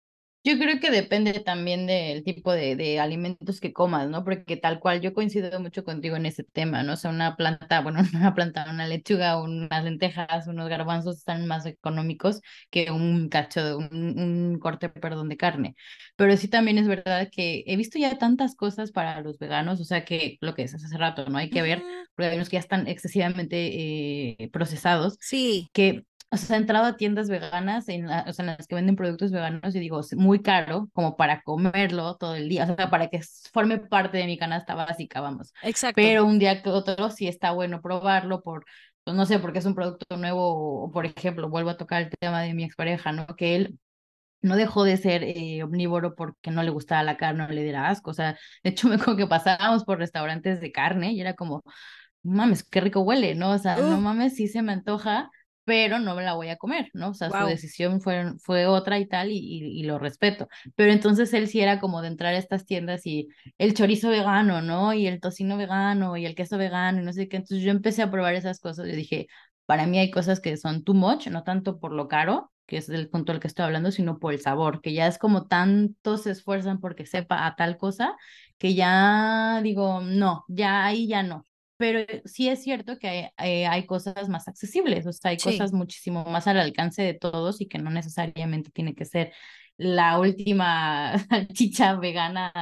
Yo 0.44 0.58
creo 0.58 0.80
que 0.80 0.90
depende 0.90 1.38
también 1.38 1.86
del 1.86 2.24
tipo 2.24 2.50
de, 2.52 2.74
de 2.74 2.98
alimentos 2.98 3.60
que 3.60 3.72
comas, 3.72 4.08
¿no? 4.10 4.24
Porque 4.24 4.56
tal 4.56 4.80
cual 4.80 5.00
yo 5.00 5.14
coincido 5.14 5.60
mucho 5.60 5.84
contigo 5.84 6.16
en 6.16 6.26
ese 6.26 6.42
tema, 6.42 6.82
¿no? 6.82 6.94
O 6.94 6.96
sea, 6.96 7.12
una 7.12 7.36
planta, 7.36 7.80
bueno, 7.80 8.00
no 8.02 8.08
una 8.18 8.34
planta, 8.34 8.66
una 8.68 8.88
lechuga, 8.88 9.40
unas 9.40 9.84
lentejas, 9.84 10.48
unos 10.48 10.68
garbanzos 10.68 11.18
están 11.18 11.46
más 11.46 11.64
económicos 11.66 12.40
que 12.70 12.90
un 12.90 13.28
cacho 13.28 13.64
de 13.64 13.74
un, 13.76 14.18
un 14.18 14.58
corte, 14.58 14.88
perdón, 14.88 15.28
de 15.28 15.36
carne. 15.36 15.76
Pero 16.16 16.36
sí 16.36 16.48
también 16.48 16.76
es 16.78 16.88
verdad 16.88 17.28
que 17.30 17.62
he 17.66 17.76
visto 17.76 17.98
ya 18.00 18.18
tantas 18.18 18.56
cosas 18.56 18.90
para 18.90 19.20
los 19.20 19.38
veganos, 19.38 19.80
o 19.80 19.84
sea, 19.84 20.04
que 20.04 20.38
lo 20.40 20.54
que 20.54 20.62
es 20.64 20.74
hace 20.74 20.98
rato, 20.98 21.24
¿no? 21.28 21.38
Hay 21.38 21.50
que 21.50 21.62
ver, 21.62 21.84
porque 22.16 22.30
hay 22.30 22.36
unos 22.36 22.48
que 22.48 22.56
ya 22.56 22.60
están 22.60 22.88
excesivamente 22.88 24.42
eh, 24.42 24.50
procesados 24.52 25.18
Sí, 25.20 25.70
que, 25.72 26.04
o 26.32 26.36
sea, 26.38 26.56
he 26.56 26.60
entrado 26.60 26.86
a 26.86 26.96
tiendas 26.96 27.28
veganas, 27.28 27.88
en, 27.88 28.06
la- 28.08 28.24
o 28.28 28.32
sea, 28.32 28.44
en 28.44 28.48
las 28.58 28.66
que 28.66 28.74
venden 28.74 28.96
productos 28.96 29.30
veganos 29.32 29.74
y 29.74 29.80
digo, 29.80 30.00
es 30.00 30.14
muy 30.16 30.42
caro 30.42 30.88
como 30.94 31.16
para 31.16 31.42
comerlo 31.42 32.16
todo 32.16 32.34
el 32.36 32.48
día, 32.48 32.64
o 32.64 32.76
sea, 32.76 32.90
para 32.90 33.08
que 33.08 33.20
forme 33.52 33.78
parte 33.78 34.18
de 34.18 34.26
mi 34.26 34.38
canasta 34.38 34.74
básica, 34.74 35.20
vamos. 35.20 35.52
exacto. 35.60 36.14
Pero 36.14 36.24
un 36.26 36.38
día 36.38 36.62
que 36.62 36.70
otro 36.70 37.10
sí 37.10 37.28
está 37.28 37.52
bueno 37.52 37.82
probarlo 37.82 38.42
por, 38.42 38.64
pues, 39.04 39.16
no 39.16 39.26
sé, 39.26 39.38
porque 39.38 39.58
es 39.60 39.66
un 39.66 39.74
producto 39.74 40.16
nuevo, 40.16 40.84
o 40.84 40.90
por 40.90 41.06
ejemplo, 41.06 41.48
vuelvo 41.50 41.70
a 41.70 41.76
tocar 41.76 42.02
el 42.02 42.10
tema 42.20 42.42
de 42.42 42.54
mi 42.54 42.64
expareja, 42.64 43.12
¿no? 43.12 43.26
Que 43.36 43.56
él 43.56 43.78
no 44.42 44.56
dejó 44.56 44.84
de 44.84 44.96
ser 44.96 45.22
eh, 45.24 45.62
omnívoro 45.62 46.14
porque 46.16 46.50
no 46.50 46.62
le 46.62 46.70
gustaba 46.70 47.02
la 47.04 47.16
carne, 47.16 47.44
no 47.46 47.52
le 47.52 47.62
diera 47.62 47.88
asco, 47.88 48.10
o 48.10 48.14
sea, 48.14 48.36
de 48.64 48.70
hecho 48.70 48.88
me 48.88 48.96
acuerdo 48.96 49.16
que 49.16 49.26
pasábamos 49.26 49.84
por 49.84 49.98
restaurantes 49.98 50.60
de 50.60 50.72
carne 50.72 51.12
y 51.12 51.20
era 51.20 51.34
como 51.34 51.62
mames, 52.22 52.64
qué 52.64 52.80
rico 52.80 53.00
huele, 53.00 53.34
¿no? 53.34 53.50
O 53.52 53.58
sea, 53.58 53.82
no 53.82 53.98
Uh, 53.98 54.02
mames, 54.02 54.36
sí 54.36 54.48
se 54.48 54.62
me 54.62 54.72
antoja, 54.72 55.30
pero 55.64 55.98
no 55.98 56.14
me 56.14 56.22
la 56.24 56.34
voy 56.34 56.48
a 56.48 56.56
comer, 56.56 56.90
¿no? 56.94 57.10
O 57.10 57.14
sea, 57.14 57.30
su 57.30 57.44
decisión 57.44 58.00
fue, 58.00 58.32
fue 58.38 58.66
otra 58.66 58.98
y 58.98 59.06
tal, 59.06 59.30
y, 59.30 59.36
y, 59.38 59.80
y 59.80 59.84
lo 59.84 59.98
respeto. 59.98 60.48
Pero 60.74 60.92
entonces 60.92 61.32
él 61.34 61.48
sí 61.48 61.60
era 61.60 61.80
como 61.80 62.02
de 62.02 62.08
entrar 62.08 62.34
a 62.34 62.38
estas 62.38 62.66
tiendas 62.66 63.06
y 63.06 63.28
el 63.58 63.74
chorizo 63.74 64.10
vegano, 64.10 64.62
¿no? 64.62 64.92
Y 64.94 65.06
el 65.06 65.20
tocino 65.20 65.56
vegano 65.56 66.16
y 66.16 66.26
el 66.26 66.34
queso 66.34 66.58
vegano 66.58 67.00
y 67.00 67.04
no 67.04 67.12
sé 67.12 67.28
qué. 67.28 67.36
Entonces 67.38 67.62
yo 67.64 67.70
empecé 67.70 68.02
a 68.02 68.10
probar 68.10 68.34
esas 68.34 68.60
cosas 68.60 68.88
y 68.88 68.92
dije, 68.92 69.28
para 69.66 69.86
mí 69.86 69.98
hay 69.98 70.10
cosas 70.10 70.40
que 70.40 70.56
son 70.56 70.84
too 70.84 70.94
much, 70.94 71.28
no 71.28 71.44
tanto 71.44 71.78
por 71.78 71.92
lo 71.92 72.08
caro, 72.08 72.52
que 72.66 72.78
es 72.78 72.88
el 72.88 73.08
punto 73.08 73.32
del 73.32 73.40
que 73.40 73.48
estoy 73.48 73.64
hablando, 73.64 73.90
sino 73.90 74.18
por 74.18 74.32
el 74.32 74.40
sabor, 74.40 74.80
que 74.80 74.92
ya 74.94 75.06
es 75.06 75.18
como 75.18 75.46
tanto 75.46 76.16
se 76.18 76.30
esfuerzan 76.32 76.80
porque 76.80 77.06
sepa 77.06 77.46
a 77.46 77.56
tal 77.56 77.76
cosa, 77.76 78.16
que 78.58 78.74
ya 78.74 79.60
digo, 79.62 80.00
no, 80.00 80.44
ya 80.48 80.84
ahí 80.84 81.06
ya 81.08 81.22
no 81.22 81.46
pero 81.82 82.06
sí 82.24 82.48
es 82.48 82.62
cierto 82.62 82.98
que 82.98 83.08
hay, 83.08 83.28
eh, 83.38 83.66
hay 83.66 83.86
cosas 83.86 84.28
más 84.28 84.46
accesibles, 84.48 85.06
o 85.06 85.12
sea, 85.12 85.32
hay 85.32 85.36
Sí. 85.36 85.40
cosas 85.40 85.72
muchísimo 85.72 86.24
más 86.24 86.46
al 86.46 86.60
alcance 86.60 87.02
de 87.02 87.14
todos 87.14 87.60
y 87.60 87.66
que 87.68 87.78
no 87.78 87.90
necesariamente 87.90 88.70
tiene 88.70 88.94
que 88.94 89.04
ser 89.04 89.32
la 89.76 90.18
última 90.20 91.12
chicha 91.54 91.96
vegana 91.96 92.52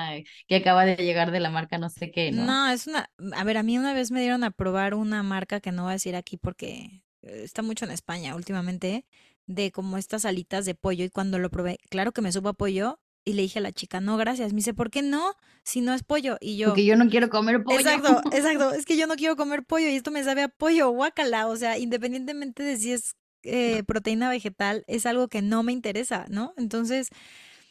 que 0.49 0.57
acaba 0.57 0.85
de 0.87 0.97
llegar 0.97 1.31
de 1.33 1.41
la 1.41 1.51
marca 1.51 1.77
no 1.79 1.91
sé 1.91 2.11
qué, 2.11 2.33
¿no? 2.33 2.47
No, 2.47 2.69
es 2.71 2.87
una, 2.87 3.11
a 3.37 3.45
ver, 3.45 3.57
a 3.59 3.63
mí 3.63 3.77
una 3.79 3.93
vez 3.95 4.11
me 4.13 4.21
dieron 4.21 4.45
a 4.45 4.51
probar 4.53 4.95
una 4.95 5.23
marca 5.23 5.61
que 5.61 5.73
no 5.73 5.83
voy 5.85 5.91
a 5.91 5.93
decir 5.95 6.15
aquí 6.17 6.37
porque 6.37 7.03
eh, 7.23 7.43
está 7.45 7.63
mucho 7.63 7.85
en 7.85 7.91
España 7.91 8.35
últimamente, 8.37 9.05
de 9.47 9.73
como 9.73 9.99
estas 9.99 10.25
alitas 10.25 10.65
de 10.65 10.75
pollo 10.77 11.05
y 11.05 11.11
cuando 11.11 11.39
lo 11.39 11.51
probé, 11.51 11.79
claro 11.91 12.13
que 12.13 12.23
me 12.23 12.31
supo 12.33 12.51
a 12.51 12.53
pollo 12.53 13.01
y 13.31 13.33
le 13.35 13.43
dije 13.43 13.59
a 13.59 13.63
la 13.63 13.73
chica, 13.73 14.01
no, 14.01 14.17
gracias. 14.17 14.53
Me 14.53 14.59
dice, 14.59 14.75
¿por 14.75 14.91
qué 14.91 15.03
no? 15.03 15.35
Si 15.63 15.81
no 15.81 15.95
es 15.95 16.03
pollo. 16.03 16.37
Y 16.41 16.57
yo, 16.57 16.69
Porque 16.69 16.85
yo 16.85 16.97
no 16.97 17.09
quiero 17.09 17.31
comer 17.31 17.63
pollo. 17.63 17.79
exacto, 17.79 18.21
exacto, 18.33 18.73
es 18.73 18.85
que 18.85 18.97
yo 18.97 19.07
no 19.07 19.17
quiero 19.17 19.37
comer 19.37 19.65
pollo 19.65 19.89
y 19.89 19.97
esto 19.97 20.11
me 20.11 20.23
sabe 20.25 20.43
a 20.43 20.49
pollo, 20.49 20.91
guácala. 20.91 21.47
O 21.49 21.57
sea, 21.57 21.79
independientemente 21.79 22.63
de 22.63 22.77
si 22.77 22.93
es 22.93 23.15
eh, 23.43 23.83
proteína 23.85 24.29
vegetal, 24.29 24.85
es 24.87 25.07
algo 25.07 25.29
que 25.29 25.43
no 25.43 25.63
me 25.63 25.73
interesa, 25.73 26.27
¿no? 26.29 26.53
Entonces, 26.57 27.09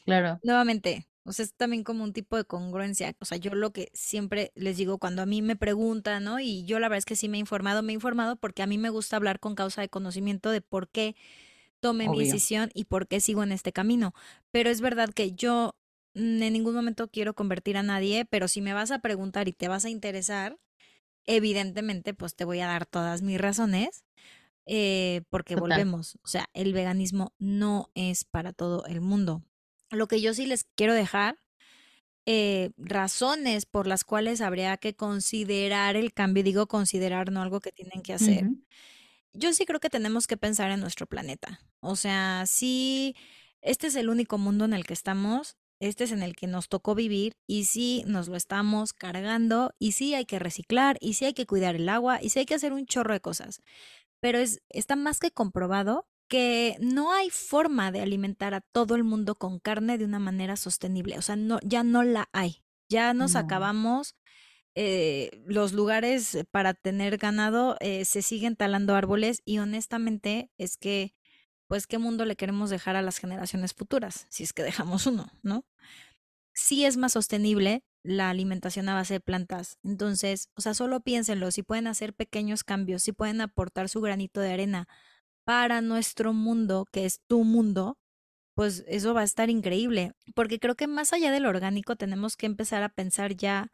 Claro, 0.06 0.40
Nuevamente, 0.44 1.08
o 1.24 1.34
sea, 1.34 1.46
es 1.46 1.54
también 1.54 1.84
como 1.84 2.04
un 2.04 2.14
tipo 2.14 2.36
de 2.38 2.46
congruencia. 2.46 3.14
O 3.20 3.26
sea, 3.26 3.38
yo 3.38 3.54
lo 3.54 3.72
que 3.72 3.90
siempre 3.94 4.52
les 4.56 4.78
digo 4.78 4.98
cuando 4.98 5.22
a 5.22 5.26
mí 5.28 5.42
me 5.42 5.56
preguntan, 5.56 6.24
¿no? 6.24 6.40
Y 6.40 6.66
yo 6.66 6.80
la 6.80 6.88
verdad 6.88 7.00
es 7.00 7.06
que 7.06 7.16
sí 7.16 7.30
me 7.30 7.38
he 7.38 7.40
informado, 7.40 7.84
me 7.84 7.92
he 7.92 7.96
informado 7.96 8.36
porque 8.38 8.64
a 8.64 8.68
mí 8.68 8.78
me 8.78 8.90
gusta 8.90 9.18
hablar 9.18 9.40
con 9.40 9.54
causa 9.56 9.82
de 9.82 9.90
conocimiento 9.90 10.50
de 10.50 10.62
por 10.62 10.90
qué 10.90 11.16
tomé 11.80 12.10
mi 12.10 12.20
decisión 12.20 12.72
y 12.74 12.86
por 12.86 13.08
qué 13.08 13.20
sigo 13.22 13.44
en 13.44 13.52
este 13.52 13.72
camino. 13.74 14.14
Pero 14.52 14.70
es 14.70 14.82
verdad 14.82 15.10
que 15.14 15.34
yo 15.34 15.76
mm, 16.16 16.42
en 16.44 16.54
ningún 16.54 16.76
momento 16.76 17.10
quiero 17.10 17.34
convertir 17.34 17.78
a 17.78 17.84
nadie, 17.84 18.26
pero 18.26 18.48
si 18.48 18.62
me 18.62 18.74
vas 18.74 18.92
a 18.92 19.00
preguntar 19.00 19.48
y 19.48 19.54
te 19.54 19.68
vas 19.68 19.86
a 19.86 19.90
interesar, 19.90 20.58
evidentemente, 21.26 22.14
pues 22.14 22.36
te 22.36 22.46
voy 22.46 22.60
a 22.62 22.68
dar 22.68 22.86
todas 22.86 23.22
mis 23.22 23.40
razones. 23.40 24.04
eh, 24.66 25.24
porque 25.30 25.56
total. 25.56 25.70
volvemos, 25.70 26.18
o 26.24 26.28
sea, 26.28 26.48
el 26.54 26.74
veganismo 26.74 27.34
no 27.40 27.90
es 27.96 28.24
para 28.26 28.54
todo 28.54 28.86
el 28.86 29.02
mundo. 29.02 29.44
Lo 29.92 30.08
que 30.08 30.22
yo 30.22 30.34
sí 30.34 30.46
les 30.46 30.66
quiero 30.76 30.94
dejar 30.94 31.38
eh, 32.26 32.72
razones 32.78 33.66
por 33.66 33.88
las 33.88 34.04
cuales 34.04 34.42
habría 34.42 34.78
que 34.78 34.96
considerar 34.96 35.96
el 35.96 36.14
cambio, 36.14 36.44
digo 36.44 36.68
considerar, 36.68 37.32
no 37.32 37.42
algo 37.42 37.60
que 37.60 37.72
tienen 37.72 38.04
que 38.04 38.14
hacer. 38.14 38.46
Yo 39.34 39.54
sí 39.54 39.66
creo 39.66 39.80
que 39.80 39.90
tenemos 39.90 40.28
que 40.28 40.38
pensar 40.38 40.72
en 40.72 40.80
nuestro 40.80 41.06
planeta. 41.08 41.62
O 41.82 41.96
sea, 41.96 42.46
sí, 42.48 43.16
este 43.62 43.88
es 43.88 43.96
el 43.96 44.10
único 44.10 44.38
mundo 44.38 44.66
en 44.66 44.74
el 44.74 44.86
que 44.86 44.94
estamos. 44.94 45.58
este 45.82 46.04
es 46.04 46.12
en 46.12 46.24
el 46.24 46.36
que 46.36 46.48
nos 46.48 46.68
tocó 46.68 46.94
vivir 46.94 47.38
y 47.48 47.64
sí 47.66 48.04
nos 48.06 48.28
lo 48.28 48.36
estamos 48.36 48.92
cargando 48.92 49.74
y 49.80 49.94
sí 49.94 50.14
hay 50.14 50.26
que 50.26 50.38
reciclar 50.38 50.98
y 51.00 51.14
sí 51.14 51.26
hay 51.26 51.34
que 51.34 51.46
cuidar 51.46 51.76
el 51.76 51.88
agua 51.88 52.22
y 52.22 52.30
sí 52.30 52.40
hay 52.40 52.46
que 52.46 52.56
hacer 52.56 52.74
un 52.74 52.86
chorro 52.86 53.14
de 53.14 53.22
cosas. 53.22 53.62
Pero 54.20 54.40
es, 54.40 54.62
está 54.70 54.98
más 54.98 55.20
que 55.20 55.32
comprobado 55.32 56.06
que 56.28 56.78
no 56.80 57.14
hay 57.14 57.30
forma 57.30 57.92
de 57.92 58.02
alimentar 58.02 58.54
a 58.54 58.62
todo 58.62 58.96
el 58.96 59.04
mundo 59.04 59.36
con 59.36 59.60
carne 59.60 59.98
de 59.98 60.06
una 60.06 60.20
manera 60.20 60.58
sostenible. 60.58 61.18
O 61.18 61.22
sea, 61.22 61.36
no, 61.36 61.60
ya 61.64 61.84
no 61.84 62.04
la 62.04 62.30
hay. 62.34 62.62
Ya 62.90 63.14
nos 63.14 63.36
acabamos 63.36 64.16
eh, 64.82 65.44
los 65.46 65.74
lugares 65.74 66.38
para 66.52 66.74
tener 66.74 67.18
ganado, 67.18 67.76
eh, 67.82 68.06
se 68.06 68.22
siguen 68.22 68.56
talando 68.56 68.96
árboles 68.96 69.42
y 69.44 69.58
honestamente 69.60 70.52
es 70.58 70.78
que, 70.78 71.14
pues, 71.68 71.86
¿qué 71.86 71.98
mundo 71.98 72.24
le 72.24 72.38
queremos 72.38 72.70
dejar 72.70 72.96
a 72.96 73.02
las 73.02 73.18
generaciones 73.18 73.74
futuras? 73.74 74.26
Si 74.30 74.44
es 74.44 74.54
que 74.54 74.64
dejamos 74.64 75.06
uno, 75.06 75.34
¿no? 75.44 75.66
Sí 76.54 76.86
es 76.86 76.96
más 76.96 77.12
sostenible 77.12 77.84
la 78.04 78.30
alimentación 78.30 78.88
a 78.88 78.94
base 78.94 79.16
de 79.16 79.20
plantas. 79.20 79.80
Entonces, 79.84 80.48
o 80.56 80.62
sea, 80.62 80.74
solo 80.74 81.02
piénsenlo, 81.02 81.52
si 81.52 81.62
pueden 81.62 81.88
hacer 81.88 82.14
pequeños 82.14 82.64
cambios, 82.64 83.04
si 83.04 83.12
pueden 83.12 83.42
aportar 83.42 83.90
su 83.90 84.00
granito 84.00 84.40
de 84.40 84.54
arena 84.54 84.88
para 85.44 85.82
nuestro 85.82 86.32
mundo, 86.32 86.86
que 86.90 87.04
es 87.06 87.20
tu 87.28 87.44
mundo, 87.44 87.98
pues 88.56 88.86
eso 88.88 89.14
va 89.14 89.22
a 89.22 89.26
estar 89.26 89.50
increíble, 89.50 90.14
porque 90.36 90.58
creo 90.58 90.76
que 90.76 90.88
más 90.88 91.12
allá 91.12 91.32
del 91.32 91.46
orgánico 91.46 91.98
tenemos 91.98 92.38
que 92.38 92.46
empezar 92.46 92.82
a 92.84 92.90
pensar 92.90 93.36
ya 93.36 93.74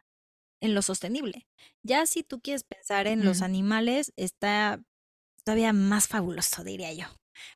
en 0.66 0.74
lo 0.74 0.82
sostenible. 0.82 1.46
Ya 1.82 2.04
si 2.06 2.22
tú 2.22 2.40
quieres 2.40 2.64
pensar 2.64 3.06
en 3.06 3.24
los 3.24 3.42
animales, 3.42 4.12
está 4.16 4.82
todavía 5.44 5.72
más 5.72 6.08
fabuloso, 6.08 6.64
diría 6.64 6.92
yo. 6.92 7.06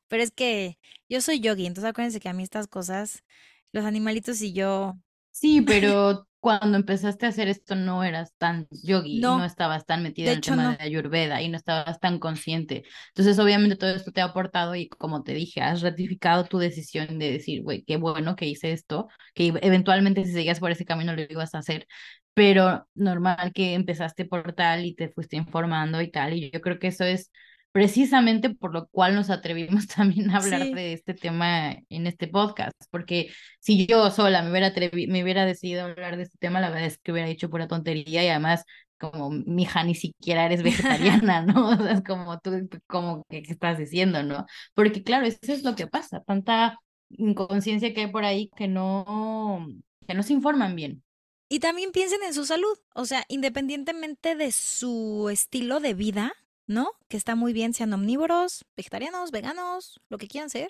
Pero 0.07 0.23
es 0.23 0.31
que 0.31 0.79
yo 1.09 1.21
soy 1.21 1.39
yogi, 1.39 1.65
entonces 1.65 1.89
acuérdense 1.89 2.19
que 2.19 2.29
a 2.29 2.33
mí 2.33 2.43
estas 2.43 2.67
cosas, 2.67 3.23
los 3.71 3.85
animalitos 3.85 4.41
y 4.41 4.53
yo... 4.53 4.95
Sí, 5.31 5.61
pero 5.67 6.27
cuando 6.39 6.77
empezaste 6.77 7.25
a 7.25 7.29
hacer 7.29 7.47
esto 7.47 7.75
no 7.75 8.03
eras 8.03 8.33
tan 8.37 8.67
yogi, 8.83 9.19
no, 9.19 9.37
no 9.37 9.45
estabas 9.45 9.85
tan 9.85 10.01
metida 10.03 10.31
en 10.31 10.37
el 10.37 10.43
tema 10.43 10.75
de 10.75 10.83
Ayurveda 10.83 11.41
y 11.41 11.49
no 11.49 11.57
estabas 11.57 11.99
tan 11.99 12.19
consciente. 12.19 12.83
Entonces, 13.09 13.37
obviamente 13.39 13.75
todo 13.75 13.91
esto 13.91 14.11
te 14.11 14.21
ha 14.21 14.25
aportado 14.25 14.75
y 14.75 14.89
como 14.89 15.23
te 15.23 15.33
dije, 15.33 15.61
has 15.61 15.81
ratificado 15.81 16.45
tu 16.45 16.57
decisión 16.57 17.19
de 17.19 17.31
decir, 17.31 17.61
güey, 17.63 17.83
qué 17.83 17.97
bueno 17.97 18.35
que 18.35 18.47
hice 18.47 18.71
esto, 18.71 19.07
que 19.35 19.53
eventualmente 19.61 20.25
si 20.25 20.31
seguías 20.33 20.59
por 20.59 20.71
ese 20.71 20.85
camino 20.85 21.13
lo 21.15 21.21
ibas 21.21 21.53
a 21.55 21.59
hacer, 21.59 21.87
pero 22.33 22.87
normal 22.95 23.51
que 23.53 23.73
empezaste 23.73 24.25
por 24.25 24.53
tal 24.53 24.85
y 24.85 24.95
te 24.95 25.09
fuiste 25.09 25.35
informando 25.37 26.01
y 26.01 26.09
tal, 26.11 26.33
y 26.33 26.49
yo 26.51 26.61
creo 26.61 26.79
que 26.79 26.87
eso 26.87 27.03
es 27.03 27.31
precisamente 27.71 28.49
por 28.49 28.73
lo 28.73 28.87
cual 28.87 29.15
nos 29.15 29.29
atrevimos 29.29 29.87
también 29.95 30.31
a 30.31 30.37
hablar 30.37 30.71
de 30.71 30.93
este 30.93 31.13
tema 31.13 31.75
en 31.89 32.07
este 32.07 32.27
podcast, 32.27 32.75
porque 32.89 33.31
si 33.59 33.87
yo 33.87 34.11
sola 34.11 34.41
me 34.41 34.51
hubiera, 34.51 34.73
me 35.07 35.23
hubiera 35.23 35.45
decidido 35.45 35.85
hablar 35.85 36.17
de 36.17 36.23
este 36.23 36.37
tema, 36.37 36.59
la 36.59 36.69
verdad 36.69 36.87
es 36.87 36.97
que 36.97 37.11
hubiera 37.11 37.27
dicho 37.27 37.49
pura 37.49 37.67
tontería 37.67 38.23
y 38.23 38.27
además 38.27 38.65
como 39.01 39.31
mi 39.31 39.63
hija 39.63 39.83
ni 39.83 39.95
siquiera 39.95 40.45
eres 40.45 40.63
vegetariana, 40.63 41.41
¿no? 41.41 41.69
O 41.71 41.77
sea, 41.77 41.93
es 41.93 42.03
como 42.03 42.39
tú, 42.39 42.69
como 42.87 43.25
que 43.29 43.39
estás 43.39 43.77
diciendo, 43.77 44.23
¿no? 44.23 44.45
Porque 44.73 45.03
claro, 45.03 45.25
eso 45.25 45.39
es 45.41 45.63
lo 45.63 45.75
que 45.75 45.87
pasa, 45.87 46.21
tanta 46.21 46.79
inconsciencia 47.09 47.93
que 47.93 48.01
hay 48.01 48.11
por 48.11 48.23
ahí 48.23 48.49
que 48.55 48.67
no, 48.67 49.67
que 50.07 50.13
no 50.13 50.23
se 50.23 50.33
informan 50.33 50.75
bien. 50.75 51.03
Y 51.49 51.59
también 51.59 51.91
piensen 51.91 52.23
en 52.23 52.33
su 52.33 52.45
salud, 52.45 52.77
o 52.93 53.03
sea, 53.05 53.25
independientemente 53.27 54.35
de 54.35 54.53
su 54.53 55.27
estilo 55.29 55.81
de 55.81 55.93
vida, 55.93 56.31
¿no? 56.71 56.91
Que 57.07 57.17
está 57.17 57.35
muy 57.35 57.53
bien, 57.53 57.73
sean 57.73 57.93
omnívoros, 57.93 58.65
vegetarianos, 58.75 59.31
veganos, 59.31 60.01
lo 60.09 60.17
que 60.17 60.27
quieran 60.27 60.49
ser. 60.49 60.69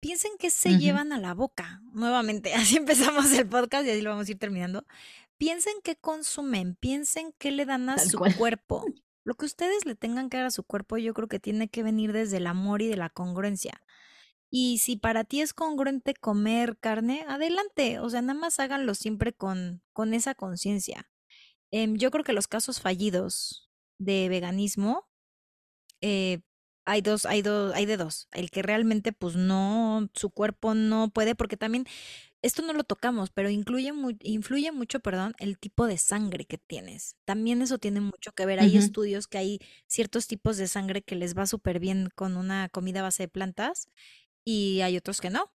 Piensen 0.00 0.32
que 0.38 0.50
se 0.50 0.78
llevan 0.78 1.12
a 1.12 1.18
la 1.18 1.34
boca. 1.34 1.82
Nuevamente, 1.92 2.54
así 2.54 2.76
empezamos 2.76 3.32
el 3.32 3.48
podcast 3.48 3.86
y 3.86 3.90
así 3.90 4.00
lo 4.00 4.10
vamos 4.10 4.28
a 4.28 4.30
ir 4.30 4.38
terminando. 4.38 4.86
Piensen 5.36 5.74
qué 5.82 5.96
consumen, 5.96 6.76
piensen 6.76 7.34
qué 7.38 7.50
le 7.50 7.66
dan 7.66 7.88
a 7.90 7.98
su 7.98 8.18
cuerpo. 8.38 8.84
Lo 9.24 9.34
que 9.34 9.44
ustedes 9.44 9.84
le 9.84 9.96
tengan 9.96 10.30
que 10.30 10.36
dar 10.36 10.46
a 10.46 10.50
su 10.50 10.62
cuerpo, 10.62 10.96
yo 10.96 11.12
creo 11.12 11.28
que 11.28 11.40
tiene 11.40 11.68
que 11.68 11.82
venir 11.82 12.12
desde 12.12 12.36
el 12.36 12.46
amor 12.46 12.80
y 12.80 12.86
de 12.86 12.96
la 12.96 13.10
congruencia. 13.10 13.82
Y 14.48 14.78
si 14.78 14.96
para 14.96 15.24
ti 15.24 15.40
es 15.40 15.52
congruente 15.52 16.14
comer 16.14 16.78
carne, 16.78 17.24
adelante. 17.28 17.98
O 17.98 18.08
sea, 18.08 18.22
nada 18.22 18.38
más 18.38 18.60
háganlo 18.60 18.94
siempre 18.94 19.32
con, 19.32 19.82
con 19.92 20.14
esa 20.14 20.36
conciencia. 20.36 21.10
Em, 21.72 21.96
yo 21.96 22.12
creo 22.12 22.24
que 22.24 22.32
los 22.32 22.46
casos 22.46 22.80
fallidos 22.80 23.65
de 23.98 24.28
veganismo, 24.28 25.08
eh, 26.00 26.40
hay 26.86 27.02
dos, 27.02 27.26
hay 27.26 27.42
dos, 27.42 27.74
hay 27.74 27.86
de 27.86 27.96
dos. 27.96 28.28
El 28.32 28.50
que 28.50 28.62
realmente, 28.62 29.12
pues 29.12 29.36
no, 29.36 30.08
su 30.14 30.30
cuerpo 30.30 30.74
no 30.74 31.10
puede, 31.10 31.34
porque 31.34 31.56
también, 31.56 31.84
esto 32.42 32.62
no 32.62 32.72
lo 32.74 32.84
tocamos, 32.84 33.30
pero 33.30 33.50
incluye 33.50 33.92
influye 34.22 34.72
mucho, 34.72 35.00
perdón, 35.00 35.34
el 35.38 35.58
tipo 35.58 35.86
de 35.86 35.98
sangre 35.98 36.46
que 36.46 36.58
tienes. 36.58 37.16
También 37.26 37.62
eso 37.62 37.78
tiene 37.78 38.00
mucho 38.00 38.32
que 38.32 38.46
ver. 38.46 38.60
Hay 38.60 38.76
estudios 38.76 39.28
que 39.28 39.38
hay 39.38 39.60
ciertos 39.88 40.28
tipos 40.28 40.56
de 40.58 40.68
sangre 40.68 41.02
que 41.02 41.16
les 41.16 41.36
va 41.36 41.46
súper 41.46 41.80
bien 41.80 42.10
con 42.14 42.36
una 42.36 42.68
comida 42.70 43.00
a 43.00 43.04
base 43.04 43.24
de 43.24 43.28
plantas 43.28 43.90
y 44.44 44.80
hay 44.82 44.96
otros 44.98 45.20
que 45.20 45.30
no. 45.30 45.52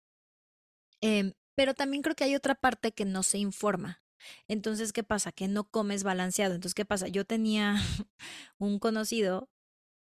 Em, 1.01 1.33
pero 1.55 1.73
también 1.73 2.03
creo 2.03 2.15
que 2.15 2.23
hay 2.23 2.35
otra 2.35 2.55
parte 2.55 2.91
que 2.93 3.05
no 3.05 3.23
se 3.23 3.37
informa. 3.39 4.01
Entonces, 4.47 4.93
¿qué 4.93 5.03
pasa? 5.03 5.31
Que 5.31 5.47
no 5.47 5.69
comes 5.69 6.03
balanceado. 6.03 6.55
Entonces, 6.55 6.75
¿qué 6.75 6.85
pasa? 6.85 7.07
Yo 7.07 7.25
tenía 7.25 7.75
un 8.57 8.79
conocido 8.79 9.49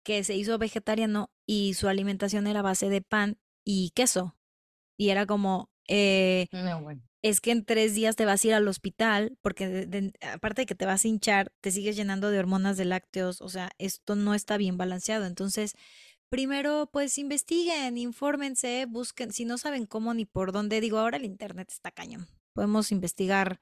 que 0.04 0.24
se 0.24 0.34
hizo 0.34 0.56
vegetariano 0.58 1.30
y 1.46 1.74
su 1.74 1.88
alimentación 1.88 2.46
era 2.46 2.62
base 2.62 2.88
de 2.88 3.02
pan 3.02 3.38
y 3.64 3.90
queso. 3.90 4.36
Y 4.96 5.10
era 5.10 5.26
como, 5.26 5.70
eh, 5.86 6.46
es 7.22 7.40
que 7.40 7.50
en 7.50 7.64
tres 7.64 7.94
días 7.94 8.16
te 8.16 8.24
vas 8.24 8.44
a 8.44 8.48
ir 8.48 8.54
al 8.54 8.68
hospital 8.68 9.36
porque 9.42 10.12
aparte 10.32 10.62
de 10.62 10.66
que 10.66 10.74
te 10.74 10.86
vas 10.86 11.04
a 11.04 11.08
hinchar, 11.08 11.52
te 11.60 11.70
sigues 11.70 11.96
llenando 11.96 12.30
de 12.30 12.38
hormonas 12.38 12.76
de 12.76 12.84
lácteos. 12.84 13.40
O 13.40 13.48
sea, 13.48 13.70
esto 13.78 14.14
no 14.16 14.34
está 14.34 14.56
bien 14.56 14.76
balanceado. 14.76 15.26
Entonces, 15.26 15.74
primero, 16.28 16.88
pues 16.92 17.18
investiguen, 17.18 17.98
infórmense, 17.98 18.86
busquen. 18.86 19.32
Si 19.32 19.44
no 19.44 19.58
saben 19.58 19.86
cómo 19.86 20.14
ni 20.14 20.24
por 20.24 20.52
dónde, 20.52 20.80
digo, 20.80 20.98
ahora 20.98 21.16
el 21.16 21.24
Internet 21.24 21.68
está 21.70 21.90
cañón. 21.90 22.26
Podemos 22.54 22.92
investigar 22.92 23.60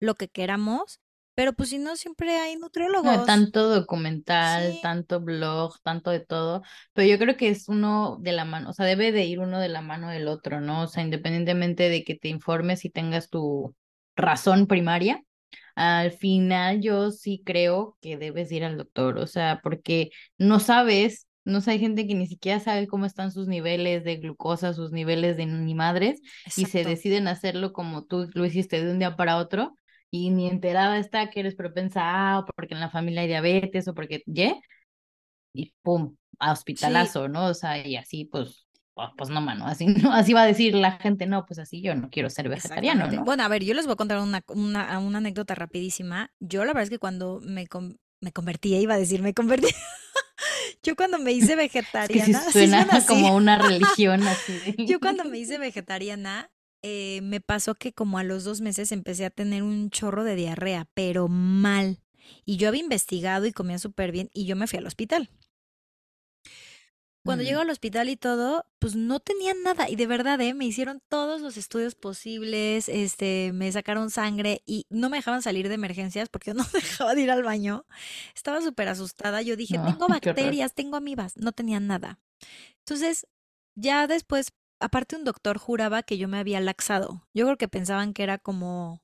lo 0.00 0.14
que 0.14 0.28
queramos, 0.28 1.00
pero 1.34 1.52
pues 1.52 1.68
si 1.68 1.78
no, 1.78 1.96
siempre 1.96 2.38
hay 2.38 2.56
nutriólogos. 2.56 3.26
tanto 3.26 3.68
documental, 3.68 4.78
tanto 4.80 5.20
blog, 5.20 5.78
tanto 5.82 6.10
de 6.10 6.20
todo, 6.20 6.62
pero 6.94 7.06
yo 7.06 7.18
creo 7.18 7.36
que 7.36 7.48
es 7.48 7.68
uno 7.68 8.16
de 8.20 8.32
la 8.32 8.46
mano, 8.46 8.70
o 8.70 8.72
sea, 8.72 8.86
debe 8.86 9.12
de 9.12 9.24
ir 9.26 9.40
uno 9.40 9.60
de 9.60 9.68
la 9.68 9.82
mano 9.82 10.08
del 10.08 10.28
otro, 10.28 10.62
¿no? 10.62 10.82
O 10.84 10.86
sea, 10.86 11.02
independientemente 11.02 11.90
de 11.90 12.04
que 12.04 12.14
te 12.14 12.28
informes 12.28 12.84
y 12.86 12.90
tengas 12.90 13.28
tu 13.28 13.74
razón 14.16 14.66
primaria, 14.66 15.22
al 15.74 16.12
final 16.12 16.80
yo 16.80 17.10
sí 17.10 17.42
creo 17.44 17.98
que 18.00 18.16
debes 18.16 18.50
ir 18.50 18.64
al 18.64 18.78
doctor, 18.78 19.18
o 19.18 19.26
sea, 19.26 19.60
porque 19.62 20.10
no 20.38 20.58
sabes 20.58 21.26
no 21.46 21.60
sé, 21.60 21.70
hay 21.70 21.78
gente 21.78 22.08
que 22.08 22.14
ni 22.14 22.26
siquiera 22.26 22.58
sabe 22.58 22.88
cómo 22.88 23.06
están 23.06 23.30
sus 23.30 23.46
niveles 23.46 24.02
de 24.02 24.16
glucosa, 24.16 24.74
sus 24.74 24.90
niveles 24.90 25.36
de 25.36 25.46
ni 25.46 25.74
madres, 25.74 26.20
y 26.56 26.64
se 26.64 26.82
deciden 26.82 27.28
hacerlo 27.28 27.72
como 27.72 28.04
tú 28.04 28.28
lo 28.34 28.44
hiciste 28.44 28.84
de 28.84 28.90
un 28.90 28.98
día 28.98 29.14
para 29.14 29.36
otro, 29.36 29.76
y 30.10 30.30
ni 30.30 30.48
enterada 30.48 30.98
está 30.98 31.30
que 31.30 31.40
eres 31.40 31.54
propensa 31.54 32.02
a, 32.02 32.38
o 32.40 32.46
porque 32.46 32.74
en 32.74 32.80
la 32.80 32.90
familia 32.90 33.22
hay 33.22 33.28
diabetes, 33.28 33.88
o 33.88 33.94
porque, 33.94 34.22
¿ye? 34.26 34.60
Y 35.52 35.74
pum, 35.82 36.16
a 36.38 36.52
hospitalazo, 36.52 37.28
¿no? 37.28 37.46
O 37.46 37.54
sea, 37.54 37.86
y 37.86 37.96
así, 37.96 38.24
pues, 38.24 38.66
pues, 38.94 39.10
pues 39.16 39.30
no, 39.30 39.40
mano, 39.40 39.66
así, 39.66 39.86
no, 39.86 40.12
así 40.12 40.32
va 40.32 40.42
a 40.42 40.46
decir 40.46 40.74
la 40.74 40.92
gente, 40.92 41.26
no, 41.26 41.44
pues 41.46 41.58
así 41.58 41.82
yo 41.82 41.94
no 41.94 42.08
quiero 42.10 42.30
ser 42.30 42.48
vegetariano, 42.48 43.10
¿no? 43.10 43.24
Bueno, 43.24 43.42
a 43.44 43.48
ver, 43.48 43.64
yo 43.64 43.74
les 43.74 43.86
voy 43.86 43.94
a 43.94 43.96
contar 43.96 44.18
una, 44.18 44.42
una, 44.48 44.98
una 44.98 45.18
anécdota 45.18 45.54
rapidísima. 45.54 46.30
Yo 46.40 46.64
la 46.64 46.68
verdad 46.68 46.84
es 46.84 46.90
que 46.90 46.98
cuando 46.98 47.40
me, 47.42 47.66
me 48.20 48.32
convertí, 48.32 48.74
iba 48.74 48.94
a 48.94 48.98
decir, 48.98 49.22
me 49.22 49.34
convertí. 49.34 49.68
Yo 50.82 50.94
cuando 50.94 51.18
me 51.18 51.32
hice 51.32 51.56
vegetariana. 51.56 52.42
suena, 52.50 52.86
como 53.06 53.34
una 53.34 53.58
religión 53.58 54.22
así. 54.22 54.74
Yo 54.86 55.00
cuando 55.00 55.24
me 55.24 55.38
hice 55.38 55.58
vegetariana, 55.58 56.50
eh, 56.88 57.20
me 57.20 57.40
pasó 57.40 57.74
que 57.74 57.92
como 57.92 58.16
a 58.16 58.22
los 58.22 58.44
dos 58.44 58.60
meses 58.60 58.92
empecé 58.92 59.24
a 59.24 59.30
tener 59.30 59.64
un 59.64 59.90
chorro 59.90 60.22
de 60.22 60.36
diarrea, 60.36 60.86
pero 60.94 61.26
mal. 61.26 62.00
Y 62.44 62.58
yo 62.58 62.68
había 62.68 62.80
investigado 62.80 63.44
y 63.46 63.52
comía 63.52 63.80
súper 63.80 64.12
bien 64.12 64.30
y 64.32 64.46
yo 64.46 64.54
me 64.54 64.68
fui 64.68 64.78
al 64.78 64.86
hospital. 64.86 65.28
Cuando 67.24 67.42
llego 67.42 67.60
al 67.60 67.70
hospital 67.70 68.08
y 68.08 68.16
todo, 68.16 68.66
pues 68.78 68.94
no 68.94 69.18
tenía 69.18 69.52
nada. 69.52 69.90
Y 69.90 69.96
de 69.96 70.06
verdad, 70.06 70.40
¿eh? 70.40 70.54
me 70.54 70.64
hicieron 70.64 71.02
todos 71.08 71.40
los 71.40 71.56
estudios 71.56 71.96
posibles, 71.96 72.88
este, 72.88 73.50
me 73.52 73.72
sacaron 73.72 74.10
sangre 74.10 74.62
y 74.64 74.86
no 74.88 75.10
me 75.10 75.16
dejaban 75.16 75.42
salir 75.42 75.68
de 75.68 75.74
emergencias 75.74 76.28
porque 76.28 76.52
yo 76.52 76.54
no 76.54 76.64
dejaba 76.72 77.16
de 77.16 77.22
ir 77.22 77.32
al 77.32 77.42
baño. 77.42 77.84
Estaba 78.32 78.60
súper 78.60 78.86
asustada. 78.86 79.42
Yo 79.42 79.56
dije, 79.56 79.76
tengo 79.84 80.06
bacterias, 80.08 80.72
tengo 80.72 80.96
amibas. 80.96 81.36
No 81.36 81.50
tenía 81.50 81.80
nada. 81.80 82.20
Entonces, 82.78 83.26
ya 83.74 84.06
después, 84.06 84.52
aparte 84.80 85.16
un 85.16 85.24
doctor 85.24 85.58
juraba 85.58 86.02
que 86.02 86.18
yo 86.18 86.28
me 86.28 86.38
había 86.38 86.60
laxado. 86.60 87.26
Yo 87.34 87.44
creo 87.46 87.56
que 87.58 87.68
pensaban 87.68 88.12
que 88.14 88.22
era 88.22 88.38
como 88.38 89.02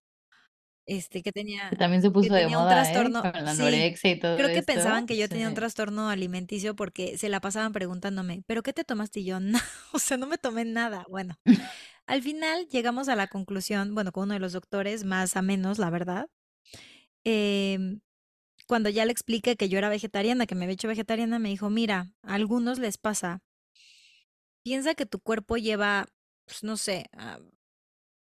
este, 0.87 1.23
que 1.23 1.33
tenía, 1.33 1.71
también 1.79 2.03
se 2.03 2.11
puso 2.11 2.35
de 2.35 2.47
moda, 2.49 2.63
un 2.63 2.67
¿eh? 2.67 2.69
trastorno, 2.69 3.23
la 3.23 3.51
anorexia 3.53 4.11
y 4.13 4.19
todo 4.19 4.37
Creo 4.37 4.51
que 4.51 4.63
pensaban 4.63 5.07
que 5.07 5.17
yo 5.17 5.29
tenía 5.29 5.49
un 5.49 5.55
trastorno 5.55 6.09
alimenticio 6.09 6.75
porque 6.75 7.19
se 7.19 7.29
la 7.29 7.41
pasaban 7.41 7.73
preguntándome, 7.73 8.43
¿pero 8.47 8.63
qué 8.63 8.73
te 8.73 8.85
tomaste? 8.85 9.21
Y 9.21 9.25
yo, 9.27 9.41
no, 9.41 9.59
o 9.93 9.99
sea, 9.99 10.17
no 10.17 10.27
me 10.27 10.39
tomé 10.39 10.65
nada. 10.65 11.05
Bueno, 11.09 11.37
Al 12.07 12.23
final 12.23 12.69
llegamos 12.69 13.09
a 13.09 13.17
la 13.17 13.29
conclusión, 13.29 13.95
bueno, 13.95 14.13
con 14.13 14.25
uno 14.25 14.35
de 14.35 14.41
los 14.41 14.53
doctores, 14.53 15.05
más 15.05 15.37
a 15.37 15.43
menos, 15.43 15.79
la 15.79 15.91
verdad. 15.91 16.29
em, 17.25 18.01
cuando 18.69 18.91
ya 18.91 19.05
le 19.07 19.13
expliqué 19.13 19.57
que 19.57 19.69
yo 19.69 19.79
era 19.79 19.89
vegetariana, 19.91 20.47
que 20.47 20.55
me 20.55 20.65
había 20.65 20.75
hecho 20.75 20.89
vegetariana, 20.89 21.39
me 21.39 21.51
dijo, 21.51 21.71
mira, 21.71 22.13
a 22.23 22.35
algunos 22.35 22.79
les 22.79 22.99
pasa. 22.99 23.43
Piensa 24.65 24.95
que 24.95 25.07
tu 25.07 25.19
cuerpo 25.21 25.57
lleva, 25.57 26.07
pues, 26.47 26.63
no 26.63 26.77
sé, 26.77 27.07
ah, 27.13 27.39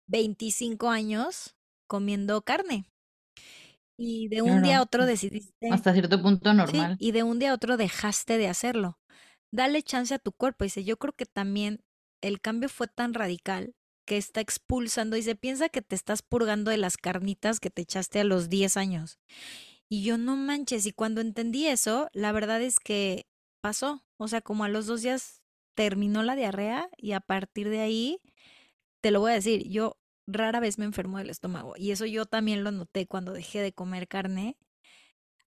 25 0.09 0.89
años 0.89 1.55
comiendo 1.87 2.43
carne. 2.43 2.87
Y 3.97 4.29
de 4.29 4.43
un 4.43 4.62
día 4.62 4.79
a 4.79 4.83
otro 4.83 5.07
decidiste, 5.07 5.68
hasta 5.70 5.93
cierto 5.93 6.20
punto 6.20 6.51
sí, 6.51 6.57
normal. 6.57 6.97
y 6.99 7.12
de 7.12 7.22
un 7.22 7.39
día 7.39 7.53
a 7.53 7.55
otro 7.55 7.77
dejaste 7.77 8.39
de 8.39 8.49
hacerlo. 8.49 8.99
Dale 9.53 9.83
chance 9.83 10.12
a 10.12 10.18
tu 10.18 10.33
cuerpo. 10.33 10.64
Dice, 10.64 10.83
yo 10.83 10.97
creo 10.97 11.12
que 11.12 11.27
también 11.27 11.81
el 12.20 12.41
cambio 12.41 12.68
fue 12.68 12.89
tan 12.89 13.14
radical 13.14 13.77
que 14.05 14.16
está 14.16 14.41
expulsando. 14.41 15.14
Dice, 15.14 15.37
piensa 15.37 15.68
que 15.68 15.81
te 15.81 15.95
estás 15.95 16.22
purgando 16.22 16.72
de 16.72 16.77
las 16.77 16.97
carnitas 16.97 17.61
que 17.61 17.70
te 17.70 17.83
echaste 17.83 18.18
a 18.18 18.25
los 18.25 18.49
10 18.49 18.77
años. 18.77 19.20
Y 19.89 20.03
yo 20.03 20.18
no 20.18 20.35
manches. 20.35 20.87
Y 20.87 20.93
cuando 20.93 21.20
entendí 21.20 21.68
eso, 21.68 22.09
la 22.12 22.33
verdad 22.33 22.62
es 22.62 22.81
que 22.81 23.27
pasó. 23.62 24.03
O 24.18 24.27
sea, 24.27 24.41
como 24.41 24.64
a 24.64 24.68
los 24.68 24.87
dos 24.87 25.03
días 25.03 25.44
terminó 25.75 26.22
la 26.22 26.37
diarrea 26.37 26.89
y 26.97 27.12
a 27.12 27.20
partir 27.20 27.68
de 27.68 27.81
ahí, 27.81 28.20
te 29.01 29.11
lo 29.11 29.20
voy 29.20 29.33
a 29.33 29.35
decir, 29.35 29.68
yo 29.68 29.97
rara 30.27 30.61
vez 30.61 30.79
me 30.79 30.85
enfermo 30.85 31.18
del 31.18 31.31
estómago. 31.31 31.75
Y 31.77 31.91
eso 31.91 32.07
yo 32.07 32.27
también 32.27 32.64
lo 32.64 32.70
noté 32.70 33.07
cuando 33.07 33.33
dejé 33.33 33.61
de 33.61 33.72
comer 33.72 34.09
carne. 34.09 34.57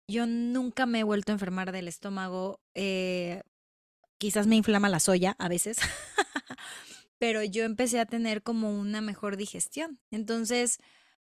Yo 0.07 0.26
nunca 0.26 0.86
me 0.86 0.99
he 0.99 1.03
vuelto 1.03 1.32
a 1.32 1.36
enfermar 1.36 1.72
del 1.72 1.88
estómago. 1.88 2.59
eh, 2.76 3.41
quizás 4.17 4.47
me 4.47 4.55
inflama 4.55 4.89
la 4.89 4.99
soya 4.99 5.36
a 5.39 5.47
veces, 5.47 5.78
pero 7.20 7.43
yo 7.43 7.63
empecé 7.63 7.99
a 7.99 8.05
tener 8.05 8.43
como 8.43 8.78
una 8.78 9.01
mejor 9.01 9.38
digestión. 9.38 9.99
Entonces, 10.11 10.78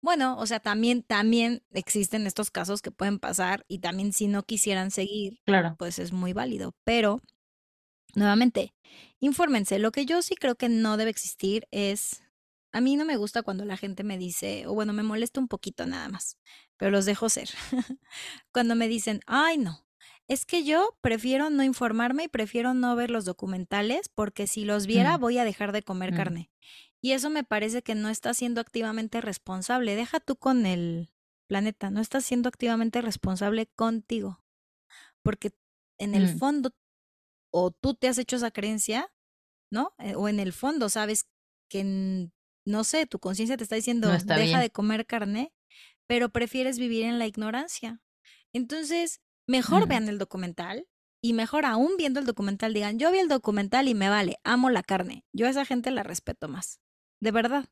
bueno, 0.01 0.37
o 0.37 0.45
sea, 0.45 0.59
también, 0.59 1.03
también 1.03 1.63
existen 1.71 2.27
estos 2.27 2.51
casos 2.51 2.81
que 2.81 2.91
pueden 2.91 3.19
pasar 3.19 3.65
y 3.67 3.79
también 3.79 4.13
si 4.13 4.27
no 4.27 4.43
quisieran 4.43 4.91
seguir, 4.91 5.39
Claro, 5.45 5.75
pues 5.77 5.99
es 5.99 6.13
muy 6.13 6.33
válido. 6.33 6.75
Pero, 6.83 7.19
nuevamente, 8.15 8.73
infórmense. 9.19 9.79
Lo 9.79 9.91
que 9.91 10.05
yo 10.05 10.21
sí 10.21 10.35
creo 10.35 10.55
que 10.55 10.69
no 10.69 10.97
debe 10.97 11.09
existir 11.09 11.67
es, 11.71 12.21
a 12.71 12.81
mí 12.81 12.95
no 12.95 13.05
me 13.05 13.17
gusta 13.17 13.43
cuando 13.43 13.65
la 13.65 13.77
gente 13.77 14.03
me 14.03 14.17
dice, 14.17 14.67
o 14.67 14.73
bueno, 14.73 14.93
me 14.93 15.03
molesta 15.03 15.39
un 15.39 15.47
poquito 15.47 15.85
nada 15.85 16.09
más, 16.09 16.37
pero 16.77 16.91
los 16.91 17.05
dejo 17.05 17.29
ser. 17.29 17.49
Cuando 18.53 18.75
me 18.75 18.87
dicen, 18.87 19.21
ay, 19.25 19.57
no. 19.57 19.85
Es 20.27 20.45
que 20.45 20.63
yo 20.63 20.97
prefiero 21.01 21.49
no 21.49 21.63
informarme 21.63 22.25
y 22.25 22.27
prefiero 22.27 22.73
no 22.73 22.95
ver 22.95 23.09
los 23.09 23.23
documentales 23.23 24.09
porque 24.09 24.45
si 24.45 24.65
los 24.65 24.85
viera 24.85 25.17
mm, 25.17 25.21
voy 25.21 25.37
a 25.37 25.45
dejar 25.45 25.71
de 25.71 25.83
comer 25.83 26.11
mm, 26.11 26.15
carne. 26.15 26.51
Y 27.01 27.13
eso 27.13 27.29
me 27.29 27.43
parece 27.43 27.81
que 27.81 27.95
no 27.95 28.09
estás 28.09 28.37
siendo 28.37 28.59
activamente 28.59 29.21
responsable. 29.21 29.95
Deja 29.95 30.19
tú 30.19 30.35
con 30.35 30.65
el 30.65 31.09
planeta, 31.47 31.89
no 31.89 32.01
estás 32.01 32.25
siendo 32.25 32.49
activamente 32.49 33.01
responsable 33.01 33.67
contigo. 33.67 34.43
Porque 35.23 35.53
en 35.97 36.13
el 36.13 36.35
mm, 36.35 36.37
fondo, 36.37 36.75
o 37.51 37.71
tú 37.71 37.95
te 37.95 38.07
has 38.07 38.17
hecho 38.17 38.35
esa 38.37 38.51
creencia, 38.51 39.11
¿no? 39.71 39.93
Eh, 39.99 40.15
O 40.15 40.29
en 40.29 40.39
el 40.39 40.53
fondo 40.53 40.89
sabes 40.89 41.27
que, 41.69 42.29
no 42.65 42.83
sé, 42.83 43.05
tu 43.07 43.19
conciencia 43.19 43.57
te 43.57 43.63
está 43.63 43.75
no 44.03 44.13
diciendo, 44.15 44.15
está 44.15 44.37
deja 44.37 44.59
bien. 44.59 44.61
de 44.61 44.71
comer 44.71 45.05
carne, 45.05 45.53
pero 46.07 46.29
prefieres 46.29 46.79
vivir 46.79 47.05
en 47.05 47.19
la 47.19 47.27
ignorancia. 47.27 48.01
Entonces, 48.53 49.21
mejor 49.47 49.87
Mm, 49.87 49.89
vean 49.89 50.09
el 50.09 50.17
documental 50.19 50.87
y 51.21 51.33
mejor 51.33 51.65
aún 51.65 51.93
viendo 51.97 52.19
el 52.19 52.25
documental 52.25 52.73
digan, 52.73 52.99
yo 52.99 53.11
vi 53.11 53.19
el 53.19 53.29
documental 53.29 53.87
y 53.87 53.95
me 53.95 54.09
vale, 54.09 54.37
amo 54.43 54.69
la 54.69 54.83
carne. 54.83 55.25
Yo 55.33 55.47
a 55.47 55.49
esa 55.51 55.65
gente 55.65 55.91
la 55.91 56.03
respeto 56.03 56.47
más. 56.49 56.79
De 57.21 57.31
verdad. 57.31 57.65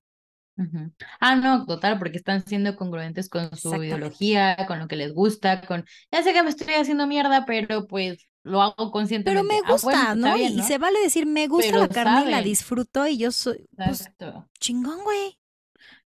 Ah, 1.20 1.36
no, 1.36 1.66
total, 1.66 1.98
porque 2.00 2.18
están 2.18 2.46
siendo 2.46 2.76
congruentes 2.76 3.30
con 3.30 3.56
su 3.58 3.84
ideología, 3.84 4.56
con 4.68 4.80
lo 4.80 4.88
que 4.88 4.96
les 4.96 5.14
gusta, 5.14 5.62
con, 5.62 5.86
ya 6.12 6.24
sé 6.24 6.34
que 6.34 6.44
me 6.44 6.50
estoy 6.50 6.74
haciendo 6.76 7.08
mierda, 7.08 7.46
pero 7.46 7.88
pues 7.88 8.28
lo 8.46 8.62
hago 8.62 8.92
Pero 9.24 9.44
conscientemente. 9.44 9.44
me 9.44 9.62
Ah, 9.64 9.78
bueno, 9.82 10.06
gusta, 10.06 10.16
¿no? 10.16 10.38
bien, 10.38 10.54
Y, 10.56 10.64
se 10.64 10.78
vale 10.78 11.00
decir, 11.02 11.26
me 11.26 11.48
gusta 11.48 11.78
la 11.78 11.88
Pero 11.88 11.92
carne 11.92 12.22
y 12.22 12.26
la 12.30 12.42
disfruto 12.42 13.08
y 13.08 13.18
yo 13.18 13.32
soy, 13.32 13.68
pues, 13.84 14.12
chingón, 14.60 15.04
güey. 15.04 15.38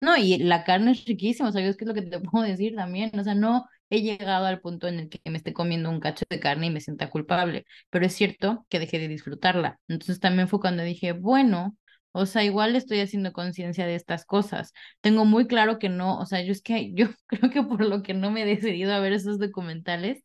No, 0.01 0.17
y 0.17 0.37
la 0.37 0.63
carne 0.63 0.91
es 0.91 1.05
riquísima, 1.05 1.51
¿sabes 1.51 1.77
qué 1.77 1.83
es 1.85 1.87
lo 1.87 1.93
que 1.93 2.01
te 2.01 2.19
puedo 2.19 2.43
decir 2.45 2.75
también? 2.75 3.17
O 3.19 3.23
sea, 3.23 3.35
no 3.35 3.65
he 3.89 4.01
llegado 4.01 4.45
al 4.45 4.59
punto 4.61 4.87
en 4.87 4.99
el 4.99 5.09
que 5.09 5.19
me 5.29 5.37
esté 5.37 5.53
comiendo 5.53 5.89
un 5.89 5.99
cacho 5.99 6.25
de 6.29 6.39
carne 6.39 6.67
y 6.67 6.71
me 6.71 6.81
sienta 6.81 7.09
culpable, 7.09 7.65
pero 7.89 8.05
es 8.05 8.13
cierto 8.13 8.65
que 8.69 8.79
dejé 8.79 8.99
de 8.99 9.07
disfrutarla. 9.07 9.79
Entonces 9.87 10.19
también 10.19 10.47
fue 10.47 10.59
cuando 10.59 10.83
dije, 10.83 11.13
bueno, 11.13 11.77
o 12.11 12.25
sea, 12.25 12.43
igual 12.43 12.75
estoy 12.75 12.99
haciendo 13.01 13.33
conciencia 13.33 13.85
de 13.85 13.95
estas 13.95 14.25
cosas. 14.25 14.73
Tengo 15.01 15.25
muy 15.25 15.47
claro 15.47 15.79
que 15.79 15.89
no, 15.89 16.17
o 16.19 16.25
sea, 16.25 16.41
yo 16.41 16.51
es 16.51 16.61
que 16.61 16.91
yo 16.95 17.07
creo 17.27 17.49
que 17.51 17.63
por 17.63 17.81
lo 17.85 18.01
que 18.03 18.13
no 18.13 18.31
me 18.31 18.43
he 18.43 18.45
decidido 18.45 18.93
a 18.93 18.99
ver 18.99 19.13
esos 19.13 19.39
documentales 19.39 20.23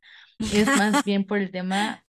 es 0.49 0.73
más 0.73 1.05
bien 1.05 1.25
por 1.27 1.39
el 1.39 1.51
tema 1.51 2.05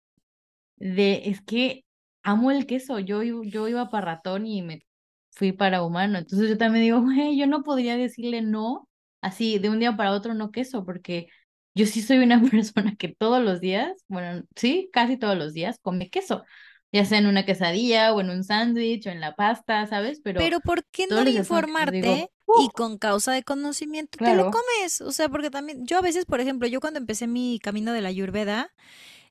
de, 0.78 1.24
es 1.30 1.42
que 1.42 1.86
amo 2.24 2.52
el 2.52 2.66
queso, 2.66 3.00
yo, 3.00 3.24
yo 3.24 3.68
iba 3.68 3.90
para 3.90 4.16
ratón 4.16 4.46
y 4.48 4.62
me 4.62 4.84
fui 5.32 5.52
para 5.52 5.84
humano, 5.84 6.18
entonces 6.20 6.50
yo 6.50 6.58
también 6.58 6.86
digo, 6.86 7.02
güey, 7.02 7.38
yo 7.38 7.48
no 7.48 7.64
podría 7.64 7.98
decirle 7.98 8.42
no, 8.42 8.88
así 9.22 9.60
de 9.60 9.70
un 9.70 9.80
día 9.80 9.96
para 9.98 10.12
otro 10.12 10.34
no 10.34 10.52
queso, 10.52 10.86
porque 10.86 11.28
yo 11.76 11.86
sí 11.86 12.02
soy 12.02 12.20
una 12.20 12.42
persona 12.52 12.96
que 12.98 13.10
todos 13.10 13.44
los 13.44 13.62
días, 13.62 14.04
bueno, 14.08 14.44
sí, 14.56 14.90
casi 14.94 15.18
todos 15.18 15.38
los 15.38 15.54
días 15.54 15.78
come 15.82 16.10
queso, 16.10 16.44
ya 16.92 17.06
sea 17.06 17.20
en 17.20 17.28
una 17.28 17.46
quesadilla 17.46 18.14
o 18.14 18.22
en 18.22 18.30
un 18.30 18.44
sándwich 18.44 19.08
o 19.08 19.10
en 19.10 19.22
la 19.22 19.36
pasta, 19.36 19.88
¿sabes? 19.88 20.20
Pero 20.24 20.40
Pero 20.40 20.60
¿por 20.60 20.84
qué 20.92 21.08
no 21.08 21.24
digo, 21.24 21.40
informarte 21.40 22.10
"Uh, 22.12 22.28
y 22.60 22.70
con 22.70 22.98
causa 22.98 23.32
de 23.34 23.44
conocimiento 23.44 24.18
te 24.18 24.36
lo 24.36 24.52
comes? 24.52 25.02
O 25.02 25.12
sea, 25.12 25.30
porque 25.30 25.50
también, 25.50 25.86
yo 25.86 25.98
a 25.98 26.02
veces, 26.02 26.26
por 26.26 26.40
ejemplo, 26.40 26.68
yo 26.68 26.80
cuando 26.80 27.00
empecé 27.00 27.28
mi 27.28 27.60
camino 27.60 27.94
de 27.94 28.02
la 28.02 28.10
Ayurveda, 28.10 28.74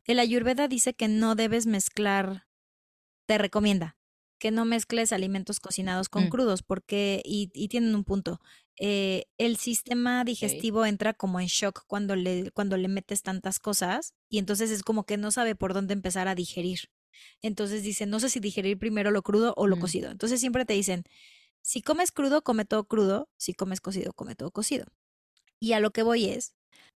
el 0.05 0.19
Ayurveda 0.19 0.69
dice 0.69 0.95
que 0.95 1.09
no 1.09 1.35
debes 1.35 1.67
mezclar 1.67 2.47
te 3.27 3.39
recomienda 3.39 3.97
que 4.41 4.51
no 4.51 4.65
mezcles 4.65 5.13
alimentos 5.13 5.61
cocinados 5.61 6.09
con 6.09 6.25
mm, 6.25 6.29
crudos, 6.31 6.63
porque, 6.63 7.21
y, 7.25 7.51
y 7.55 7.69
tienen 7.69 7.95
un 7.95 8.05
punto, 8.05 8.41
eh, 8.83 9.27
el 9.37 9.59
sistema 9.59 10.25
digestivo 10.25 10.87
entra 10.87 11.13
como 11.13 11.39
en 11.39 11.47
shock 11.47 11.85
cuando 11.87 12.17
le, 12.17 12.51
cuando 12.53 12.79
le 12.79 12.89
metes 12.89 13.23
tantas 13.23 13.59
cosas 13.59 14.15
y 14.31 14.39
entonces 14.39 14.71
es 14.71 14.83
como 14.83 15.05
que 15.05 15.19
no 15.19 15.31
sabe 15.31 15.55
por 15.55 15.75
dónde 15.75 15.93
empezar 15.93 16.27
a 16.27 16.35
digerir. 16.35 16.91
Entonces 17.43 17.83
dice, 17.83 18.07
no 18.07 18.19
sé 18.19 18.31
si 18.31 18.41
digerir 18.41 18.79
primero 18.79 19.11
lo 19.11 19.23
crudo 19.23 19.53
o 19.59 19.67
lo 19.67 19.77
mm, 19.77 19.81
cocido. 19.81 20.11
Entonces 20.11 20.41
siempre 20.41 20.65
te 20.65 20.73
dicen, 20.73 21.05
si 21.63 21.83
comes 21.83 22.13
crudo, 22.13 22.43
come 22.43 22.65
todo 22.65 22.85
crudo, 22.85 23.29
si 23.37 23.55
comes 23.55 23.81
cocido, 23.81 24.13
come 24.13 24.35
todo 24.35 24.51
cocido. 24.51 24.87
Y 25.61 25.73
a 25.75 25.81
lo 25.81 25.91
que 25.91 26.03
voy 26.03 26.27
es, 26.27 26.55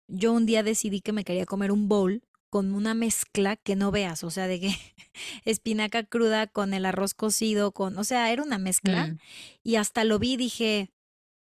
yo 0.08 0.32
un 0.32 0.46
día 0.46 0.62
decidí 0.62 1.00
que 1.00 1.12
me 1.12 1.24
quería 1.24 1.46
comer 1.46 1.70
un 1.72 1.88
bowl 1.88 2.22
con 2.50 2.74
una 2.74 2.94
mezcla 2.94 3.56
que 3.56 3.74
no 3.74 3.90
veas, 3.90 4.22
o 4.22 4.30
sea, 4.30 4.46
de 4.46 4.60
que 4.60 4.74
espinaca 5.44 6.04
cruda 6.04 6.46
con 6.46 6.72
el 6.72 6.86
arroz 6.86 7.14
cocido, 7.14 7.72
con, 7.72 7.98
o 7.98 8.04
sea, 8.04 8.30
era 8.32 8.42
una 8.42 8.58
mezcla 8.58 9.08
mm, 9.08 9.18
y 9.64 9.76
hasta 9.76 10.04
lo 10.04 10.18
vi 10.18 10.34
y 10.34 10.36
dije, 10.36 10.90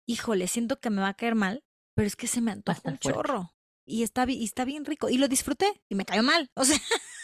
híjole, 0.07 0.47
siento 0.47 0.79
que 0.79 0.89
me 0.89 1.01
va 1.01 1.09
a 1.09 1.13
caer 1.13 1.35
mal, 1.35 1.63
pero 1.95 2.07
es 2.07 2.15
que 2.15 2.27
se 2.27 2.41
me 2.41 2.51
antoja 2.51 2.81
un 2.85 2.97
fuerte. 2.97 2.99
chorro 2.99 3.53
y 3.85 4.03
está, 4.03 4.25
y 4.29 4.43
está 4.43 4.65
bien 4.65 4.85
rico 4.85 5.09
y 5.09 5.17
lo 5.17 5.27
disfruté 5.27 5.81
y 5.89 5.95
me 5.95 6.05
cayó 6.05 6.23
mal, 6.23 6.49
o 6.55 6.65
sea, 6.65 6.79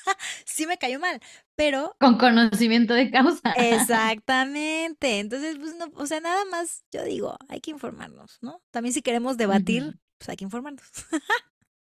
sí 0.46 0.66
me 0.68 0.78
cayó 0.78 1.00
mal, 1.00 1.20
pero 1.56 1.96
Con 2.00 2.18
conocimiento 2.18 2.94
de 2.94 3.12
causa. 3.12 3.54
exactamente, 3.58 5.20
entonces, 5.20 5.58
pues 5.58 5.76
no, 5.76 5.92
o 5.96 6.06
sea, 6.06 6.20
nada 6.20 6.46
más, 6.46 6.84
yo 6.92 7.04
digo, 7.04 7.38
hay 7.48 7.62
que 7.62 7.72
informarnos, 7.72 8.38
¿no? 8.42 8.62
También 8.72 8.94
si 8.94 9.02
queremos 9.02 9.38
debatir, 9.38 9.98
pues 10.18 10.30
hay 10.30 10.38
que 10.38 10.46
informarnos. 10.46 10.88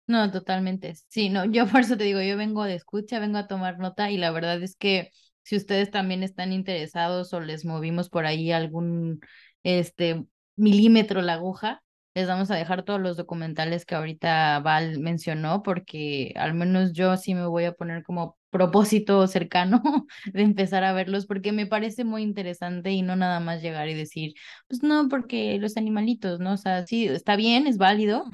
No, 0.06 0.28
totalmente. 0.32 0.94
Sí, 1.08 1.28
no, 1.28 1.44
yo 1.44 1.68
por 1.68 1.82
eso 1.82 1.96
te 1.96 2.04
digo, 2.04 2.20
yo 2.20 2.36
vengo 2.36 2.64
de 2.64 2.74
escucha, 2.74 3.20
vengo 3.20 3.38
a 3.38 3.46
tomar 3.46 3.78
nota 3.78 4.10
y 4.10 4.16
la 4.16 4.32
verdad 4.32 4.60
es 4.62 4.74
que 4.76 5.10
si 5.44 5.56
ustedes 5.56 5.90
también 5.92 6.24
están 6.24 6.52
interesados 6.52 7.32
o 7.32 7.40
les 7.40 7.64
movimos 7.64 8.10
por 8.10 8.26
ahí 8.26 8.50
algún 8.50 9.20
este 9.62 10.24
milímetro 10.56 11.22
la 11.22 11.34
aguja, 11.34 11.82
les 12.14 12.26
vamos 12.26 12.50
a 12.50 12.56
dejar 12.56 12.84
todos 12.84 13.00
los 13.00 13.16
documentales 13.16 13.86
que 13.86 13.94
ahorita 13.94 14.60
Val 14.60 14.98
mencionó 15.00 15.62
porque 15.62 16.32
al 16.36 16.54
menos 16.54 16.92
yo 16.92 17.16
sí 17.16 17.34
me 17.34 17.46
voy 17.46 17.64
a 17.64 17.72
poner 17.72 18.02
como 18.02 18.36
propósito 18.50 19.26
cercano 19.28 19.82
de 20.32 20.42
empezar 20.42 20.84
a 20.84 20.92
verlos 20.92 21.26
porque 21.26 21.52
me 21.52 21.66
parece 21.66 22.04
muy 22.04 22.22
interesante 22.22 22.90
y 22.90 23.02
no 23.02 23.16
nada 23.16 23.40
más 23.40 23.62
llegar 23.62 23.88
y 23.88 23.94
decir, 23.94 24.34
pues 24.68 24.82
no, 24.82 25.08
porque 25.08 25.58
los 25.58 25.76
animalitos, 25.76 26.40
¿no? 26.40 26.54
O 26.54 26.56
sea, 26.56 26.86
sí, 26.86 27.06
está 27.06 27.36
bien, 27.36 27.66
es 27.66 27.78
válido 27.78 28.24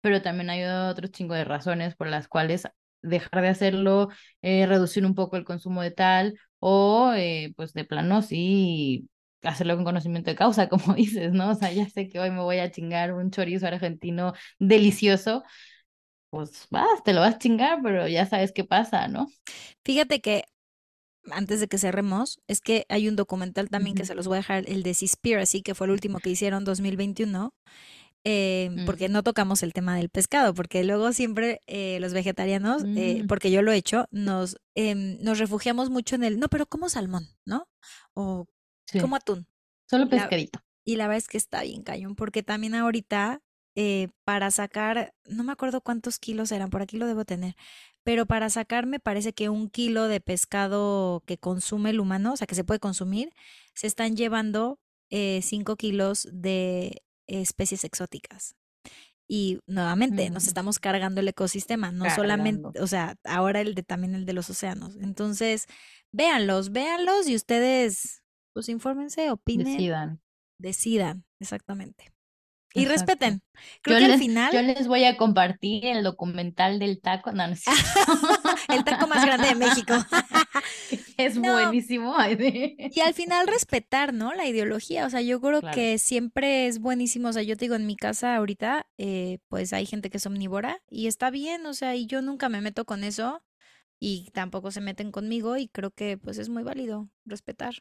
pero 0.00 0.22
también 0.22 0.50
hay 0.50 0.64
otro 0.64 1.06
chingo 1.08 1.34
de 1.34 1.44
razones 1.44 1.94
por 1.96 2.08
las 2.08 2.28
cuales 2.28 2.64
dejar 3.02 3.42
de 3.42 3.48
hacerlo, 3.48 4.08
eh, 4.42 4.66
reducir 4.66 5.06
un 5.06 5.14
poco 5.14 5.36
el 5.36 5.44
consumo 5.44 5.82
de 5.82 5.90
tal, 5.90 6.38
o 6.58 7.12
eh, 7.14 7.52
pues 7.56 7.72
de 7.72 7.84
plano 7.84 8.22
sí 8.22 9.08
hacerlo 9.42 9.74
con 9.76 9.84
conocimiento 9.84 10.30
de 10.30 10.36
causa, 10.36 10.68
como 10.68 10.94
dices, 10.94 11.32
¿no? 11.32 11.50
O 11.50 11.54
sea, 11.54 11.72
ya 11.72 11.88
sé 11.88 12.08
que 12.08 12.18
hoy 12.18 12.30
me 12.30 12.40
voy 12.40 12.58
a 12.58 12.70
chingar 12.70 13.12
un 13.12 13.30
chorizo 13.30 13.66
argentino 13.66 14.32
delicioso, 14.58 15.42
pues 16.30 16.66
vas, 16.70 17.02
te 17.04 17.12
lo 17.12 17.20
vas 17.20 17.34
a 17.36 17.38
chingar, 17.38 17.80
pero 17.82 18.08
ya 18.08 18.26
sabes 18.26 18.52
qué 18.52 18.64
pasa, 18.64 19.08
¿no? 19.08 19.26
Fíjate 19.84 20.20
que 20.20 20.44
antes 21.30 21.60
de 21.60 21.68
que 21.68 21.78
cerremos, 21.78 22.40
es 22.48 22.60
que 22.60 22.84
hay 22.88 23.08
un 23.08 23.16
documental 23.16 23.68
también 23.70 23.94
que 23.94 24.04
se 24.04 24.14
los 24.14 24.26
voy 24.26 24.36
a 24.36 24.38
dejar, 24.38 24.64
el 24.68 24.82
de 24.82 24.94
Seaspiracy, 24.94 25.62
que 25.62 25.74
fue 25.74 25.86
el 25.86 25.92
último 25.92 26.18
que 26.18 26.30
hicieron 26.30 26.64
2021, 26.64 27.54
eh, 28.24 28.70
Mm, 28.70 28.86
porque 28.86 29.08
no 29.08 29.22
tocamos 29.22 29.62
el 29.62 29.72
tema 29.72 29.96
del 29.96 30.08
pescado, 30.08 30.54
porque 30.54 30.84
luego 30.84 31.12
siempre 31.12 31.60
eh, 31.66 31.98
los 32.00 32.12
vegetarianos, 32.12 32.84
eh, 32.96 33.22
mm, 33.22 33.26
porque 33.26 33.50
yo 33.50 33.62
lo 33.62 33.72
he 33.72 33.76
hecho, 33.76 34.06
nos, 34.10 34.56
em, 34.74 35.18
nos 35.20 35.38
refugiamos 35.38 35.90
mucho 35.90 36.14
en 36.14 36.24
el, 36.24 36.38
no, 36.38 36.48
pero 36.48 36.66
como 36.66 36.88
salmón, 36.88 37.28
¿no? 37.44 37.68
O 38.14 38.46
sí, 38.86 38.98
como 39.00 39.16
atún. 39.16 39.46
solo 39.88 40.04
la, 40.04 40.10
pescadito. 40.10 40.60
y 40.84 40.96
la 40.96 41.06
verdad 41.06 41.18
es 41.18 41.28
que 41.28 41.38
está 41.38 41.62
bien 41.62 41.82
cañón, 41.82 42.14
porque 42.16 42.42
también 42.42 42.74
ahorita, 42.74 43.40
eh, 43.74 44.08
para 44.24 44.50
sacar, 44.50 45.14
no 45.24 45.44
me 45.44 45.52
acuerdo 45.52 45.80
cuántos 45.80 46.18
kilos 46.18 46.52
eran, 46.52 46.70
por 46.70 46.82
aquí 46.82 46.96
lo 46.98 47.06
debo 47.06 47.24
tener, 47.24 47.56
pero 48.04 48.26
para 48.26 48.50
sacar 48.50 48.86
me 48.86 49.00
parece 49.00 49.32
que 49.32 49.48
un 49.48 49.68
kilo 49.70 50.08
de 50.08 50.20
pescado 50.20 51.22
que 51.26 51.38
consume 51.38 51.90
el 51.90 52.00
humano, 52.00 52.32
o 52.32 52.36
sea, 52.36 52.46
que 52.46 52.54
se 52.54 52.64
puede 52.64 52.80
consumir, 52.80 53.32
se 53.74 53.86
están 53.86 54.16
llevando 54.16 54.78
eh, 55.10 55.40
cinco 55.42 55.76
kilos 55.76 56.28
de 56.32 57.02
especies 57.26 57.84
exóticas. 57.84 58.56
Y 59.28 59.60
nuevamente, 59.66 60.28
nos 60.30 60.44
Mm, 60.44 60.48
estamos 60.48 60.78
cargando 60.78 61.20
el 61.20 61.28
ecosistema, 61.28 61.90
no 61.92 62.06
cargando. 62.06 62.22
solamente, 62.22 62.80
o 62.80 62.86
sea, 62.86 63.16
ahora 63.24 63.60
el 63.60 63.74
de 63.74 63.82
también 63.82 64.14
el 64.14 64.26
de 64.26 64.32
los 64.34 64.50
océanos. 64.50 64.96
Entonces, 64.96 65.66
véanlos, 66.12 66.70
véanlos 66.72 67.28
y 67.28 67.36
ustedes, 67.36 68.21
pues 68.52 68.68
infórmense, 68.68 69.30
opinen 69.30 69.66
Decidan. 69.66 70.20
Decidan, 70.58 71.24
exactamente. 71.40 72.12
Y 72.74 72.84
Exacto. 72.84 73.12
respeten. 73.12 73.42
Creo 73.82 73.98
Yo 73.98 74.06
que 74.06 74.12
al 74.14 74.18
final, 74.18 74.52
yo 74.52 74.62
les 74.62 74.88
voy 74.88 75.04
a 75.04 75.18
compartir 75.18 75.84
el 75.84 76.02
documental 76.02 76.78
del 76.78 77.02
taco. 77.02 77.30
No, 77.32 77.46
no 77.46 77.54
cierto. 77.54 77.82
el 78.68 78.82
taco 78.84 79.06
más 79.06 79.24
grande 79.26 79.48
de 79.48 79.54
México. 79.56 79.92
Es 81.18 81.36
No, 81.36 81.52
buenísimo. 81.52 82.14
Y 82.38 83.00
al 83.00 83.14
final 83.14 83.46
respetar, 83.46 84.14
¿no? 84.14 84.32
La 84.32 84.46
ideología. 84.46 85.06
O 85.06 85.10
sea, 85.10 85.20
yo 85.20 85.40
creo 85.40 85.60
Claro. 85.60 85.74
que 85.74 85.98
siempre 85.98 86.66
es 86.66 86.78
buenísimo. 86.78 87.28
O 87.28 87.32
sea, 87.32 87.42
yo 87.42 87.56
te 87.56 87.66
digo, 87.66 87.74
en 87.74 87.86
mi 87.86 87.96
casa 87.96 88.36
ahorita, 88.36 88.86
eh, 88.98 89.38
pues 89.48 89.72
hay 89.74 89.84
gente 89.86 90.08
que 90.10 90.16
es 90.16 90.26
omnívora 90.26 90.82
y 90.88 91.08
está 91.08 91.30
bien. 91.30 91.66
O 91.66 91.74
sea, 91.74 91.94
y 91.94 92.06
yo 92.06 92.22
nunca 92.22 92.48
me 92.48 92.60
meto 92.62 92.84
con 92.86 93.04
eso 93.04 93.42
y 94.00 94.30
tampoco 94.32 94.70
se 94.70 94.80
meten 94.80 95.12
conmigo 95.12 95.56
y 95.58 95.68
creo 95.68 95.90
que 95.90 96.16
pues 96.18 96.38
es 96.38 96.48
muy 96.48 96.62
válido 96.62 97.10
respetar. 97.26 97.74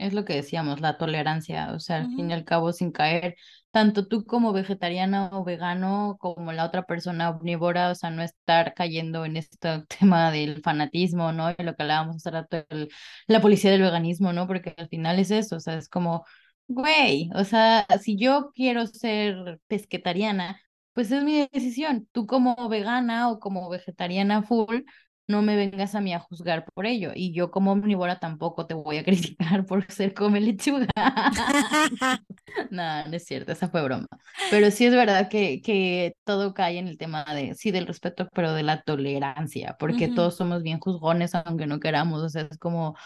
Es 0.00 0.14
lo 0.14 0.24
que 0.24 0.34
decíamos, 0.34 0.80
la 0.80 0.96
tolerancia, 0.98 1.72
o 1.74 1.80
sea, 1.80 1.96
al 1.98 2.08
fin 2.10 2.30
y 2.30 2.32
al 2.34 2.44
cabo, 2.44 2.72
sin 2.72 2.90
caer, 2.92 3.36
tanto 3.70 4.08
tú 4.08 4.24
como 4.24 4.52
vegetariana 4.52 5.30
o 5.32 5.44
vegano, 5.44 6.16
como 6.20 6.52
la 6.52 6.64
otra 6.64 6.84
persona 6.86 7.30
omnívora, 7.30 7.90
o 7.90 7.94
sea, 7.94 8.10
no 8.10 8.22
estar 8.22 8.74
cayendo 8.74 9.24
en 9.24 9.36
este 9.36 9.84
tema 10.00 10.32
del 10.32 10.62
fanatismo, 10.62 11.32
¿no? 11.32 11.50
Y 11.50 11.62
lo 11.62 11.74
que 11.76 11.82
hablábamos 11.82 12.16
hace 12.16 12.30
rato, 12.30 12.64
el- 12.70 12.88
la 13.26 13.40
policía 13.40 13.70
del 13.72 13.82
veganismo, 13.82 14.32
¿no? 14.32 14.46
Porque 14.46 14.74
al 14.78 14.88
final 14.88 15.18
es 15.18 15.30
eso, 15.30 15.56
o 15.56 15.60
sea, 15.60 15.74
es 15.76 15.88
como, 15.88 16.24
güey, 16.68 17.30
o 17.34 17.44
sea, 17.44 17.86
si 18.02 18.16
yo 18.16 18.52
quiero 18.54 18.86
ser 18.86 19.60
pesquetariana, 19.66 20.60
pues 20.92 21.10
es 21.12 21.22
mi 21.24 21.48
decisión. 21.52 22.08
Tú 22.12 22.26
como 22.26 22.68
vegana 22.68 23.28
o 23.30 23.38
como 23.40 23.68
vegetariana 23.68 24.42
full 24.42 24.82
no 25.30 25.42
me 25.42 25.56
vengas 25.56 25.94
a 25.94 26.00
mí 26.00 26.12
a 26.12 26.18
juzgar 26.20 26.64
por 26.74 26.86
ello. 26.86 27.12
Y 27.14 27.32
yo 27.32 27.50
como 27.50 27.72
omnívora 27.72 28.18
tampoco 28.18 28.66
te 28.66 28.74
voy 28.74 28.98
a 28.98 29.04
criticar 29.04 29.64
por 29.66 29.90
ser 29.90 30.14
come 30.14 30.40
lechuga. 30.40 30.86
No, 32.70 33.06
no 33.06 33.16
es 33.16 33.24
cierto, 33.24 33.52
esa 33.52 33.68
fue 33.68 33.82
broma. 33.82 34.06
Pero 34.50 34.70
sí 34.70 34.86
es 34.86 34.94
verdad 34.94 35.28
que, 35.28 35.62
que 35.62 36.14
todo 36.24 36.52
cae 36.54 36.78
en 36.78 36.88
el 36.88 36.98
tema 36.98 37.24
de, 37.24 37.54
sí, 37.54 37.70
del 37.70 37.86
respeto, 37.86 38.28
pero 38.34 38.52
de 38.54 38.62
la 38.62 38.82
tolerancia, 38.82 39.76
porque 39.78 40.08
todos 40.08 40.36
somos 40.36 40.62
bien 40.62 40.80
juzgones 40.80 41.34
aunque 41.34 41.66
no 41.66 41.80
queramos. 41.80 42.22
O 42.22 42.28
sea, 42.28 42.42
es 42.50 42.58
como, 42.58 42.96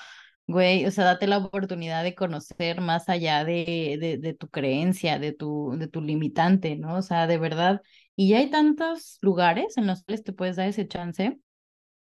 güey, 0.46 0.86
o 0.86 0.90
sea, 0.90 1.04
date 1.04 1.26
la 1.26 1.38
oportunidad 1.38 2.04
de 2.04 2.14
conocer 2.14 2.80
más 2.80 3.08
allá 3.08 3.44
de, 3.44 3.96
de, 4.00 4.18
de 4.18 4.34
tu 4.34 4.48
creencia, 4.48 5.18
de 5.18 5.32
tu, 5.32 5.74
de 5.78 5.88
tu 5.88 6.00
limitante, 6.02 6.76
¿no? 6.76 6.96
O 6.96 7.02
sea, 7.02 7.26
de 7.26 7.38
verdad. 7.38 7.82
Y 8.16 8.30
ya 8.30 8.38
hay 8.38 8.50
tantos 8.50 9.18
lugares 9.22 9.76
en 9.76 9.86
los 9.86 10.02
cuales 10.04 10.24
te 10.24 10.32
puedes 10.32 10.56
dar 10.56 10.68
ese 10.68 10.86
chance. 10.88 11.38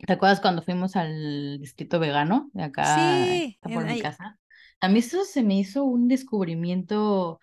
¿Te 0.07 0.15
acuerdas 0.15 0.41
cuando 0.41 0.63
fuimos 0.63 0.97
al 0.97 1.59
distrito 1.61 2.01
vegano 2.01 2.51
de 2.55 2.65
acá, 2.65 2.81
Sí, 2.81 3.61
por 3.73 3.87
mi 3.87 3.97
ay, 3.97 3.99
casa? 3.99 4.39
A 4.81 4.89
mí 4.89 4.99
eso 4.99 5.25
se 5.25 5.43
me 5.45 5.59
hizo 5.59 5.85
un 5.85 6.09
descubrimiento 6.09 7.41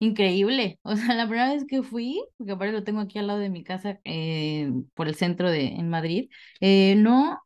increíble. 0.00 0.80
O 0.84 0.96
sea, 0.96 1.14
la 1.14 1.26
primera 1.28 1.52
vez 1.54 1.64
que 1.66 1.82
fui, 1.82 2.22
porque 2.38 2.52
aparte 2.52 2.72
lo 2.74 2.84
tengo 2.84 3.00
aquí 3.00 3.18
al 3.18 3.28
lado 3.28 3.40
de 3.40 3.50
mi 3.50 3.64
casa, 3.64 4.00
eh, 4.04 4.72
por 4.94 5.08
el 5.08 5.16
centro 5.16 5.50
de 5.50 5.66
en 5.68 5.90
Madrid, 5.90 6.30
eh, 6.60 6.96
no, 6.96 7.40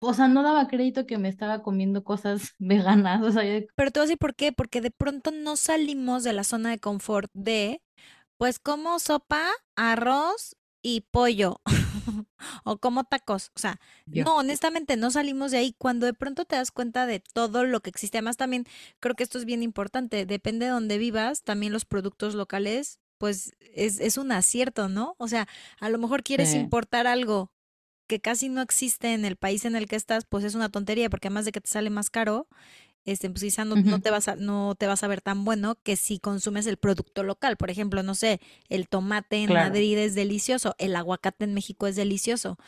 o 0.00 0.14
sea, 0.14 0.28
no 0.28 0.42
daba 0.42 0.68
crédito 0.68 1.06
que 1.06 1.18
me 1.18 1.28
estaba 1.28 1.62
comiendo 1.62 2.04
cosas 2.04 2.54
veganas. 2.58 3.22
O 3.22 3.32
sea, 3.32 3.44
yo- 3.60 3.66
pero 3.74 3.90
te 3.90 4.00
voy 4.00 4.04
a 4.04 4.06
decir 4.06 4.18
por 4.18 4.34
qué, 4.34 4.52
porque 4.52 4.80
de 4.80 4.90
pronto 4.90 5.30
no 5.32 5.56
salimos 5.56 6.22
de 6.24 6.32
la 6.32 6.44
zona 6.44 6.70
de 6.70 6.78
confort 6.78 7.30
de 7.34 7.82
Pues 8.38 8.58
como 8.60 8.98
sopa, 9.00 9.50
arroz 9.76 10.56
y 10.82 11.02
pollo 11.12 11.60
o 12.64 12.78
como 12.78 13.04
tacos. 13.04 13.50
O 13.54 13.58
sea, 13.58 13.80
no, 14.06 14.36
honestamente 14.36 14.96
no 14.96 15.10
salimos 15.10 15.50
de 15.50 15.58
ahí. 15.58 15.74
Cuando 15.76 16.06
de 16.06 16.14
pronto 16.14 16.44
te 16.44 16.56
das 16.56 16.70
cuenta 16.70 17.06
de 17.06 17.20
todo 17.20 17.64
lo 17.64 17.80
que 17.80 17.90
existe, 17.90 18.18
además 18.18 18.36
también 18.36 18.64
creo 19.00 19.14
que 19.14 19.22
esto 19.22 19.38
es 19.38 19.44
bien 19.44 19.62
importante, 19.62 20.26
depende 20.26 20.66
de 20.66 20.72
donde 20.72 20.98
vivas, 20.98 21.42
también 21.42 21.72
los 21.72 21.84
productos 21.84 22.34
locales, 22.34 23.00
pues 23.18 23.52
es, 23.60 24.00
es 24.00 24.18
un 24.18 24.32
acierto, 24.32 24.88
¿no? 24.88 25.14
O 25.18 25.28
sea, 25.28 25.48
a 25.80 25.88
lo 25.88 25.98
mejor 25.98 26.22
quieres 26.22 26.50
sí, 26.50 26.58
importar 26.58 27.06
algo 27.06 27.52
que 28.06 28.20
casi 28.20 28.48
no 28.48 28.60
existe 28.60 29.14
en 29.14 29.24
el 29.24 29.36
país 29.36 29.64
en 29.64 29.76
el 29.76 29.86
que 29.88 29.96
estás, 29.96 30.26
pues 30.26 30.44
es 30.44 30.54
una 30.54 30.68
tontería, 30.68 31.08
porque 31.08 31.28
además 31.28 31.44
de 31.44 31.52
que 31.52 31.60
te 31.60 31.70
sale 31.70 31.90
más 31.90 32.10
caro, 32.10 32.48
este, 33.04 33.30
pues 33.30 33.42
quizá 33.42 33.64
no, 33.64 33.76
no 33.76 33.98
te 34.00 34.10
vas 34.10 34.28
a, 34.28 34.36
no 34.36 34.74
te 34.78 34.86
vas 34.86 35.02
a 35.02 35.08
ver 35.08 35.20
tan 35.20 35.44
bueno 35.44 35.76
que 35.82 35.96
si 35.96 36.18
consumes 36.18 36.66
el 36.66 36.76
producto 36.78 37.22
local. 37.22 37.56
Por 37.56 37.70
ejemplo, 37.70 38.02
no 38.02 38.14
sé, 38.14 38.40
el 38.68 38.88
tomate 38.88 39.42
en 39.42 39.52
claro, 39.52 39.56
Madrid 39.56 39.98
es 39.98 40.14
delicioso, 40.14 40.74
el 40.78 40.96
aguacate 40.96 41.44
en 41.44 41.54
México 41.54 41.86
es 41.86 41.96
delicioso. 41.96 42.58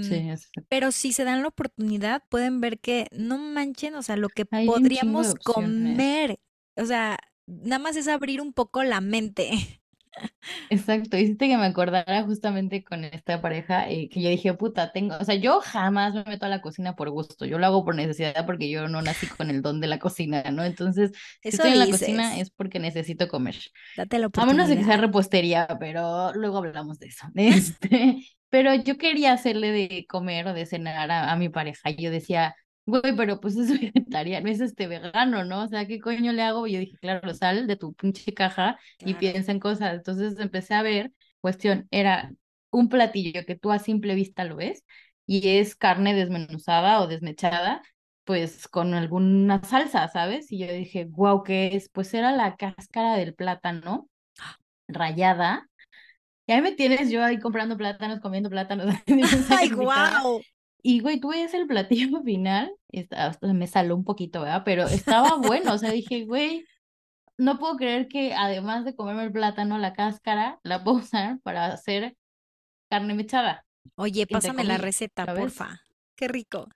sí, 0.00 0.14
Em, 0.14 0.22
es- 0.30 0.50
pero 0.68 0.92
si 0.92 1.12
se 1.12 1.24
dan 1.24 1.42
la 1.42 1.48
oportunidad, 1.48 2.24
pueden 2.28 2.60
ver 2.60 2.80
que 2.80 3.08
no 3.12 3.38
manchen, 3.38 3.94
o 3.94 4.02
sea, 4.02 4.16
lo 4.16 4.30
que 4.30 4.46
hay 4.50 4.66
podríamos 4.66 5.34
comer, 5.42 6.40
o 6.76 6.84
sea, 6.86 7.18
nada 7.46 7.78
más 7.78 7.96
es 7.96 8.08
abrir 8.08 8.40
un 8.40 8.52
poco 8.52 8.82
la 8.84 9.00
mente. 9.00 9.79
Exacto, 10.68 11.16
hiciste 11.16 11.48
que 11.48 11.56
me 11.56 11.66
acordara 11.66 12.22
justamente 12.22 12.84
con 12.84 13.04
esta 13.04 13.40
pareja 13.42 13.90
eh, 13.90 14.08
que 14.08 14.22
yo 14.22 14.28
dije, 14.30 14.54
puta, 14.54 14.92
tengo, 14.92 15.16
o 15.20 15.24
sea, 15.24 15.34
yo 15.34 15.60
jamás 15.60 16.14
me 16.14 16.24
meto 16.24 16.46
a 16.46 16.48
la 16.48 16.60
cocina 16.62 16.94
por 16.94 17.10
gusto, 17.10 17.44
yo 17.44 17.58
lo 17.58 17.66
hago 17.66 17.84
por 17.84 17.96
necesidad 17.96 18.46
porque 18.46 18.70
yo 18.70 18.88
no 18.88 19.02
nací 19.02 19.26
con 19.26 19.50
el 19.50 19.62
don 19.62 19.80
de 19.80 19.88
la 19.88 19.98
cocina, 19.98 20.42
¿no? 20.52 20.64
Entonces, 20.64 21.10
si 21.48 21.48
Eso 21.48 21.56
estoy 21.56 21.72
en 21.72 21.78
la 21.80 21.88
cocina 21.90 22.38
es 22.38 22.50
porque 22.50 22.78
necesito 22.78 23.28
comer. 23.28 23.56
date 23.96 24.18
la 24.18 24.30
A 24.36 24.46
menos 24.46 24.68
de 24.68 24.76
que 24.76 24.84
sea 24.84 24.96
repostería, 24.96 25.66
pero 25.80 26.32
luego 26.34 26.58
hablamos 26.58 26.98
de 26.98 27.06
eso. 27.08 27.26
Este, 27.34 28.24
pero 28.48 28.74
yo 28.74 28.96
quería 28.98 29.32
hacerle 29.32 29.72
de 29.72 30.06
comer 30.08 30.46
o 30.48 30.54
de 30.54 30.66
cenar 30.66 31.10
a, 31.10 31.32
a 31.32 31.36
mi 31.36 31.48
pareja 31.48 31.90
y 31.90 32.02
yo 32.02 32.10
decía, 32.10 32.54
güey, 32.90 33.16
pero 33.16 33.40
pues 33.40 33.56
es 33.56 33.68
vegetariano, 33.80 34.48
es 34.50 34.60
este 34.60 34.86
vegano, 34.86 35.44
¿no? 35.44 35.64
O 35.64 35.68
sea, 35.68 35.86
¿qué 35.86 36.00
coño 36.00 36.32
le 36.32 36.42
hago? 36.42 36.66
Y 36.66 36.72
yo 36.72 36.80
dije, 36.80 36.96
claro, 37.00 37.32
sal 37.34 37.66
de 37.66 37.76
tu 37.76 37.94
pinche 37.94 38.34
caja 38.34 38.78
y 39.04 39.14
Claro. 39.14 39.18
piensa 39.18 39.52
en 39.52 39.60
cosas. 39.60 39.94
Entonces 39.94 40.38
empecé 40.38 40.74
a 40.74 40.82
ver, 40.82 41.12
cuestión, 41.40 41.88
era 41.90 42.32
un 42.70 42.88
platillo 42.88 43.44
que 43.46 43.56
tú 43.56 43.72
a 43.72 43.78
simple 43.78 44.14
vista 44.14 44.44
lo 44.44 44.56
ves 44.56 44.84
y 45.26 45.48
es 45.58 45.76
carne 45.76 46.14
desmenuzada 46.14 47.00
o 47.02 47.06
desmechada. 47.08 47.82
pues 48.24 48.68
con 48.68 48.94
alguna 48.94 49.62
salsa, 49.64 50.06
¿sabes? 50.08 50.52
Y 50.52 50.58
yo 50.58 50.72
dije, 50.72 51.06
wow, 51.10 51.42
¿qué 51.42 51.74
es? 51.76 51.88
Pues 51.88 52.14
era 52.14 52.30
la 52.32 52.54
cáscara 52.56 53.16
del 53.16 53.34
plátano 53.34 54.08
rayada. 54.88 55.68
Y 56.46 56.52
ahí 56.52 56.62
me 56.62 56.72
tienes 56.72 57.10
yo 57.10 57.24
ahí 57.24 57.38
comprando 57.40 57.76
plátanos, 57.76 58.20
comiendo 58.20 58.50
plátanos, 58.50 58.86
¡Ay, 59.48 59.70
guau! 59.70 60.44
Y 60.82 61.00
güey, 61.00 61.20
tú 61.20 61.28
ves 61.30 61.54
el 61.54 61.66
platillo 61.66 62.22
final, 62.22 62.70
hasta 63.10 63.52
me 63.52 63.66
saló 63.66 63.96
un 63.96 64.04
poquito, 64.04 64.40
¿verdad? 64.42 64.62
Pero 64.64 64.84
estaba 64.88 65.36
bueno, 65.36 65.74
o 65.74 65.78
sea, 65.78 65.90
dije, 65.90 66.24
güey, 66.24 66.64
no 67.38 67.58
puedo 67.58 67.76
creer 67.76 68.08
que 68.08 68.34
además 68.34 68.84
de 68.84 68.94
comerme 68.96 69.24
el 69.24 69.32
plátano, 69.32 69.78
la 69.78 69.92
cáscara, 69.94 70.60
la 70.64 70.84
puedo 70.84 70.98
usar 70.98 71.40
para 71.42 71.66
hacer 71.66 72.16
carne 72.90 73.14
mechada, 73.14 73.64
Oye, 73.96 74.26
pásame 74.26 74.64
la 74.64 74.78
receta, 74.78 75.26
¿sabes? 75.26 75.42
porfa. 75.44 75.80
Qué 76.16 76.28
rico. 76.28 76.68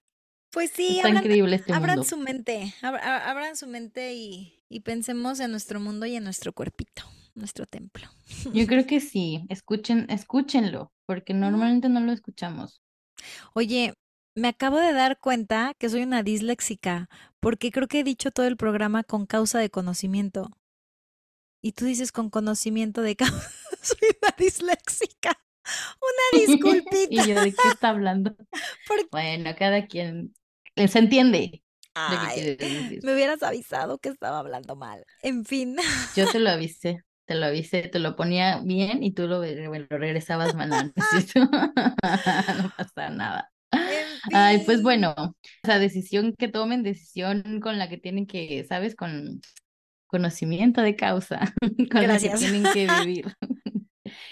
Pues 0.51 0.71
sí, 0.71 0.97
Está 0.97 1.09
abran, 1.09 1.25
increíble 1.25 1.57
este 1.57 1.73
abran 1.75 1.97
mundo. 1.97 2.05
su 2.05 2.17
mente, 2.17 2.73
ab- 2.83 3.01
abran 3.03 3.57
su 3.57 3.67
mente 3.67 4.15
y, 4.15 4.63
y 4.69 4.81
pensemos 4.81 5.41
en 5.41 5.51
nuestro 5.51 5.81
mundo 5.81 6.07
y 6.07 6.17
en 6.17 6.25
nuestro 6.25 6.53
cuerpito, 6.53 7.03
nuestro 7.35 7.67
templo. 7.67 8.09
Yo 8.53 8.67
creo 8.67 8.87
que 8.87 9.01
sí, 9.01 9.47
escuchen, 9.49 10.07
escúchenlo, 10.11 10.93
porque 11.07 11.35
normalmente 11.35 11.89
no 11.89 12.01
lo 12.01 12.13
escuchamos. 12.13 12.81
Oye, 13.55 13.95
me 14.35 14.49
acabo 14.49 14.79
de 14.79 14.93
dar 14.93 15.19
cuenta 15.21 15.75
que 15.79 15.89
soy 15.89 16.03
una 16.03 16.23
disléxica, 16.23 17.09
porque 17.41 17.71
creo 17.71 17.89
que 17.89 18.01
he 18.01 18.05
dicho 18.05 18.31
todo 18.31 18.47
el 18.47 18.57
programa 18.57 19.05
con 19.05 19.27
causa 19.27 19.59
de 19.59 19.71
conocimiento. 19.71 20.51
Y 21.63 21.73
tú 21.73 21.85
dices 21.85 22.13
con 22.13 22.31
conocimiento 22.31 23.01
de 23.03 23.17
causa. 23.17 23.51
Soy 23.83 24.09
una 24.23 24.35
disléxica. 24.37 25.39
Una 26.01 26.47
disculpita. 26.47 27.09
y 27.11 27.17
yo, 27.29 27.41
¿de 27.41 27.53
qué 27.53 27.69
está 27.69 27.91
hablando? 27.91 28.37
Bueno, 29.11 29.51
cada 29.57 29.87
quien 29.87 30.35
se 30.77 30.99
entiende. 30.99 31.63
me 33.03 33.15
hubieras 33.15 33.43
avisado 33.43 33.99
que 33.99 34.09
estaba 34.09 34.41
hablando 34.41 34.77
mal. 34.77 35.05
En 35.23 35.45
fin. 35.45 35.77
Yo 36.17 36.31
te 36.31 36.41
lo 36.41 36.51
avisé, 36.51 36.99
te 37.25 37.35
lo 37.35 37.47
avisé, 37.47 37.83
te 37.89 37.99
lo 38.01 38.17
ponía 38.17 38.61
bien 38.61 39.03
y 39.03 39.13
tú 39.13 39.27
lo, 39.29 39.41
regresabas 39.41 40.55
mal. 40.55 40.71
no 40.71 40.93
pasa 42.77 43.11
nada. 43.11 43.54
Ay, 44.33 44.63
pues 44.65 44.83
bueno, 44.83 45.15
esa 45.63 45.79
decisión 45.79 46.35
que 46.39 46.49
tomen, 46.49 46.83
decisión 46.83 47.61
con 47.61 47.79
la 47.79 47.89
que 47.89 47.99
tienen 47.99 48.27
que, 48.27 48.65
¿sabes? 48.69 48.95
Con 48.95 49.41
conocimiento 50.07 50.81
de 50.81 50.97
causa, 50.97 51.53
con 51.91 52.07
la 52.07 52.19
que 52.19 52.31
tienen 52.31 52.63
que 52.73 52.87
vivir. 53.05 53.35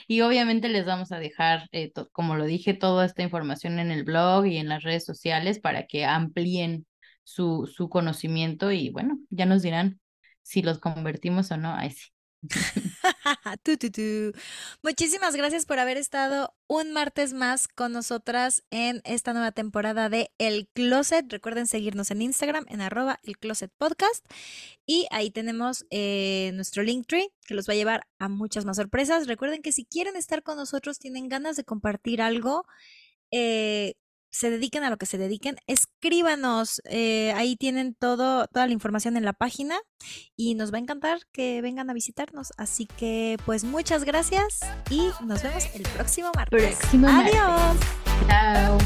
Y 0.07 0.21
obviamente 0.21 0.69
les 0.69 0.85
vamos 0.85 1.13
a 1.13 1.19
dejar, 1.19 1.69
eh, 1.73 1.93
como 2.13 2.37
lo 2.37 2.45
dije, 2.45 2.75
toda 2.75 3.05
esta 3.05 3.23
información 3.23 3.79
en 3.79 3.91
el 3.91 4.05
blog 4.05 4.47
y 4.47 4.59
en 4.59 4.69
las 4.69 4.83
redes 4.83 5.05
sociales 5.05 5.59
para 5.59 5.87
que 5.87 6.05
amplíen 6.05 6.87
su, 7.25 7.71
su 7.73 7.89
conocimiento 7.89 8.71
y 8.71 8.91
bueno, 8.91 9.19
ya 9.31 9.47
nos 9.47 9.63
dirán 9.63 10.01
si 10.43 10.63
los 10.63 10.79
convertimos 10.79 11.51
o 11.51 11.57
no. 11.57 11.75
Ay, 11.75 11.91
sí. 11.91 12.11
Muchísimas 14.83 15.37
gracias 15.37 15.67
por 15.67 15.79
haber 15.79 15.97
estado 15.97 16.55
un 16.67 16.93
martes 16.93 17.35
más 17.35 17.69
con 17.69 17.93
nosotras 17.93 18.65
en 18.71 19.01
esta 19.05 19.33
nueva 19.33 19.53
temporada 19.53 20.09
de 20.09 20.33
El 20.39 20.69
Closet. 20.69 21.31
Recuerden 21.31 21.67
seguirnos 21.67 22.11
en 22.11 22.23
Instagram 22.23 22.65
en 22.69 22.81
arroba 22.81 23.21
el 23.23 23.39
Closet 23.39 23.71
Podcast 23.79 24.25
y 24.87 25.07
ahí 25.11 25.31
tenemos 25.31 25.87
eh, 25.91 26.51
nuestro 26.55 26.83
Linktree 26.83 27.33
que 27.47 27.55
los 27.55 27.69
va 27.69 27.75
a 27.75 27.77
llevar 27.77 28.09
a 28.19 28.29
muchas 28.29 28.65
más 28.65 28.77
sorpresas. 28.77 29.29
Recuerden 29.29 29.63
que 29.63 29.73
si 29.73 29.85
quieren 29.85 30.17
estar 30.17 30.43
con 30.43 30.57
nosotros, 30.57 30.99
tienen 30.99 31.29
ganas 31.29 31.57
de 31.57 31.65
compartir 31.65 32.23
algo, 32.23 32.67
eh, 33.31 33.95
se 34.33 34.51
dediquen 34.51 34.83
a 34.83 34.91
lo 34.91 34.97
que 34.97 35.07
se 35.07 35.19
dediquen, 35.19 35.57
escríbanos. 35.67 36.81
Eh, 36.87 37.33
ahí 37.37 37.55
tienen 37.57 37.95
todo, 37.95 38.47
toda 38.47 38.67
la 38.67 38.73
información 38.73 39.17
en 39.17 39.25
la 39.25 39.35
página 39.35 39.77
y 40.35 40.55
nos 40.55 40.73
va 40.73 40.79
a 40.79 40.81
encantar 40.81 41.21
que 41.33 41.61
vengan 41.61 41.91
a 41.91 41.93
visitarnos. 41.93 42.53
Así 42.57 42.87
que, 42.87 43.37
pues, 43.45 43.63
muchas 43.63 44.05
gracias 44.05 44.61
y 44.91 45.11
nos 45.25 45.43
vemos 45.43 45.67
el 45.75 45.83
próximo 45.83 46.33
martes. 46.35 46.77
Próximo 46.77 47.09
Adiós. 47.09 47.77
Chao. 48.27 48.79